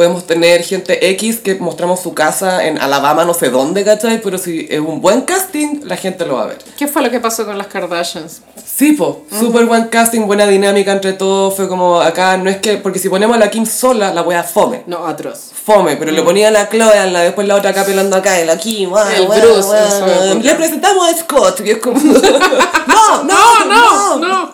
[0.00, 4.22] Podemos tener gente X que mostramos su casa en Alabama, no sé dónde, ¿cachai?
[4.22, 6.56] Pero si es un buen casting, la gente lo va a ver.
[6.78, 8.40] ¿Qué fue lo que pasó con las Kardashians?
[8.64, 12.78] Sí, po, súper buen casting, buena dinámica entre todos, fue como acá, no es que,
[12.78, 14.84] porque si ponemos a la Kim sola, la wea fome.
[14.86, 15.50] No, atroz.
[15.52, 18.46] Fome, pero le ponía a la Chloe, la, después la otra acá pelando acá, y
[18.46, 20.34] la Kim, guau, El guau, Bruce, época.
[20.42, 22.00] Le presentamos a Scott, y es como,
[22.86, 24.52] no, no, no, no.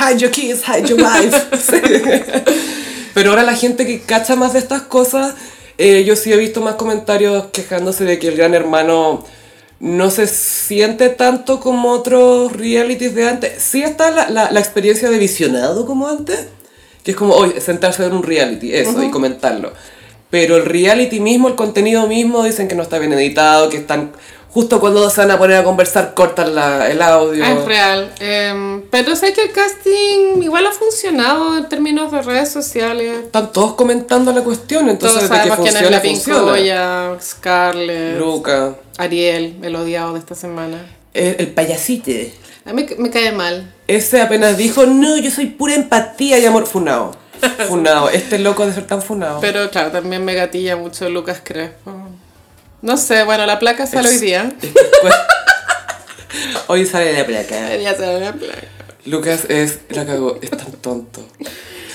[0.00, 2.74] hide your kids, hide your wife.
[3.14, 5.34] Pero ahora la gente que cacha más de estas cosas,
[5.78, 9.24] eh, yo sí he visto más comentarios quejándose de que el gran hermano
[9.80, 13.62] no se siente tanto como otros realities de antes.
[13.62, 16.46] Sí está la, la, la experiencia de visionado como antes,
[17.02, 19.72] que es como, oye, sentarse a ver un reality, eso, y comentarlo.
[20.30, 24.12] Pero el reality mismo, el contenido mismo, dicen que no está bien editado, que están...
[24.54, 27.44] Justo cuando se van a poner a conversar, cortan la, el audio.
[27.44, 28.12] Es real.
[28.20, 33.24] Em, pero sé que el casting igual ha funcionado en términos de redes sociales.
[33.24, 36.38] Están todos comentando la cuestión, entonces Todos de que funciona, la funciona.
[36.38, 38.76] Pincoya, Scarlett, Luca.
[38.96, 40.86] Ariel, el odiado de esta semana.
[41.12, 42.12] El, el payasito.
[42.64, 43.74] A mí me cae mal.
[43.88, 46.68] Ese apenas dijo, no, yo soy pura empatía y amor.
[46.68, 47.16] Funado.
[47.68, 48.08] Funado.
[48.08, 49.40] Este loco de ser tan funado.
[49.40, 52.03] Pero claro, también me gatilla mucho Lucas Crespo.
[52.84, 54.52] No sé, bueno, la placa sale hoy día.
[54.60, 55.14] Es que, pues,
[56.66, 57.56] Hoy sale la placa.
[57.62, 58.58] Debería ser la placa.
[59.06, 61.26] Lucas es, la cagó, es tan tonto.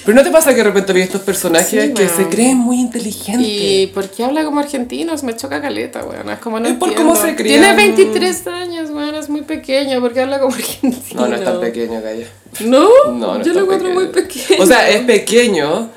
[0.03, 2.79] Pero ¿no te pasa que de repente vi estos personajes Sí, que se creen muy
[2.79, 3.45] inteligentes?
[3.47, 5.21] ¿Y por qué habla como argentinos?
[5.21, 6.27] Me choca caleta, weón.
[6.31, 7.13] Es como no Es por entiendo.
[7.13, 7.75] cómo se Tiene crían.
[7.75, 9.13] 23 años, weón.
[9.13, 9.99] Es muy pequeño.
[10.01, 11.21] ¿Por qué habla como argentino?
[11.21, 12.25] No, no es tan pequeño, calla.
[12.61, 12.89] ¿No?
[13.07, 14.63] No, no es Yo tan lo encuentro muy pequeño.
[14.63, 15.89] O sea, es pequeño.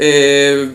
[0.00, 0.68] Eh,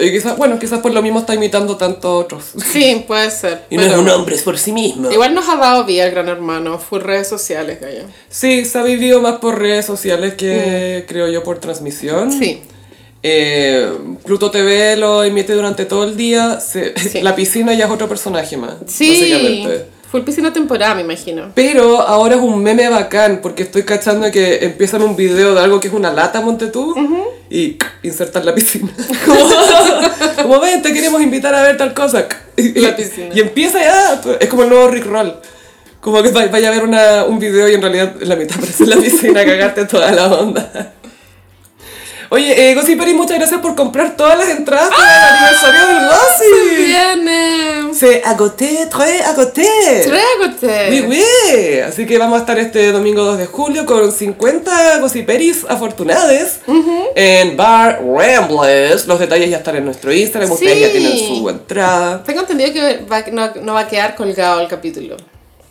[0.00, 2.44] y quizás, bueno, quizás por lo mismo está imitando tanto a otros.
[2.72, 3.64] Sí, puede ser.
[3.70, 5.10] Y no es un hombre, es por sí mismo.
[5.10, 6.78] Igual nos ha dado vida el gran hermano.
[6.78, 8.02] Fue redes sociales, gallo.
[8.28, 12.28] Sí, se ha vivido más por redes sociales que creo yo por transmisión.
[12.28, 12.38] Mm.
[12.38, 12.60] Sí.
[13.22, 13.90] Eh,
[14.24, 16.60] Pluto TV lo emite durante todo el día.
[16.60, 17.20] se- Sí.
[17.22, 18.74] La piscina ya es otro personaje más.
[18.86, 19.08] Sí.
[19.10, 19.86] Básicamente.
[20.10, 21.52] Fue piscina temporada, me imagino.
[21.54, 25.80] Pero ahora es un meme bacán porque estoy cachando que empiezan un video de algo
[25.80, 26.94] que es una lata, monte tú,
[27.50, 28.90] y insertan la piscina.
[29.26, 32.26] como, como ven, te queremos invitar a ver tal cosa.
[32.56, 33.34] Y, La piscina.
[33.34, 35.34] y empieza ya, es como el nuevo Rick Roll.
[36.00, 38.84] Como que vaya a ver una, un video y en realidad en la mitad aparece
[38.84, 40.94] en la piscina, cagarte toda la onda.
[42.30, 46.50] Oye, eh, Gossiperi, muchas gracias por comprar todas las entradas para el aniversario del Se
[46.50, 46.86] Gossip.
[46.86, 47.94] viene.
[47.94, 49.66] Se agoté, très agoté.
[50.06, 50.88] Trágote.
[50.90, 51.80] Oui, oui.
[51.80, 56.60] Así que vamos a estar este domingo 2 de julio con 50 gossiperis afortunades
[57.14, 59.06] en Bar Rambles.
[59.06, 60.80] Los detalles ya están en nuestro Instagram, ustedes Sí.
[60.80, 62.22] ya tienen su entrada.
[62.24, 65.16] Tengo entendido que va- no, no va a quedar colgado el capítulo.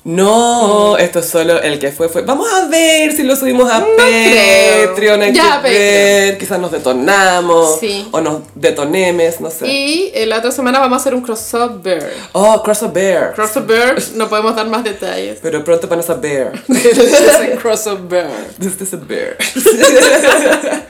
[0.08, 2.22] No, esto es solo el que fue, fue.
[2.22, 4.88] Vamos a ver si lo subimos a creo.
[4.90, 5.74] Patreon, hay Ya, que Patreon.
[5.74, 8.08] ver, quizás nos detonamos, Sí.
[8.12, 9.68] o nos detonemes, no sé.
[9.68, 12.10] Y eh, la otra semana vamos a hacer un crossover.
[12.32, 13.34] Oh, Cross a Bear.
[13.34, 15.40] Crossover, no podemos dar más detalles.
[15.42, 16.04] Pero pronto van a.
[16.04, 18.28] Es crossover.
[18.60, 19.36] This is a bear.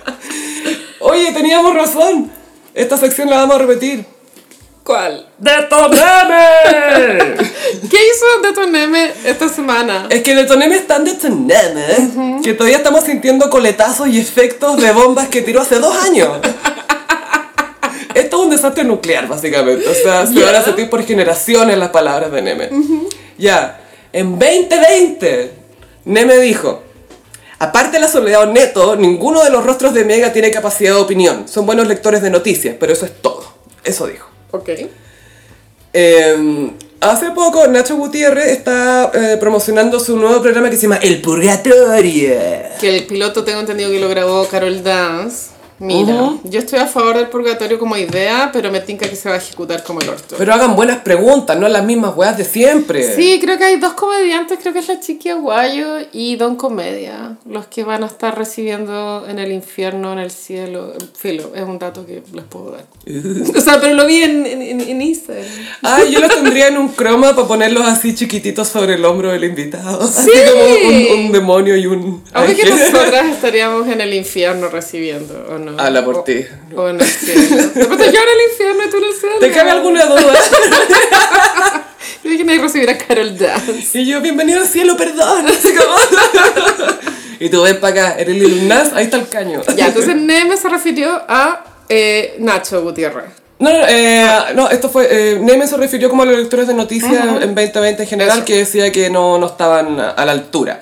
[0.99, 2.31] Oye, teníamos razón.
[2.75, 4.05] Esta sección la vamos a repetir.
[4.87, 5.27] ¿Cuál?
[5.37, 7.35] ¡Detoneme!
[7.89, 10.07] ¿Qué hizo Detoneme esta semana?
[10.09, 15.27] es que Detoneme es tan Detoneme que todavía estamos sintiendo coletazos y efectos de bombas
[15.27, 16.29] que tiró hace dos años.
[18.15, 19.89] Esto es un desastre nuclear, básicamente.
[19.89, 20.45] O sea, se Ya.
[20.45, 22.69] van a sentir por generaciones las palabras de Neme.
[23.37, 23.81] Ya,
[24.13, 25.51] en 2020,
[26.05, 26.83] Neme dijo...
[27.59, 31.45] Aparte de la soledad neto, ninguno de los rostros de Mega tiene capacidad de opinión.
[31.49, 33.43] Son buenos lectores de noticias, pero eso es todo.
[33.83, 34.29] Eso dijo.
[34.57, 34.69] Ok.
[35.93, 36.71] Eh,
[37.01, 42.35] hace poco Nacho Gutiérrez está eh, promocionando su nuevo programa que se llama El Purgatorio.
[42.79, 45.56] Que el piloto tengo entendido que lo grabó Carol Dance.
[45.79, 49.35] Mira, yo estoy a favor del purgatorio como idea, pero me tinca que se va
[49.35, 50.35] a ejecutar como el orto.
[50.37, 53.15] Pero hagan buenas preguntas, no las mismas weas de siempre.
[53.15, 57.37] Sí, creo que hay dos comediantes, creo que es la Chiqui Aguayo y Don Comedia,
[57.45, 60.93] los que van a estar recibiendo en el infierno, en el cielo.
[61.15, 62.85] Filo, es un dato que les puedo dar.
[63.57, 65.45] o sea, pero lo vi en, en, en Instagram.
[65.83, 69.43] Ah, yo los tendría en un croma para ponerlos así chiquititos sobre el hombro del
[69.43, 70.01] invitado.
[70.01, 70.31] Así Sí.
[70.51, 75.66] como un, un demonio y un Aunque nosotras estaríamos en el infierno recibiendo, ¿o no?
[75.77, 76.45] Ala por O- ti.
[76.75, 77.41] O en el cielo.
[77.41, 79.35] De repente yo en el infierno y tú el cielo.
[79.39, 80.33] ¿Te cabe alguna duda?
[82.23, 83.99] Yo dije, nadie recibir a Carol Dance.
[83.99, 85.45] Y yo, bienvenido al cielo, perdón.
[87.39, 89.61] Y tú ven para acá, eres Lil Nas, ahí está el caño.
[89.75, 93.25] Ya, entonces Neme se refirió a eh, Nacho Gutiérrez.
[93.59, 95.07] No, no, eh, no, esto fue.
[95.09, 97.11] Eh, Neme se refirió como a los lectores de noticias
[97.41, 98.45] en 2020 en general, Eso.
[98.45, 100.81] que decía que no, no estaban a la altura.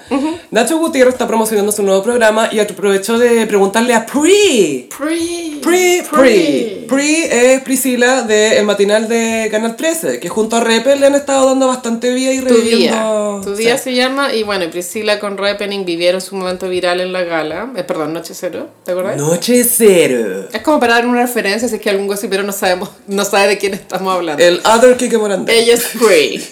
[0.52, 4.90] Nacho Gutiérrez está promocionando su nuevo programa y aprovechó de preguntarle a Pri.
[4.98, 5.60] Pri.
[5.64, 6.86] Pri, Pri.
[6.88, 11.48] Pri es Priscila del matinal de Canal 13, que junto a Repe le han estado
[11.48, 12.56] dando bastante vida y Tu día.
[12.56, 13.42] reviviendo.
[13.44, 13.86] Tu día Sí.
[13.86, 17.72] se llama, y bueno, Priscila con Repening vivieron su momento viral en la gala.
[17.76, 19.18] Eh, perdón, Noche Cero, ¿te acuerdas?
[19.18, 20.48] Noche cero.
[20.54, 23.48] Es como para dar una referencia, si es que algún gossipero no sabemos, no sabe
[23.50, 24.44] de quién estamos hablando.
[24.44, 25.58] El other Kike Morandé.
[25.60, 26.44] Ella es Pri.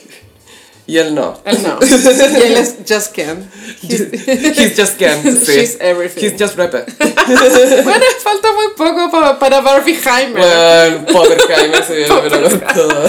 [0.86, 1.40] Y él no.
[1.46, 1.80] Él no.
[1.82, 3.50] Y él es Just Ken.
[3.82, 5.24] He's just Ken.
[5.46, 5.54] Sí.
[5.54, 6.22] She's everything.
[6.22, 6.84] He's just Repe.
[7.84, 10.38] bueno, falta muy poco pa- para Barbie Heimer.
[10.44, 13.06] Bueno, Popperheimer se viene pero con todo.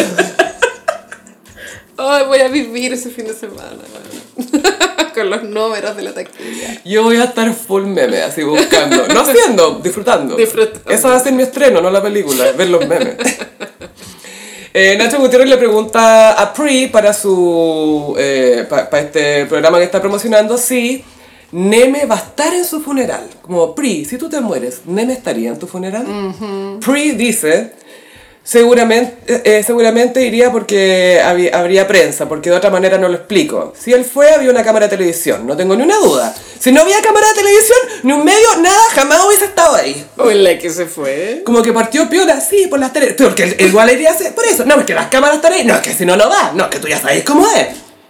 [1.96, 3.76] Ay, voy a vivir ese fin de semana.
[3.92, 4.93] bueno.
[5.14, 6.80] Con los números de la taquilla.
[6.84, 9.06] Yo voy a estar full meme, así buscando.
[9.08, 10.36] No haciendo, disfrutando.
[10.36, 10.90] Disfrutando.
[10.90, 13.16] Esa va a ser mi estreno, no la película, ver los memes.
[14.76, 20.00] Eh, Nacho Gutiérrez le pregunta a Pri para su eh, para este programa que está
[20.00, 21.04] promocionando si
[21.52, 23.22] Neme va a estar en su funeral.
[23.40, 26.04] Como Pri, si tú te mueres, ¿Neme estaría en tu funeral?
[26.84, 27.74] Pri dice,
[28.44, 33.72] seguramente, eh, seguramente iría porque habí- habría prensa, porque de otra manera no lo explico.
[33.78, 36.32] Si él fue, había una cámara de televisión, no tengo ni una duda.
[36.60, 40.06] Si no había cámara de televisión, ni un medio, nada, jamás hubiese estado ahí.
[40.18, 41.42] O en la que se fue.
[41.44, 43.14] Como que partió piola, sí, por las tele.
[43.14, 44.64] Porque igual iría a hacer por eso.
[44.64, 45.64] No, es que las cámaras están ahí.
[45.64, 46.52] No, es que si no, no va.
[46.54, 47.66] No, es que tú ya sabes cómo es.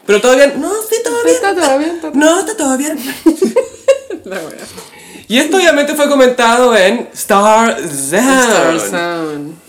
[0.06, 0.54] Pero todo bien.
[0.60, 1.36] No, sí, todo bien.
[1.36, 2.98] Está todo bien, está todo No, está todo bien.
[4.24, 4.58] La wea.
[5.26, 8.90] Y esto obviamente fue comentado en Star Star Zone.
[8.90, 9.63] Sound.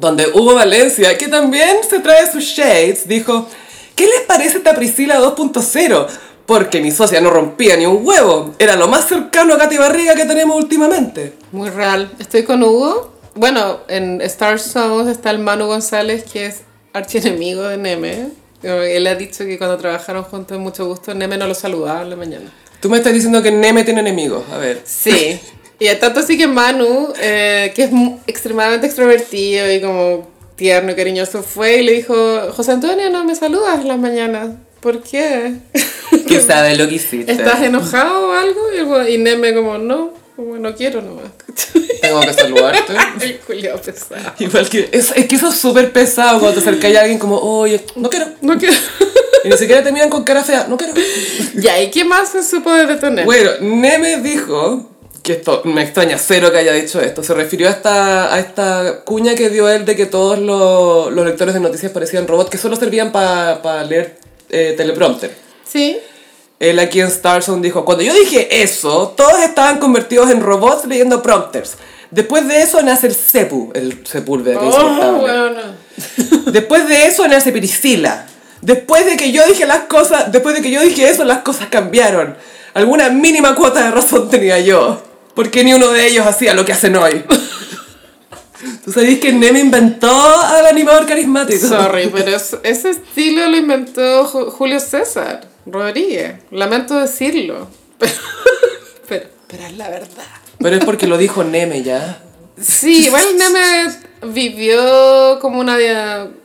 [0.00, 3.48] Donde Hugo Valencia, que también se trae sus shades, dijo,
[3.94, 6.06] ¿qué les parece esta Priscila 2.0?
[6.46, 8.54] Porque mi socia no rompía ni un huevo.
[8.58, 11.34] Era lo más cercano a Katy Barriga que tenemos últimamente.
[11.52, 12.10] Muy real.
[12.18, 13.12] Estoy con Hugo.
[13.34, 16.62] Bueno, en Star Sound está el Manu González, que es
[16.92, 18.28] archienemigo de Neme.
[18.62, 22.16] Él ha dicho que cuando trabajaron juntos, mucho gusto, Neme no lo saludaba en la
[22.16, 22.52] mañana.
[22.80, 24.44] Tú me estás diciendo que Neme tiene enemigos.
[24.52, 24.82] A ver.
[24.84, 25.40] Sí.
[25.80, 27.90] Y tanto así que Manu, eh, que es
[28.26, 33.36] extremadamente extrovertido y como tierno y cariñoso, fue y le dijo, José Antonio, no me
[33.36, 34.50] saludas en las mañanas.
[34.80, 35.54] ¿Por qué?
[36.26, 37.30] ¿Qué sabes lo que hiciste?
[37.30, 39.06] ¿Estás enojado o algo?
[39.08, 40.12] Y, Neme como, no.
[40.34, 41.30] Como no quiero nomás.
[42.00, 42.92] Tengo que saludarte.
[43.20, 44.34] El culiao pesado.
[44.38, 47.38] Igual que, es, es que eso es súper pesado cuando te acercas a alguien como,
[47.38, 48.26] oye, no quiero.
[48.40, 48.74] No quiero.
[49.44, 50.94] Y ni siquiera te miran con cara fea, no quiero.
[51.54, 53.24] Ya, ¿y qué más se supo de detener?
[53.24, 54.88] Bueno, Neme dijo,
[55.22, 59.02] que esto me extraña cero que haya dicho esto, se refirió a esta, a esta
[59.04, 62.58] cuña que dio él de que todos los, los lectores de noticias parecían robots que
[62.58, 64.18] solo servían para leer
[64.50, 65.34] eh, teleprompter.
[65.64, 65.98] Sí.
[66.60, 71.22] Él aquí en Starson dijo, cuando yo dije eso, todos estaban convertidos en robots leyendo
[71.22, 71.76] prompters.
[72.10, 74.60] Después de eso nace el Sepu, el Sepúlveda.
[74.60, 75.60] Oh, bueno.
[76.46, 78.26] Después de eso nace Priscila.
[78.62, 81.68] Después de que yo dije las cosas, después de que yo dije eso, las cosas
[81.68, 82.36] cambiaron.
[82.74, 85.02] Alguna mínima cuota de razón tenía yo.
[85.38, 87.22] Porque ni uno de ellos hacía lo que hacen hoy.
[88.84, 91.64] ¿Tú sabías que Neme inventó al animador carismático?
[91.64, 96.40] Sorry, pero es- ese estilo lo inventó Ju- Julio César Rodríguez.
[96.50, 97.68] Lamento decirlo.
[98.00, 98.12] Pero,
[99.08, 100.24] pero, pero es la verdad.
[100.58, 102.20] Pero es porque lo dijo Neme ya.
[102.60, 105.76] Sí, igual Neme vivió como una,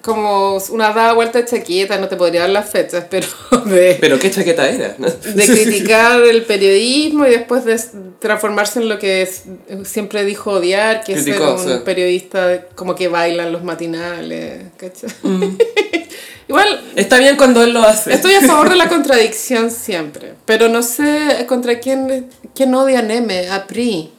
[0.01, 3.27] como una dada vuelta de chaqueta, no te podría dar las fechas, pero
[3.65, 4.95] de, Pero qué chaqueta era.
[4.97, 5.07] ¿no?
[5.35, 7.79] de criticar el periodismo y después de
[8.19, 9.43] transformarse en lo que es-
[9.85, 11.69] siempre dijo odiar, que es ser un sí.
[11.85, 15.09] periodista como que baila en los matinales, ¿cachai?
[15.23, 15.57] Mm.
[16.47, 18.13] igual Está bien cuando él lo hace.
[18.13, 23.49] estoy a favor de la contradicción siempre, pero no sé contra quién, quién odia Neme,
[23.49, 24.11] a Pri.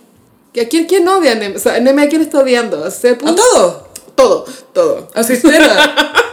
[0.60, 1.56] ¿A quién, quién odia a Neme?
[1.56, 2.85] O sea, ¿Neme a quién está odiando?
[2.85, 3.89] ¿A todo.
[4.14, 5.09] Todo, todo.
[5.14, 6.12] A Sistema.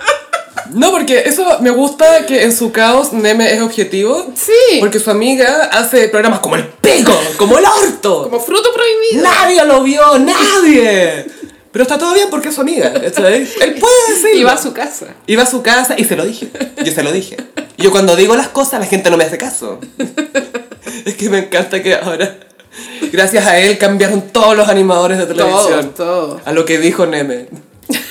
[0.73, 4.31] No, porque eso me gusta que en su caos Neme es objetivo.
[4.35, 4.79] Sí.
[4.79, 8.23] Porque su amiga hace programas como el pico, como el orto.
[8.23, 9.29] Como fruto prohibido.
[9.29, 11.25] Nadie lo vio, nadie.
[11.71, 12.93] Pero está todo bien porque es su amiga.
[12.93, 13.47] ¿cachai?
[13.61, 14.39] Él puede decirlo.
[14.39, 15.07] Y va a su casa.
[15.27, 16.49] Iba a su casa y se lo dije.
[16.83, 17.35] Yo se lo dije.
[17.77, 19.79] Yo cuando digo las cosas la gente no me hace caso.
[21.05, 22.37] Es que me encanta que ahora,
[23.11, 25.91] gracias a él, cambiaron todos los animadores de televisión.
[25.95, 26.41] Todo, todo.
[26.45, 27.47] A lo que dijo Neme.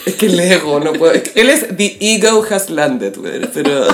[0.07, 1.13] Es que el ego, no puedo.
[1.15, 3.87] él es The Ego Has Landed, güey, pero.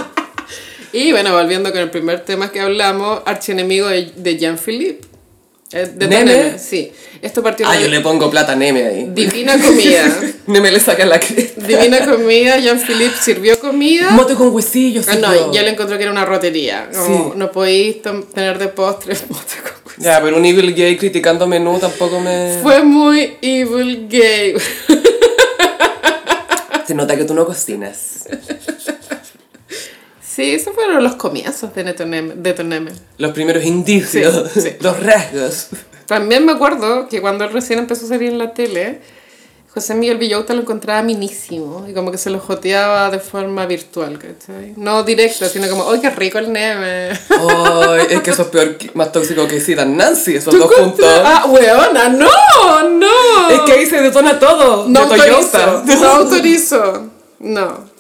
[0.93, 5.07] Y bueno, volviendo con el primer tema que hablamos, archienemigo de, Jean-Philippe.
[5.73, 6.33] Eh, De ¿Neme?
[6.33, 6.91] Neme, sí.
[7.21, 9.07] Esto partió Ah, de yo le pongo plata a Neme ahí.
[9.13, 10.21] Divina comida.
[10.47, 11.61] Neme le saca la cresta.
[11.67, 14.11] Divina comida, Jean-Philippe sirvió comida.
[14.11, 15.07] Mote con huesillos.
[15.09, 16.89] Ah, no, ya le encontró que era una rotería.
[16.95, 17.39] Como, Sí.
[17.39, 19.76] No podéis tener de postre mote con.
[19.99, 22.59] Ya, pero un evil gay criticando menú tampoco me...
[22.63, 24.55] Fue muy evil gay.
[26.87, 28.27] Se nota que tú no cocinas.
[30.21, 32.35] Sí, esos fueron los comienzos de Netoneme.
[32.35, 32.93] De.
[33.17, 34.71] Los primeros indicios, Sí, sí.
[34.81, 35.69] los rasgos.
[36.05, 39.01] También me acuerdo que cuando él recién empezó a salir en la tele,
[39.77, 44.19] José Miguel Villauta lo encontraba minísimo y como que se lo joteaba de forma virtual,
[44.19, 44.73] ¿cachai?
[44.75, 47.11] No directa, sino como, ¡ay, qué rico el neme!
[47.11, 51.07] Ay, es que eso es peor, más tóxico que Sid Nancy, esos ¿Tú dos juntos.
[51.23, 52.09] ¡Ah, weona!
[52.09, 52.27] ¡No!
[52.89, 53.51] ¡No!
[53.51, 54.89] Es que ahí se detona todo.
[54.89, 57.11] no de autorizo, no autorizo.
[57.41, 57.96] No.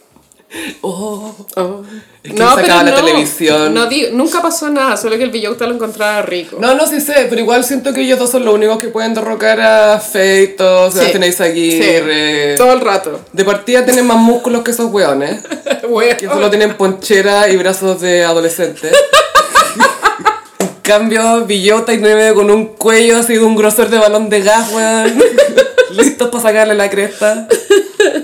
[0.80, 1.34] Oh.
[1.56, 1.82] Oh.
[2.22, 3.74] Es que sacaba la televisión.
[3.74, 6.56] No, nunca pasó nada, solo que el Villauta lo encontraba rico.
[6.60, 9.14] No, no, sí sé, pero igual siento que ellos dos son los únicos que pueden
[9.14, 12.52] derrocar a Feito, Sebastián Izaguirre.
[12.52, 13.20] Sí, todo el rato.
[13.32, 15.40] De partida tienen más músculos que esos weones.
[15.88, 16.16] Weona.
[16.16, 18.90] Que solo tienen ponchera y brazos de adolescente.
[20.58, 24.40] en cambio, Villota y Neve con un cuello así de un grosor de balón de
[24.40, 25.22] gas, weón.
[25.90, 27.46] Listos para sacarle la cresta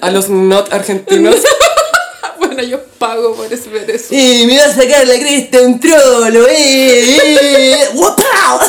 [0.01, 1.37] a los not argentinos.
[2.53, 4.15] Bueno, yo pago por eso, ver eso.
[4.15, 7.89] Y me va a sacar la cresta un trolo, eh, eh.
[7.95, 8.61] ¡Guapao!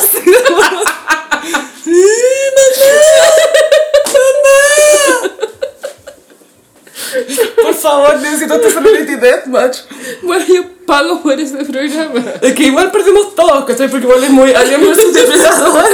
[7.62, 9.80] Por favor, necesito este Celebrity Deathmatch.
[10.22, 12.24] Bueno, yo pago por ese programa.
[12.40, 13.90] Es que igual perdemos todos, ¿cachai?
[13.90, 15.84] Porque igual es muy Alien vs Depredador.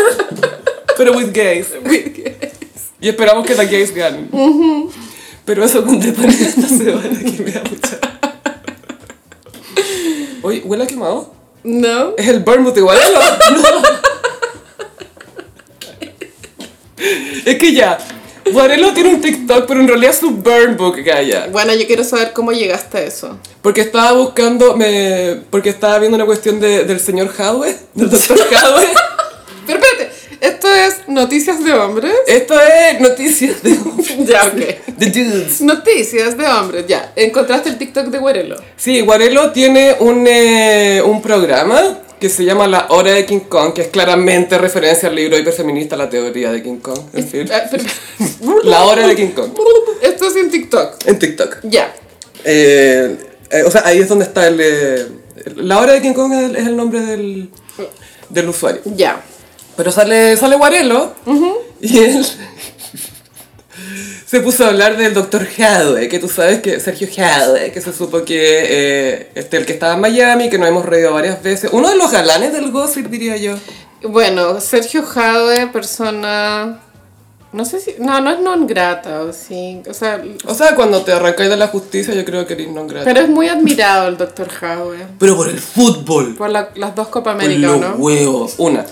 [0.97, 1.67] Pero with gays.
[3.01, 4.31] Y esperamos que la gays ganen.
[5.51, 7.99] Pero eso con Depredador esta semana que me da mucha...
[10.43, 11.35] Oye, ¿huele a quemado?
[11.65, 12.15] ¿No?
[12.17, 12.97] Es el Book igual.
[13.53, 13.81] No.
[17.45, 17.99] Es que ya,
[18.53, 21.49] Guarelo tiene un TikTok, pero en realidad es su Burn Book, Gaya.
[21.51, 23.37] Bueno, yo quiero saber cómo llegaste a eso.
[23.61, 28.39] Porque estaba buscando, me, porque estaba viendo una cuestión de, del señor Hadwe, del doctor
[28.55, 28.87] Hadwe.
[30.41, 32.13] ¿Esto es noticias de hombres?
[32.27, 33.71] Esto es noticias de,
[34.25, 34.97] ya, ok.
[34.97, 35.61] de dudes.
[35.61, 37.13] Noticias de hombres, ya.
[37.17, 38.57] Encontraste el TikTok de Guerrero.
[38.77, 43.73] Sí, Guarelo tiene un, eh, un programa que se llama La Hora de King Kong,
[43.73, 46.99] que es claramente referencia al libro hiperfeminista La Teoría de King Kong.
[47.15, 47.49] En fin.
[47.71, 47.85] Pero-
[48.65, 49.53] La Hora de King Kong.
[50.03, 51.07] Esto es en TikTok.
[51.07, 51.57] En TikTok.
[51.63, 51.95] Ya.
[52.45, 53.17] Eh,
[53.51, 54.59] eh, o sea, ahí es donde está el...
[54.61, 55.07] eh,
[55.57, 57.49] la Hora de King Kong es el, es el nombre del,
[58.29, 58.83] del usuario.
[58.85, 59.23] Ya.
[59.81, 61.15] Pero sale, sale Guarelo
[61.81, 62.27] y él
[64.27, 67.91] se puso a hablar del doctor Hadwe, que tú sabes que Sergio Hadwe, que se
[67.95, 68.37] supo que
[68.69, 71.97] eh, este, el que estaba en Miami, que nos hemos reído varias veces, uno de
[71.97, 73.55] los galanes del gossip, diría yo.
[74.03, 76.81] Bueno, Sergio Jadwe, persona...
[77.53, 77.95] No sé si...
[77.99, 79.83] No, no es non grata, o sí.
[79.89, 82.87] O sea, O sea, cuando te arrancáis de la justicia, yo creo que eres non
[82.87, 83.05] grata.
[83.07, 84.99] pero es muy admirado el doctor Jadwe.
[85.19, 86.37] Pero por el fútbol.
[86.37, 87.95] Por la- las dos Copa Por América, los ¿no?
[87.97, 88.55] huevos.
[88.59, 88.85] Una,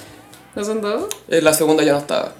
[0.58, 1.04] ¿No son dos?
[1.28, 2.32] eh, la segunda ya no estaba.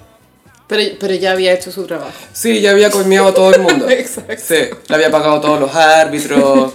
[0.67, 2.11] Pero, pero ya había hecho su trabajo.
[2.33, 3.89] Sí, ya había comido a todo el mundo.
[3.89, 4.43] Exacto.
[4.45, 4.55] Sí,
[4.89, 6.73] le había pagado todos los árbitros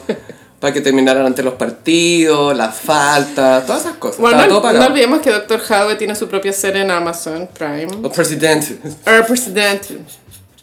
[0.59, 4.21] para que terminaran ante los partidos, las faltas, todas esas cosas.
[4.21, 7.89] Bueno, no, no olvidemos que Doctor Jadwe tiene su propia serie en Amazon Prime.
[8.01, 8.79] Los presidentes.
[9.07, 9.83] Our President.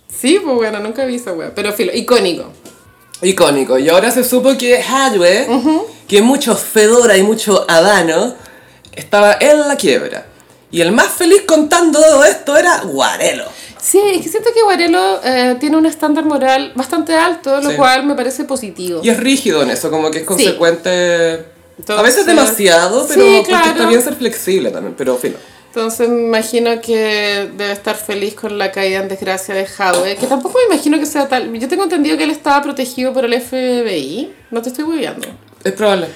[0.10, 1.54] Sí, pues bueno, nunca vi esa wea.
[1.54, 2.52] Pero filo, icónico.
[3.22, 3.78] Icónico.
[3.78, 5.48] Y ahora se supo que Hadwe,
[6.08, 8.34] que mucho Fedora y mucho Adano,
[8.94, 10.31] estaba en la quiebra.
[10.72, 13.46] Y el más feliz contando todo esto era Guarelo.
[13.82, 17.76] Sí, es que siento que Guarelo eh, tiene un estándar moral bastante alto, lo Sí.
[17.76, 19.02] cual me parece positivo.
[19.04, 20.90] Y es rígido en eso, como que es consecuente.
[20.90, 23.90] a Entonces- veces demasiado, pero Sí, porque está claro.
[23.90, 25.36] bien ser flexible también, pero fino.
[25.68, 30.28] Entonces me imagino que debe estar feliz con la caída en desgracia de Jadwe, que
[30.28, 31.52] tampoco me imagino que sea tal.
[31.58, 35.28] Yo tengo entendido que él estaba protegido por el FBI, no te estoy hueveando.
[35.64, 36.08] Es probable.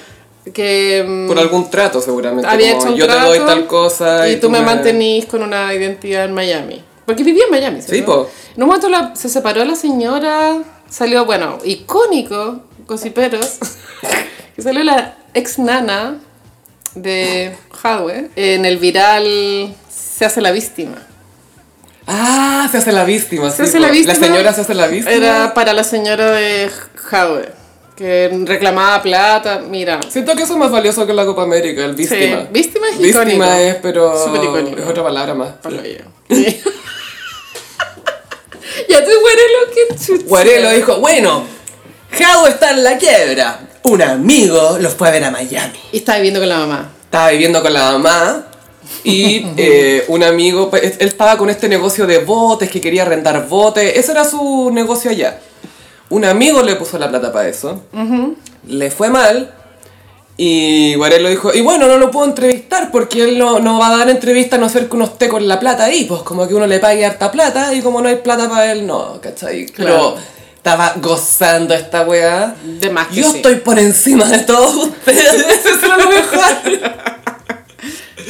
[0.53, 2.47] Que mm, Por algún trato seguramente.
[2.47, 4.29] había como hecho un yo trato te doy tal cosa.
[4.29, 6.83] y, tú me mantenís con una identidad en Miami.
[7.05, 8.23] Porque vivía en Miami, Sí, ¿cierto?
[8.23, 8.29] po.
[8.55, 10.57] En un momento la- se separó la señora,
[10.89, 13.57] salió, bueno, icónico, gossiperos,
[14.55, 16.17] que salió la ex nana
[16.95, 20.95] de Hadwe en el viral Se hace la víctima.
[22.07, 23.49] Ah, se hace la víctima.
[23.49, 24.13] Se sí, hace la víctima.
[24.13, 25.11] La señora se hace la víctima.
[25.11, 26.69] Era para la señora de
[27.11, 27.51] Hadwe,
[27.95, 29.99] que reclamaba plata, mira.
[30.09, 32.41] Siento que eso es más valioso que la Copa América, el víctima.
[32.41, 33.53] Sí, víctima es Víctima icónico.
[33.53, 35.49] es, pero es otra palabra más.
[35.63, 35.69] Yo.
[38.89, 40.23] ya te lo que chucha.
[40.27, 41.43] Guarelo dijo, bueno,
[42.11, 43.59] Jao está en la quiebra.
[43.83, 45.79] Un amigo los fue a ver a Miami.
[45.91, 46.91] Y estaba viviendo con la mamá.
[47.03, 48.47] estaba viviendo con la mamá
[49.03, 53.47] y eh, un amigo, pues, él estaba con este negocio de botes, que quería arrendar
[53.47, 55.39] botes, ese era su negocio allá.
[56.09, 57.83] Un amigo le puso la plata para eso,
[58.67, 59.51] le fue mal
[60.37, 63.97] y Guarelo dijo, y bueno, no lo puedo entrevistar porque él no, no va a
[63.99, 66.53] dar entrevista a no ser que uno esté con la plata ahí, pues como que
[66.53, 69.65] uno le pague harta plata y como no hay plata para él, no, ¿cachai?
[69.67, 70.15] Claro.
[70.15, 72.55] Pero estaba gozando esta weá.
[72.63, 73.37] De más que Yo sí.
[73.37, 77.14] estoy por encima de todos ustedes, eso es lo mejor.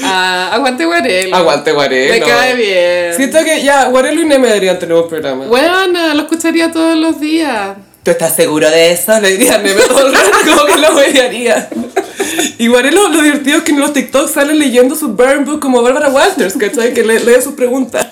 [0.03, 1.35] Ah, aguante Guarelo.
[1.35, 2.13] Aguante Guarelo.
[2.13, 3.13] Me cae bien.
[3.15, 5.45] Siento que ya, Guarelo y Neme deberían tener un programa.
[5.45, 7.77] Bueno, lo escucharía todos los días.
[8.03, 9.19] ¿Tú estás seguro de eso?
[9.19, 11.69] Le diría a Neme todo el rato como que lo odiaría.
[12.57, 15.81] Y Guarelo, lo divertido es que en los TikTok sale leyendo su burn book como
[15.81, 16.93] Barbara Walters, ¿cachai?
[16.93, 18.07] Que le, lee sus preguntas.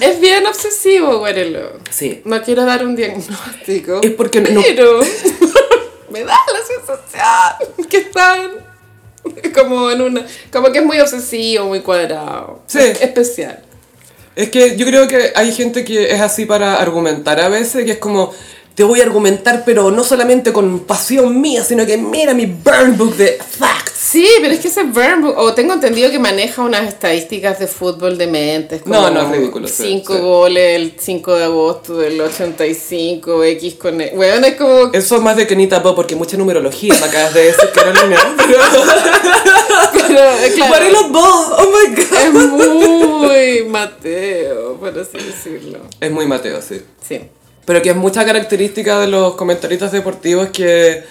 [0.00, 1.72] Es bien obsesivo, Guarelo.
[1.90, 2.22] Sí.
[2.24, 4.00] No quiero dar un diagnóstico.
[4.02, 5.00] Es porque no- Pero
[6.10, 8.50] me da la sensación que están
[9.54, 10.26] como en una.
[10.52, 12.62] Como que es muy obsesivo, muy cuadrado.
[12.66, 12.78] Sí.
[12.78, 13.62] Es especial.
[14.34, 17.92] Es que yo creo que hay gente que es así para argumentar a veces, que
[17.92, 18.32] es como,
[18.76, 22.96] te voy a argumentar, pero no solamente con pasión mía, sino que mira mi burn
[22.96, 23.94] book de facts.
[23.98, 27.66] Sí, pero es que ese Burn Book, o tengo entendido que maneja unas estadísticas de
[27.66, 28.82] fútbol dementes.
[28.82, 30.20] Como No, no, es ridículo, sí, 5 sí.
[30.20, 34.00] goles el 5 de agosto del 85, X con...
[34.00, 34.92] E- Bueno, es como...
[34.92, 38.16] Eso es más de Kenita Pop, porque mucha numerología me acabas de decir, Carolina.
[38.46, 38.58] Pero...
[40.06, 42.18] Pero, eh, claro, Bob, oh my god.
[42.18, 45.78] es muy Mateo, por así decirlo.
[46.00, 46.80] Es muy Mateo, sí.
[47.06, 47.20] Sí.
[47.66, 51.04] Pero que es mucha característica de los comentaristas deportivos que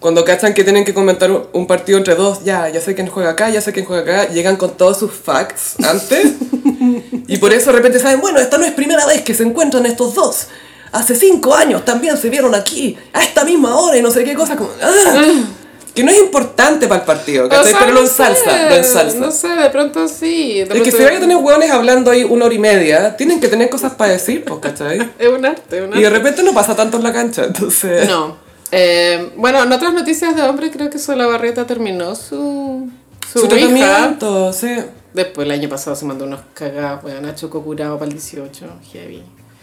[0.00, 3.30] cuando cachan que tienen que comentar un- partido entre dos, ya, ya sé quién juega
[3.30, 6.32] acá, ya sé quién juega acá, llegan con todos sus facts antes.
[7.28, 9.86] y por eso de repente saben, bueno, esta no es primera vez que se encuentran
[9.86, 10.48] estos dos.
[10.90, 14.34] Hace cinco años también se vieron aquí, a esta misma hora y no sé qué
[14.34, 14.56] cosa.
[14.56, 15.44] Como, ¡ah!
[15.94, 17.70] Que no es importante para el partido, O ¿cachai?
[17.72, 19.18] sea, pero lo ensalza, lo ensalza.
[19.18, 20.64] No sé, de pronto sí.
[20.64, 23.40] de Es que si vaya a tener hueones hablando ahí una hora y media, tienen
[23.40, 24.98] que tener cosas para decir, pues, ¿cachai?
[25.18, 26.18] Es un arte, un Y de arte.
[26.18, 28.08] repente no pasa tanto en la cancha, entonces...
[28.08, 28.36] No.
[28.70, 32.88] Eh, bueno, en otras noticias de hombre creo que Solabarrieta terminó su...
[33.30, 34.68] Su, Su tratamiento, sí.
[35.14, 38.66] Después el año pasado se mandó unos cagados, weón, a Choco curado para el 18,
[38.92, 39.22] heavy.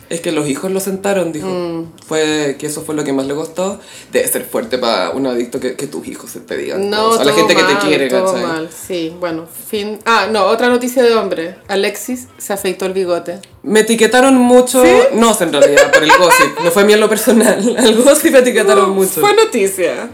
[0.10, 1.48] Es que los hijos lo sentaron, dijo.
[1.48, 1.92] Mm.
[2.08, 3.80] Fue que eso fue lo que más le costó.
[4.12, 6.90] Debe ser fuerte para un adicto que, que tus hijos se te digan.
[6.90, 8.42] No, a la gente que mal, te quiere, todo ¿cachai?
[8.42, 10.00] mal, sí, bueno, fin.
[10.06, 11.58] Ah, no, otra noticia de hombre.
[11.68, 13.40] Alexis se afeitó el bigote.
[13.62, 14.84] Me etiquetaron mucho,
[15.14, 17.76] no sé en realidad, por el gossip, no fue a mí en lo personal.
[17.78, 19.22] Al gossip me etiquetaron No, mucho.
[19.22, 20.10] Fue noticia.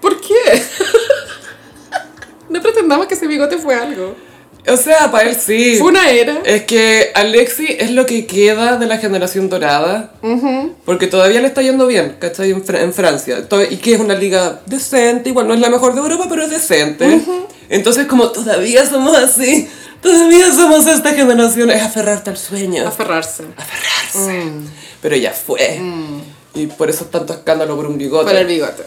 [0.00, 0.34] ¿Por qué?
[2.50, 4.14] no pretendamos que ese bigote fue algo.
[4.66, 5.76] O sea, para él sí.
[5.78, 6.38] Fue una era.
[6.44, 10.14] Es que Alexi es lo que queda de la generación dorada.
[10.86, 12.50] Porque todavía le está yendo bien, ¿cachai?
[12.50, 13.46] En, Fra- en Francia.
[13.48, 16.44] To- Y que es una liga decente, igual no es la mejor de Europa, pero
[16.44, 17.20] es decente.
[17.68, 19.68] Entonces, como todavía somos así,
[20.00, 22.86] todavía somos esta generación, es aferrarte al sueño.
[22.88, 23.44] Aferrarse.
[23.56, 24.42] aferrarse.
[25.02, 25.80] Pero ya fue.
[26.54, 28.24] Y por eso es tanto escándalo por un bigote.
[28.26, 28.82] Para el bigote.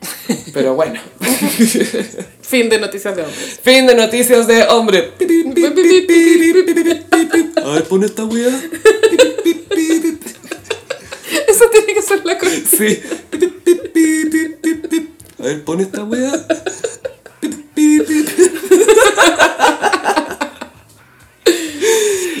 [0.52, 1.00] Pero bueno.
[2.42, 3.60] Fin de noticias de hombres.
[3.62, 5.12] fin de noticias de hombre.
[7.64, 8.48] A ver, pon esta weá.
[11.48, 12.52] Eso tiene que ser la cosa.
[12.76, 13.00] Sí.
[15.38, 16.32] A ver, pon esta weá.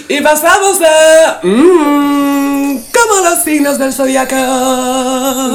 [0.08, 1.40] Y pasamos a...
[1.42, 4.34] Mmm, como los signos del zodiaco.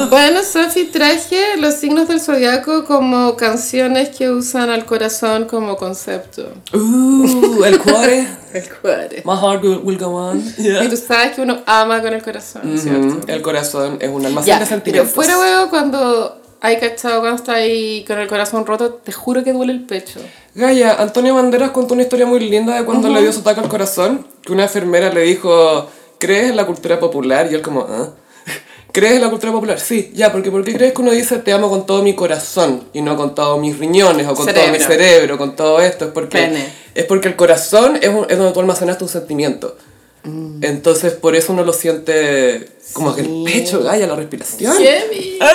[0.10, 6.50] Bueno, Sofi, traje los signos del zodiaco como canciones que usan al corazón como concepto.
[6.74, 8.28] Uh, el cuore.
[8.54, 9.22] El cuore.
[9.26, 10.42] My heart will, will go on.
[10.58, 13.28] Y tú sabes que uno ama con el corazón, ¿cierto?
[13.28, 15.14] Mm, el corazón es un almacén Ya, de pero sentimientos.
[15.14, 19.54] fuera huevo cuando hay cachado, cuando está ahí con el corazón roto, te juro que
[19.54, 20.20] duele el pecho.
[20.56, 23.70] Gaya, Antonio Banderas contó una historia muy linda de cuando le dio su ataque al
[23.70, 25.88] corazón, que una enfermera le dijo,
[26.20, 27.48] ¿crees en la cultura popular?
[27.52, 28.10] Y él como, ¿ah?
[28.92, 29.80] ¿Crees en la cultura popular?
[29.80, 32.86] Sí, ya, porque ¿por qué crees que uno dice te amo con todo mi corazón
[32.94, 34.88] y no con todos mis riñones o con todo mi Cerebro.
[34.88, 36.06] cerebro, con todo esto?
[36.06, 36.68] Es porque, Pene.
[36.96, 39.74] es porque el corazón es, un- es donde tú almacenas tus sentimientos.
[40.24, 40.64] Mm.
[40.64, 44.76] Entonces, por eso uno lo siente como que el pecho, Gaya, la respiración.
[45.42, 45.52] ¡Ah!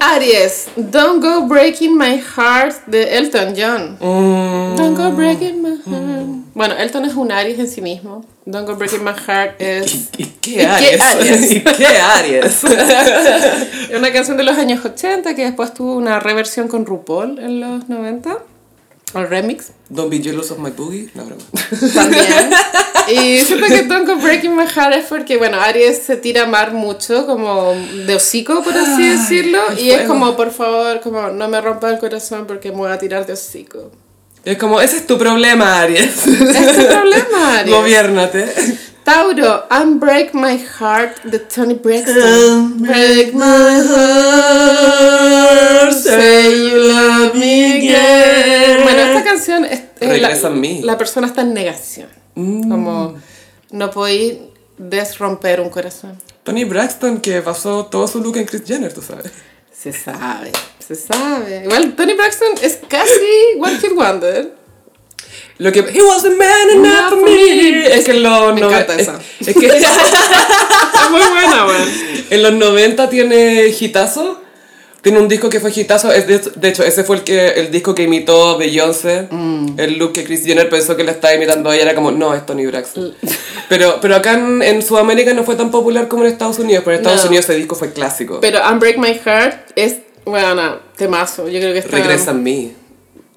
[0.00, 3.98] Aries, Don't Go Breaking My Heart de Elton John.
[4.00, 4.76] Mm.
[4.76, 6.26] Don't Go Breaking My Heart.
[6.54, 8.24] Bueno, Elton es un Aries en sí mismo.
[8.44, 11.00] Don't Go Breaking My Heart es ¿Y ¿Y qué qué Aries?
[11.02, 11.52] Aries?
[11.52, 12.64] ¿Y qué Aries?
[13.96, 17.88] una canción de los años 80 que después tuvo una reversión con RuPaul en los
[17.88, 18.38] 90.
[19.14, 21.10] El remix Don't be jealous of my boogie.
[21.14, 21.42] No, broma.
[21.94, 22.50] también.
[23.10, 26.44] Y siento que Don't Go Breaking My Heart es porque, bueno, Aries se tira a
[26.44, 27.72] amar mucho, como
[28.06, 29.60] de hocico, por así decirlo.
[29.70, 32.92] el Y es como, por favor, como no me rompa el corazón porque me voy
[32.92, 33.90] a tirar de hocico.
[34.44, 36.26] Es como, ese es tu problema, Aries.
[36.26, 37.74] Es tu problema, Aries.
[37.74, 38.54] Gobiérnate.
[39.04, 42.82] Tauro, Unbreak My Heart de Tony Braxton.
[42.82, 43.80] Break my
[44.68, 48.37] heart, say you love me again.
[49.38, 50.80] Canción es, es la, en mí.
[50.82, 52.08] la persona está en negación.
[52.34, 52.68] Mm.
[52.70, 53.16] Como
[53.70, 54.34] no podéis
[54.76, 56.18] desromper un corazón.
[56.44, 59.30] Tony Braxton, que basó todo su look en Chris Jenner, tú sabes.
[59.72, 60.50] Se sabe,
[60.86, 61.62] se sabe.
[61.64, 63.12] Igual Tony Braxton es casi
[63.60, 64.54] One Hit Wonder.
[65.58, 65.80] Lo que...
[65.80, 67.86] He was a man enough for me.
[67.92, 68.54] Es que en los...
[68.54, 69.20] Me nove- encanta es- esa.
[69.40, 69.66] Es, que
[71.04, 71.88] Es muy buena, weón.
[72.30, 74.40] en los 90 tiene hitazo.
[75.00, 76.12] Tiene un disco que fue hitazo.
[76.12, 79.28] Es de, de hecho, ese fue el, que, el disco que imitó Beyoncé.
[79.30, 79.78] Mm.
[79.78, 81.84] El look que Chris Jenner pensó que le estaba imitando a ella.
[81.84, 83.14] Era como, no, es Tony Braxton.
[83.68, 86.84] Pero, pero acá en, en Sudamérica no fue tan popular como en Estados Unidos.
[86.86, 87.28] Pero en Estados No.
[87.28, 88.40] Unidos ese disco fue clásico.
[88.40, 91.50] Pero Unbreak My Heart es, bueno, temazo.
[91.50, 91.98] Yo creo que está...
[91.98, 92.72] Regresa en mí.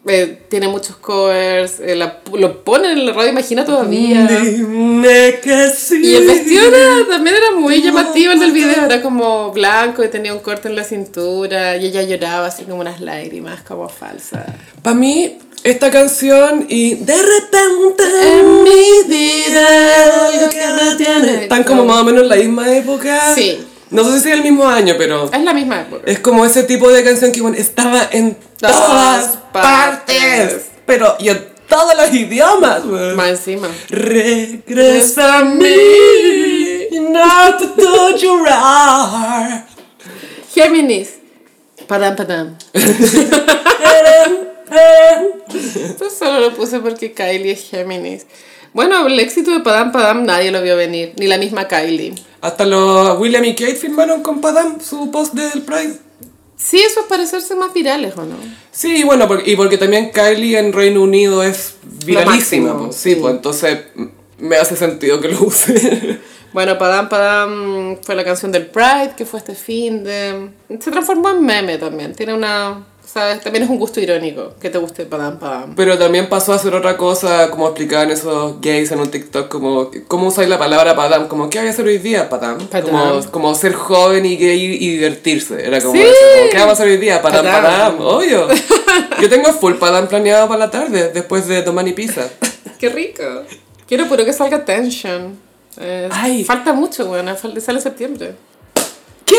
[0.08, 4.26] Eh, tiene muchos covers, eh, la- lo ponen en la radio Imagina todavía.
[4.26, 6.02] Dime que sí.
[6.04, 10.08] Y el vestido era- también era muy llamativo en el video, era como blanco y
[10.08, 14.44] tenía un corte en la cintura y ella lloraba así como unas lágrimas, como falsa.
[14.82, 18.04] Para mí, esta canción y de repente
[18.40, 21.44] en mi vida algo que me tiene.
[21.44, 23.36] Están como más o menos en la misma época.
[23.36, 23.60] Sí.
[23.92, 26.04] No sé si es el mismo año, pero Es la misma época.
[26.06, 30.16] es como ese tipo de canción que bueno, estaba en Todas todas partes.
[30.16, 30.66] partes.
[30.86, 33.16] Pero y en todos los idiomas, güey.
[33.16, 33.68] Más encima.
[33.90, 39.66] Regresa a mí, not to llorar.
[40.54, 41.10] Géminis.
[41.88, 42.58] Padam, padam.
[45.76, 48.26] Esto solo lo puse porque Kylie es Géminis.
[48.74, 52.16] Bueno, el éxito de Padam Padam nadie lo vio venir, ni la misma Kylie.
[52.42, 56.00] Hasta los William y Kate firmaron con Padam su post del Pride.
[56.56, 58.36] Sí, eso es para hacerse más virales, ¿o no?
[58.72, 61.76] Sí, bueno, y porque también Kylie en Reino Unido es
[62.06, 62.36] viralísima.
[62.74, 63.20] máximo, pues, sí, sí.
[63.20, 64.06] pues entonces mm,
[64.40, 66.20] me hace sentido que lo use.
[66.54, 70.50] Bueno, Padam Padam fue la canción del Pride, que fue este fin de...
[70.82, 72.86] Se transformó en meme también, tiene una...
[73.12, 73.42] ¿Sabes?
[73.42, 75.76] También es un gusto irónico que te guste Padam Padam.
[75.76, 79.92] Pero también pasó a ser otra cosa, como explicaban esos gays en un TikTok, como,
[80.08, 81.28] ¿cómo usáis la palabra padam?
[81.28, 82.60] Como, ¿qué voy a hacer hoy día, padam?
[82.70, 85.66] Como, como ser joven y gay y divertirse.
[85.66, 86.00] Era como, Sí.
[86.00, 87.22] eso, como, ¿qué vamos a hacer hoy día?
[87.22, 87.64] Padam, Padam.
[87.64, 88.48] padam, obvio.
[89.22, 92.30] Yo tengo full padam planeado para la tarde, después de tomar mi pizza.
[92.80, 93.24] ¡Qué rico!
[93.90, 95.38] Quiero puro que salga Tension.
[95.78, 96.46] Eh, Ay.
[96.46, 98.36] Falta mucho, bueno, sale septiembre.
[99.26, 99.36] ¿Qué?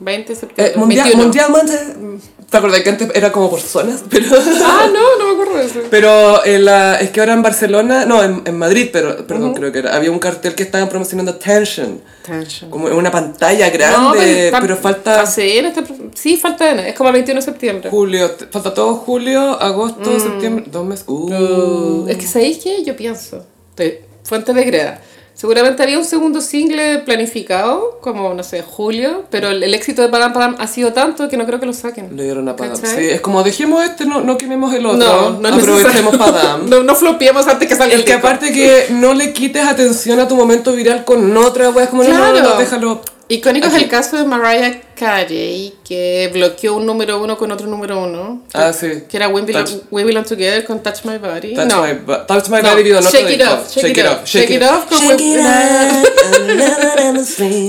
[0.00, 0.74] 20 de septiembre.
[0.74, 1.24] Eh, mundial, 21.
[1.24, 2.26] mundialmente.
[2.50, 4.02] ¿Te acuerdas que antes era como por zonas?
[4.10, 4.26] Pero,
[4.64, 5.80] Ah, no, no me acuerdo de eso.
[5.90, 9.70] pero en la, es que ahora en Barcelona, no, en, en Madrid, pero, perdón, creo
[9.70, 12.00] que era, había un cartel que estaban promocionando Tension.
[12.24, 12.70] Tension.
[12.70, 15.84] Como en una pantalla No, grande, está- pero falta sí, en este-
[16.14, 17.90] sí, falta es como el 21 de septiembre.
[17.90, 21.04] julio, falta todo julio, agosto, septiembre, dos meses.
[21.06, 21.32] Uh.
[21.34, 22.82] Uh, es que ¿sabéis qué?
[22.82, 25.00] Yo pienso, estoy- fuente de greda.
[25.38, 30.08] Seguramente había un segundo single planificado, como, no sé, julio, pero el, el éxito de
[30.08, 32.16] Padam Padam ha sido tanto que no creo que lo saquen.
[32.16, 32.74] Le dieron a Padam.
[32.74, 32.96] ¿Cachai?
[32.96, 34.98] Sí, es como dejemos este, no, no quememos el otro.
[34.98, 36.16] No, no aprovechemos.
[36.16, 36.58] Padam.
[36.68, 38.26] No, no flopiemos antes que salga El el que disco.
[38.26, 42.02] aparte que no le quites atención a tu momento viral con otra wea, es como
[42.02, 43.00] no, no, no, déjalo.
[43.30, 48.02] Icónico es el caso de Mariah Carey, que bloqueó un número uno con otro número
[48.02, 48.42] uno.
[48.54, 49.02] Ah, sí.
[49.06, 51.54] Que era We Belong, Touch- We Belong Together con Touch My Body.
[51.54, 51.82] Touch no.
[51.82, 51.94] my,
[52.26, 53.52] touch my No, body no shake te it dejo.
[53.52, 55.48] off, shake, it off, shake it off Shake it up.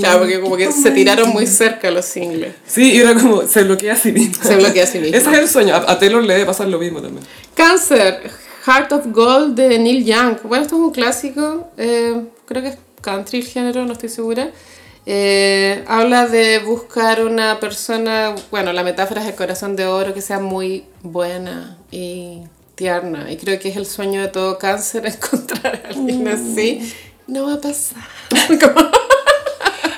[0.00, 2.54] Claro, porque como que se tiraron muy cerca los singles.
[2.66, 4.42] Sí, y era como, se bloquea a sí mismo.
[4.42, 5.16] Se bloquea a sí mismo.
[5.16, 5.74] Ese es el sueño.
[5.74, 7.24] A, a Taylor le debe pasar lo mismo también.
[7.54, 8.30] Cáncer,
[8.66, 10.36] Heart of Gold de Neil Young.
[10.44, 11.70] Bueno, esto es un clásico.
[11.76, 14.50] eh, creo que es country el género, no estoy segura.
[15.06, 20.20] Eh, habla de buscar una persona, bueno, la metáfora es el corazón de oro, que
[20.20, 22.42] sea muy buena y
[22.74, 23.30] tierna.
[23.30, 26.92] Y creo que es el sueño de todo cáncer encontrar a alguien así.
[27.26, 28.02] No va a pasar.
[28.60, 28.90] Como-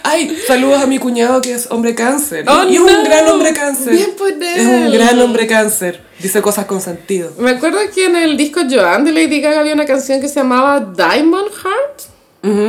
[0.05, 2.45] Ay, saludos a mi cuñado que es hombre cáncer.
[2.49, 3.95] Oh, y es un gran hombre cáncer.
[3.95, 4.93] Bien por Es un él.
[4.93, 6.03] gran hombre cáncer.
[6.19, 7.33] Dice cosas con sentido.
[7.39, 10.35] Me acuerdo que en el disco Joan de Lady Gaga había una canción que se
[10.35, 12.11] llamaba Diamond Heart.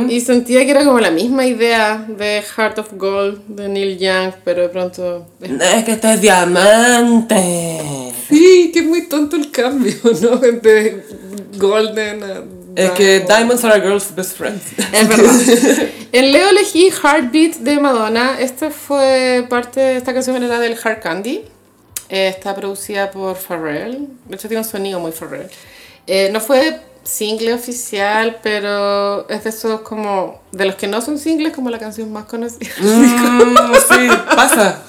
[0.08, 4.32] Y sentía que era como la misma idea de Heart of Gold de Neil Young,
[4.44, 5.26] pero de pronto...
[5.40, 8.12] Es que este es diamante.
[8.28, 10.36] Sí, que es muy tonto el cambio, ¿no?
[10.36, 11.02] De
[11.58, 12.42] Golden a
[12.76, 13.28] Es que Diamond.
[13.28, 14.60] diamonds are a girl's best friend.
[14.92, 15.88] Es verdad.
[16.12, 18.38] En Leo elegí Heartbeat de Madonna.
[18.38, 21.42] Esta fue parte, esta canción era del Hard Candy.
[22.08, 24.06] Eh, está producida por Pharrell.
[24.28, 25.48] De hecho tiene un sonido muy Pharrell.
[26.06, 31.18] Eh, no fue single oficial, pero es de esos como, de los que no son
[31.18, 32.70] singles, como la canción más conocida.
[32.80, 33.56] Mm,
[33.88, 34.82] sí, pasa.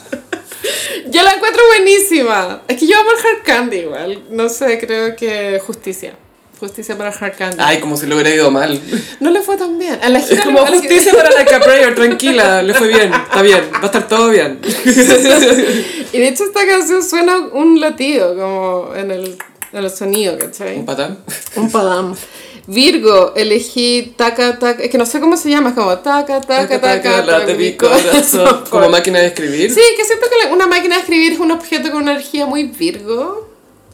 [1.09, 2.61] Yo la encuentro buenísima.
[2.67, 4.23] Es que yo amo el Hard Candy igual.
[4.31, 6.15] No sé, creo que justicia.
[6.59, 7.57] Justicia para Hard Candy.
[7.59, 8.79] Ay, como si le hubiera ido mal.
[9.19, 9.99] No le fue tan bien.
[10.01, 13.13] A la Es gira como la gira- justicia para la Prayer, tranquila, le fue bien,
[13.13, 14.59] está bien, va a estar todo bien.
[16.13, 19.37] Y de hecho esta canción suena un latido, como en el,
[19.79, 20.77] en el sonido, ¿cachai?
[20.77, 21.17] ¿Un patán?
[21.55, 22.15] Un padam.
[22.67, 26.81] Virgo, elegí taca, taca, es que no sé cómo se llama, es como taca, taca,
[26.81, 28.63] taca, late mi mi corazón.
[28.69, 29.71] Como máquina de escribir.
[29.71, 32.63] Sí, que siento que una máquina de escribir es un objeto con una energía muy
[32.63, 33.44] Virgo.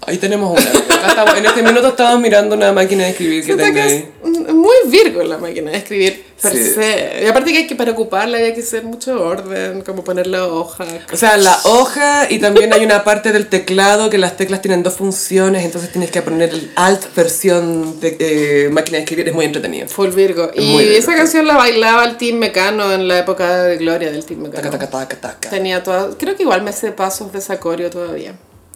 [0.08, 0.72] Ahí tenemos una.
[1.08, 4.10] Estamos- en este minuto estamos mirando una máquina de escribir que tengo ahí.
[4.48, 6.74] es muy Virgo la máquina de escribir, per Sí.
[6.74, 7.22] se.
[7.24, 10.48] Y aparte que hay que para ocuparla hay que hacer mucho orden, como poner la
[10.48, 10.86] hoja.
[11.14, 14.82] O sea, la hoja y también hay una parte del teclado que las teclas tienen
[14.82, 19.36] dos funciones, entonces tienes que poner el alt versión de eh, máquina de escribir, es
[19.36, 19.88] muy entretenido.
[19.88, 20.50] Full Virgo.
[20.56, 24.12] Y Muy Virgo, esa canción la bailaba el Team Mecano en la época de gloria
[24.12, 24.64] del Team Mecano.
[24.72, 25.50] Taca, taca, taca, taca.
[25.52, 28.34] Tenía todas, creo que igual me sé pasos de esa coreo todavía.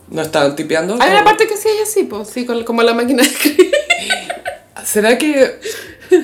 [0.09, 0.97] ¿No estaban tipeando?
[0.99, 3.29] Hay una ¿O- parte que sí hay así, pues, sí, con- como la máquina de
[3.29, 3.71] escribir.
[4.85, 5.59] ¿Será que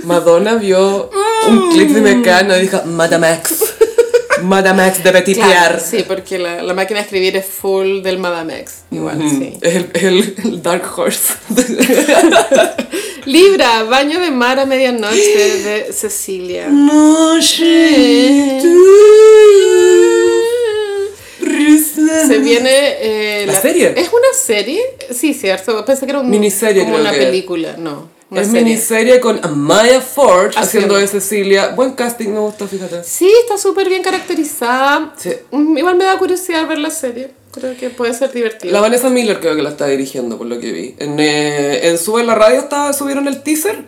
[0.03, 1.09] Madonna vio
[1.47, 3.63] un clip de Mecano y dijo, Madame X,
[4.43, 5.79] Madame X debe tipear?
[5.79, 8.83] sí, porque la, la máquina de escribir es full del Madame X.
[8.91, 9.57] Igual, Mm, sí.
[9.61, 11.33] Es el, el- el Dark Horse.
[13.25, 16.67] Libra, baño de mar a medianoche de Cecilia.
[16.69, 18.61] No sé.
[22.27, 22.69] Se viene...
[22.71, 23.93] eh, ¿La serie?
[23.95, 24.81] ¿Es una serie?
[25.13, 25.83] Sí, cierto.
[25.85, 27.25] Pensé que era un, Miniserie, como creo una que es.
[27.25, 27.75] película.
[27.77, 28.63] No, una es serie.
[28.63, 30.97] miniserie con Amaya Ford haciendo Haciendo.
[30.97, 31.67] de Cecilia.
[31.69, 33.03] Buen casting, me gustó, fíjate.
[33.03, 35.13] Sí, está súper bien caracterizada.
[35.17, 35.31] Sí.
[35.51, 37.31] Mm, Igual me da curiosidad ver la serie.
[37.51, 38.71] Creo que puede ser divertido.
[38.73, 40.95] La Vanessa Miller creo que la está dirigiendo, por lo que vi.
[40.99, 43.83] En, eh, en Sube la Radio estaba, subieron el teaser.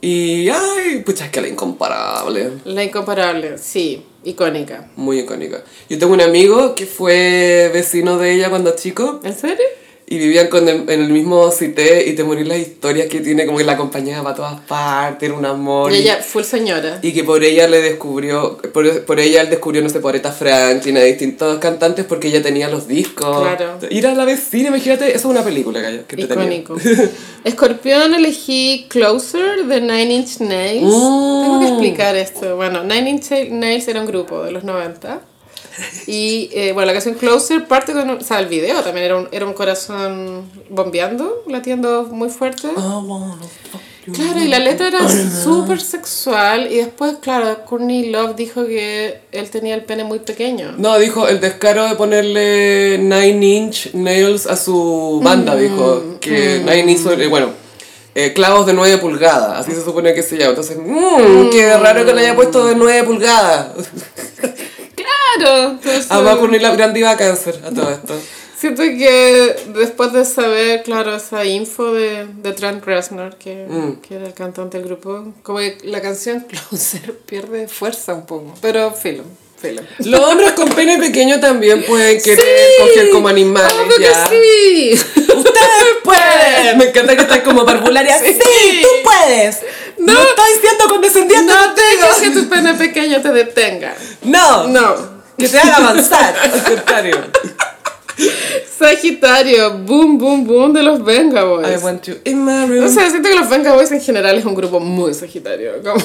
[0.00, 2.52] Y, ay, pucha, es que la incomparable.
[2.64, 4.88] La incomparable, sí, icónica.
[4.94, 5.64] Muy icónica.
[5.88, 9.20] Yo tengo un amigo que fue vecino de ella cuando chico.
[9.24, 9.64] ¿En serio?
[10.10, 13.44] Y vivían con el- en el mismo cité y te morís las historias que tiene,
[13.44, 15.92] como que la acompañaba para todas partes, era un amor.
[15.92, 16.98] Y ella full señora.
[17.02, 20.32] Y que por ella le descubrió, por, por ella él descubrió, no sé, por Aretha
[20.32, 23.42] Franklin, a distintos cantantes porque ella tenía los discos.
[23.42, 23.78] Claro.
[23.90, 26.20] Ir a la vecina, imagínate, eso es una película, Gaya, que.
[26.22, 26.76] Icónico.
[27.44, 30.84] Escorpión elegí Closer de Nine Inch Nails.
[30.84, 31.42] Mm.
[31.42, 32.56] Tengo que explicar esto.
[32.56, 35.20] Bueno, Nine Inch Nails era un grupo de los 90.
[36.06, 38.10] Y eh, bueno, la canción Closer parte con.
[38.10, 42.68] O sea, el video también era un, era un corazón bombeando, latiendo muy fuerte.
[44.12, 49.50] Claro, y la letra era súper sexual y después, claro, Courtney Love dijo que él
[49.50, 50.72] tenía el pene muy pequeño.
[50.78, 56.02] No, dijo el descaro de ponerle Nine Inch Nails a su banda, Mm, dijo.
[56.20, 57.50] Que Nine Inch, eh, bueno,
[58.14, 60.50] eh, clavos de 9 pulgadas, así se supone que se llama.
[60.50, 63.68] Entonces, mmm, qué raro que le haya puesto de 9 pulgadas.
[65.38, 68.14] Claro, entonces, Además, Courtney Love, gran diva cáncer a todo esto.
[68.58, 74.00] siento que después de saber, claro, esa info de, de Trent Reznor, que, Mm.
[74.00, 76.40] que era el cantante del grupo, como que la canción
[76.70, 79.22] Closer pierde fuerza un poco, pero filo,
[79.60, 79.82] filo.
[80.00, 82.82] Los hombres con pene pequeño también pueden querer Sí.
[82.82, 84.28] coger como animales, ¡Obvio ya.
[84.28, 84.92] que sí!
[85.16, 86.78] Ustedes pueden.
[86.78, 88.18] Me encanta que estás como parvularia.
[88.18, 88.36] Sí,
[88.82, 89.58] tú puedes.
[89.98, 93.94] No, estoy siendo condescendiente No dejes que tu pene pequeño te detenga.
[94.22, 95.17] No, No.
[95.38, 96.34] Que te haga avanzar.
[96.42, 97.16] Al contrario.
[98.78, 101.68] Sagitario, boom, boom, boom de los Venga Boys.
[101.68, 102.84] I want you in my room.
[102.84, 105.82] O sea, siento que los Venga Boys en general es un grupo muy sagitario.
[105.82, 106.02] Como...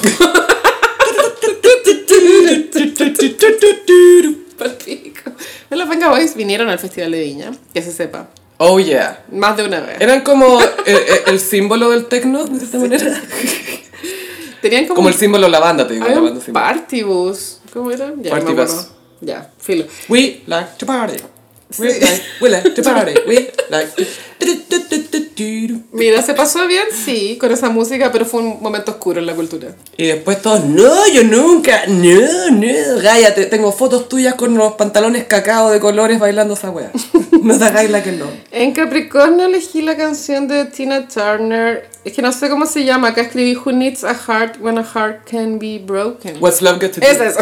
[5.70, 8.28] Los Venga Boys vinieron al Festival de Viña, que se sepa.
[8.58, 9.24] Oh yeah.
[9.32, 9.96] Más de una vez.
[10.00, 13.20] Eran como el, el- el símbolo del tecno, de cierta manera.
[14.62, 16.06] Tenían como, Como el símbolo de la banda, te digo.
[16.06, 16.52] La un banda, sí.
[16.52, 17.58] party bus.
[17.72, 18.12] ¿Cómo era?
[18.18, 18.86] Ya, Party bus.
[19.24, 19.84] Ya, filo.
[20.08, 21.16] We like to party.
[21.78, 22.00] We Sí.
[22.00, 23.14] like, we like to party.
[23.26, 24.04] We like to...
[25.92, 29.34] Mira, se pasó bien, sí, con esa música, pero fue un momento oscuro en la
[29.34, 29.74] cultura.
[29.96, 34.74] Y después todos, no, yo nunca, no, no, Gaya, te- tengo fotos tuyas con los
[34.74, 36.90] pantalones cacao de colores bailando esa wea.
[37.42, 38.26] No te hagáis la que no.
[38.52, 41.88] En Capricornio elegí la canción de Tina Turner.
[42.04, 43.08] Es que no sé cómo se llama.
[43.08, 46.36] Acá escribí Who needs a heart when a heart can be broken.
[46.40, 47.06] What's love got to do?
[47.06, 47.40] Es eso.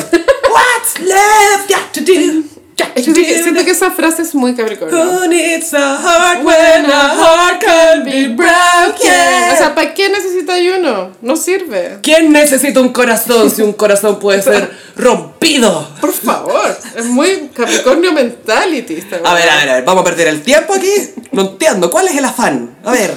[0.82, 2.42] What's love got to do?
[2.76, 3.42] Got Es to que do?
[3.44, 4.98] siento que esa frase es muy Capricornio.
[4.98, 9.52] Who needs a heart when a heart can be broken?
[9.52, 11.12] O sea, ¿para qué necesita uno?
[11.22, 11.98] No sirve.
[12.02, 15.88] ¿Quién necesita un corazón si un corazón puede ser rompido?
[16.00, 16.76] Por favor.
[16.96, 18.94] Es muy Capricornio mentality.
[18.94, 20.90] esta A ver, a ver, a ver, vamos a perder el tiempo aquí.
[21.30, 22.74] No entiendo, ¿cuál es el afán?
[22.82, 23.14] A ver.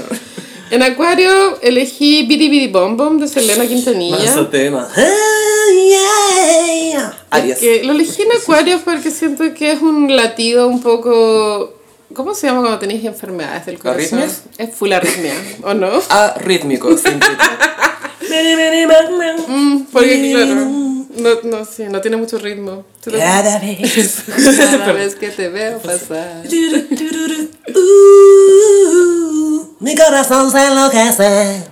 [0.75, 4.17] En Acuario elegí Bidi Bidi Bom Bom de Selena Quintanilla.
[4.17, 4.85] Manso tema.
[4.93, 5.03] Ah.
[7.29, 7.59] Aries.
[7.59, 11.79] Que lo elegí en Acuario porque siento que es un latido un poco...
[12.13, 14.19] ¿Cómo se llama cuando tenéis enfermedades del corazón?
[14.19, 14.43] ¿Arritmias?
[14.57, 15.33] Es full arritmia,
[15.63, 16.01] ¿o no?
[16.09, 17.19] Arrítmico, sin.
[19.47, 22.83] Mm, porque claro, no, no, sí, no tiene mucho ritmo.
[23.01, 24.23] Cada vez.
[24.57, 26.43] Cada vez que te veo pasar.
[29.79, 31.63] Mi corazón se enloquece.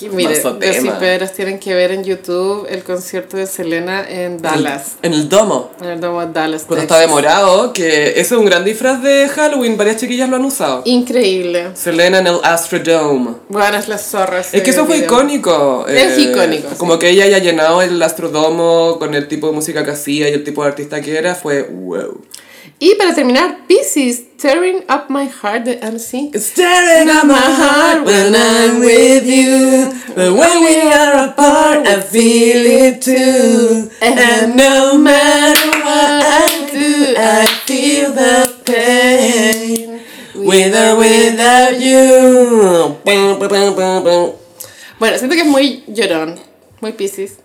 [0.00, 4.96] Y Mire, los hiperos tienen que ver en YouTube el concierto de Selena en Dallas.
[5.02, 5.70] En el domo.
[5.80, 9.28] En el domo de Dallas, Cuando está demorado, que ese es un gran disfraz de
[9.28, 10.82] Halloween, varias chiquillas lo han usado.
[10.84, 11.70] Increíble.
[11.74, 13.36] Selena en el Astrodome.
[13.48, 14.40] Bueno, es la zorra.
[14.40, 15.08] ese Es que eso fue video.
[15.08, 15.86] icónico.
[15.88, 16.76] Es eh, icónico, sí.
[16.76, 20.34] Como que ella haya llenado el Astrodomo con el tipo de música que hacía y
[20.34, 22.20] el tipo de artista que era, fue wow.
[22.80, 26.32] Y para terminar, Pisces, Tearing Up My Heart de MC.
[26.34, 29.92] Staring at my heart when I'm with you.
[30.14, 33.90] But when we are apart, I feel it too.
[34.02, 40.00] And no matter what I do, I feel the pain.
[40.34, 42.98] With or without you.
[44.98, 46.40] Bueno, siento que es muy llorón,
[46.80, 47.38] muy Pisces.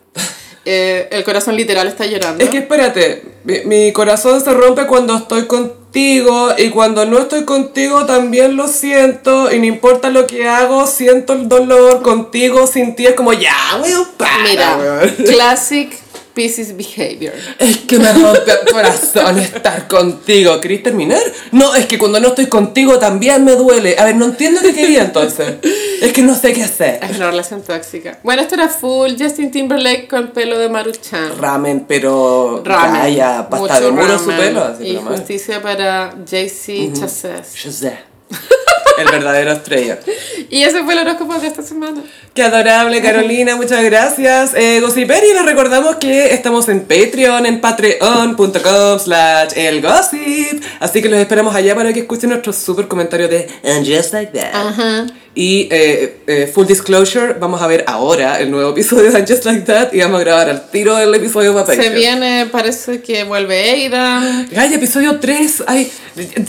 [0.72, 2.44] Eh, el corazón literal está llorando.
[2.44, 7.44] Es que espérate, mi, mi corazón se rompe cuando estoy contigo y cuando no estoy
[7.44, 12.96] contigo también lo siento y no importa lo que hago, siento el dolor contigo, sin
[12.96, 15.16] ti es como ya, weón, para, Mira, weón".
[15.26, 15.98] classic
[16.34, 17.34] Pisces behavior.
[17.58, 20.60] Es que me rompe el corazón estar contigo.
[20.62, 21.22] ¿Querés terminar?
[21.52, 23.96] No, es que cuando no estoy contigo también me duele.
[23.98, 25.56] A ver, no entiendo qué quería entonces.
[26.02, 27.00] Es que no sé qué hacer.
[27.04, 28.20] Es una relación tóxica.
[28.24, 31.38] Bueno, esto era full Justin Timberlake con pelo de Maruchan.
[31.38, 32.62] Ramen, pero...
[32.64, 33.02] Ramen.
[33.02, 34.64] Vaya, pasta Mucho de muro su pelo.
[34.64, 37.56] Así y justicia para JC Chasez.
[37.56, 37.94] Shazam.
[39.00, 40.00] El verdadero estrella.
[40.52, 42.02] Y ese fue el horóscopo de esta semana.
[42.34, 44.56] Qué adorable, Carolina, muchas gracias.
[44.56, 50.64] Eh, Gossiperi, les recordamos que estamos en Patreon, en patreon.com slash elgossip.
[50.80, 54.32] Así que los esperamos allá para que escuchen nuestro super comentario de And just like
[54.32, 54.56] that.
[54.56, 55.06] Ajá.
[55.36, 59.46] Y eh, eh, full disclosure, vamos a ver ahora el nuevo episodio de And Just
[59.46, 63.24] Like That y vamos a grabar al tiro del episodio para Se viene, parece que
[63.24, 64.50] vuelve Aidan.
[64.58, 65.64] Ay, episodio 3.
[65.68, 65.92] Ay,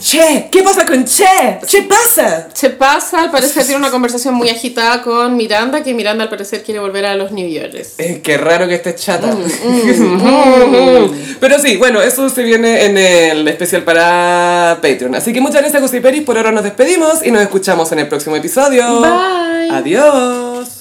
[0.03, 1.59] che, ¿qué pasa con Che?
[1.71, 2.40] ¿Qué pasa?
[2.53, 6.63] Se pasa, al parecer tiene una conversación muy agitada con Miranda, que Miranda al parecer
[6.63, 7.95] quiere volver a los New Yorkers.
[7.99, 9.35] Eh, qué raro que estés chata.
[9.61, 11.11] Mm,
[11.41, 15.15] Pero sí, bueno, eso se viene en el especial para Patreon.
[15.15, 16.23] Así que muchas gracias, Gossiperis.
[16.23, 19.01] Por ahora nos despedimos y nos escuchamos en el próximo episodio.
[19.01, 19.71] Bye.
[19.71, 20.80] Adiós.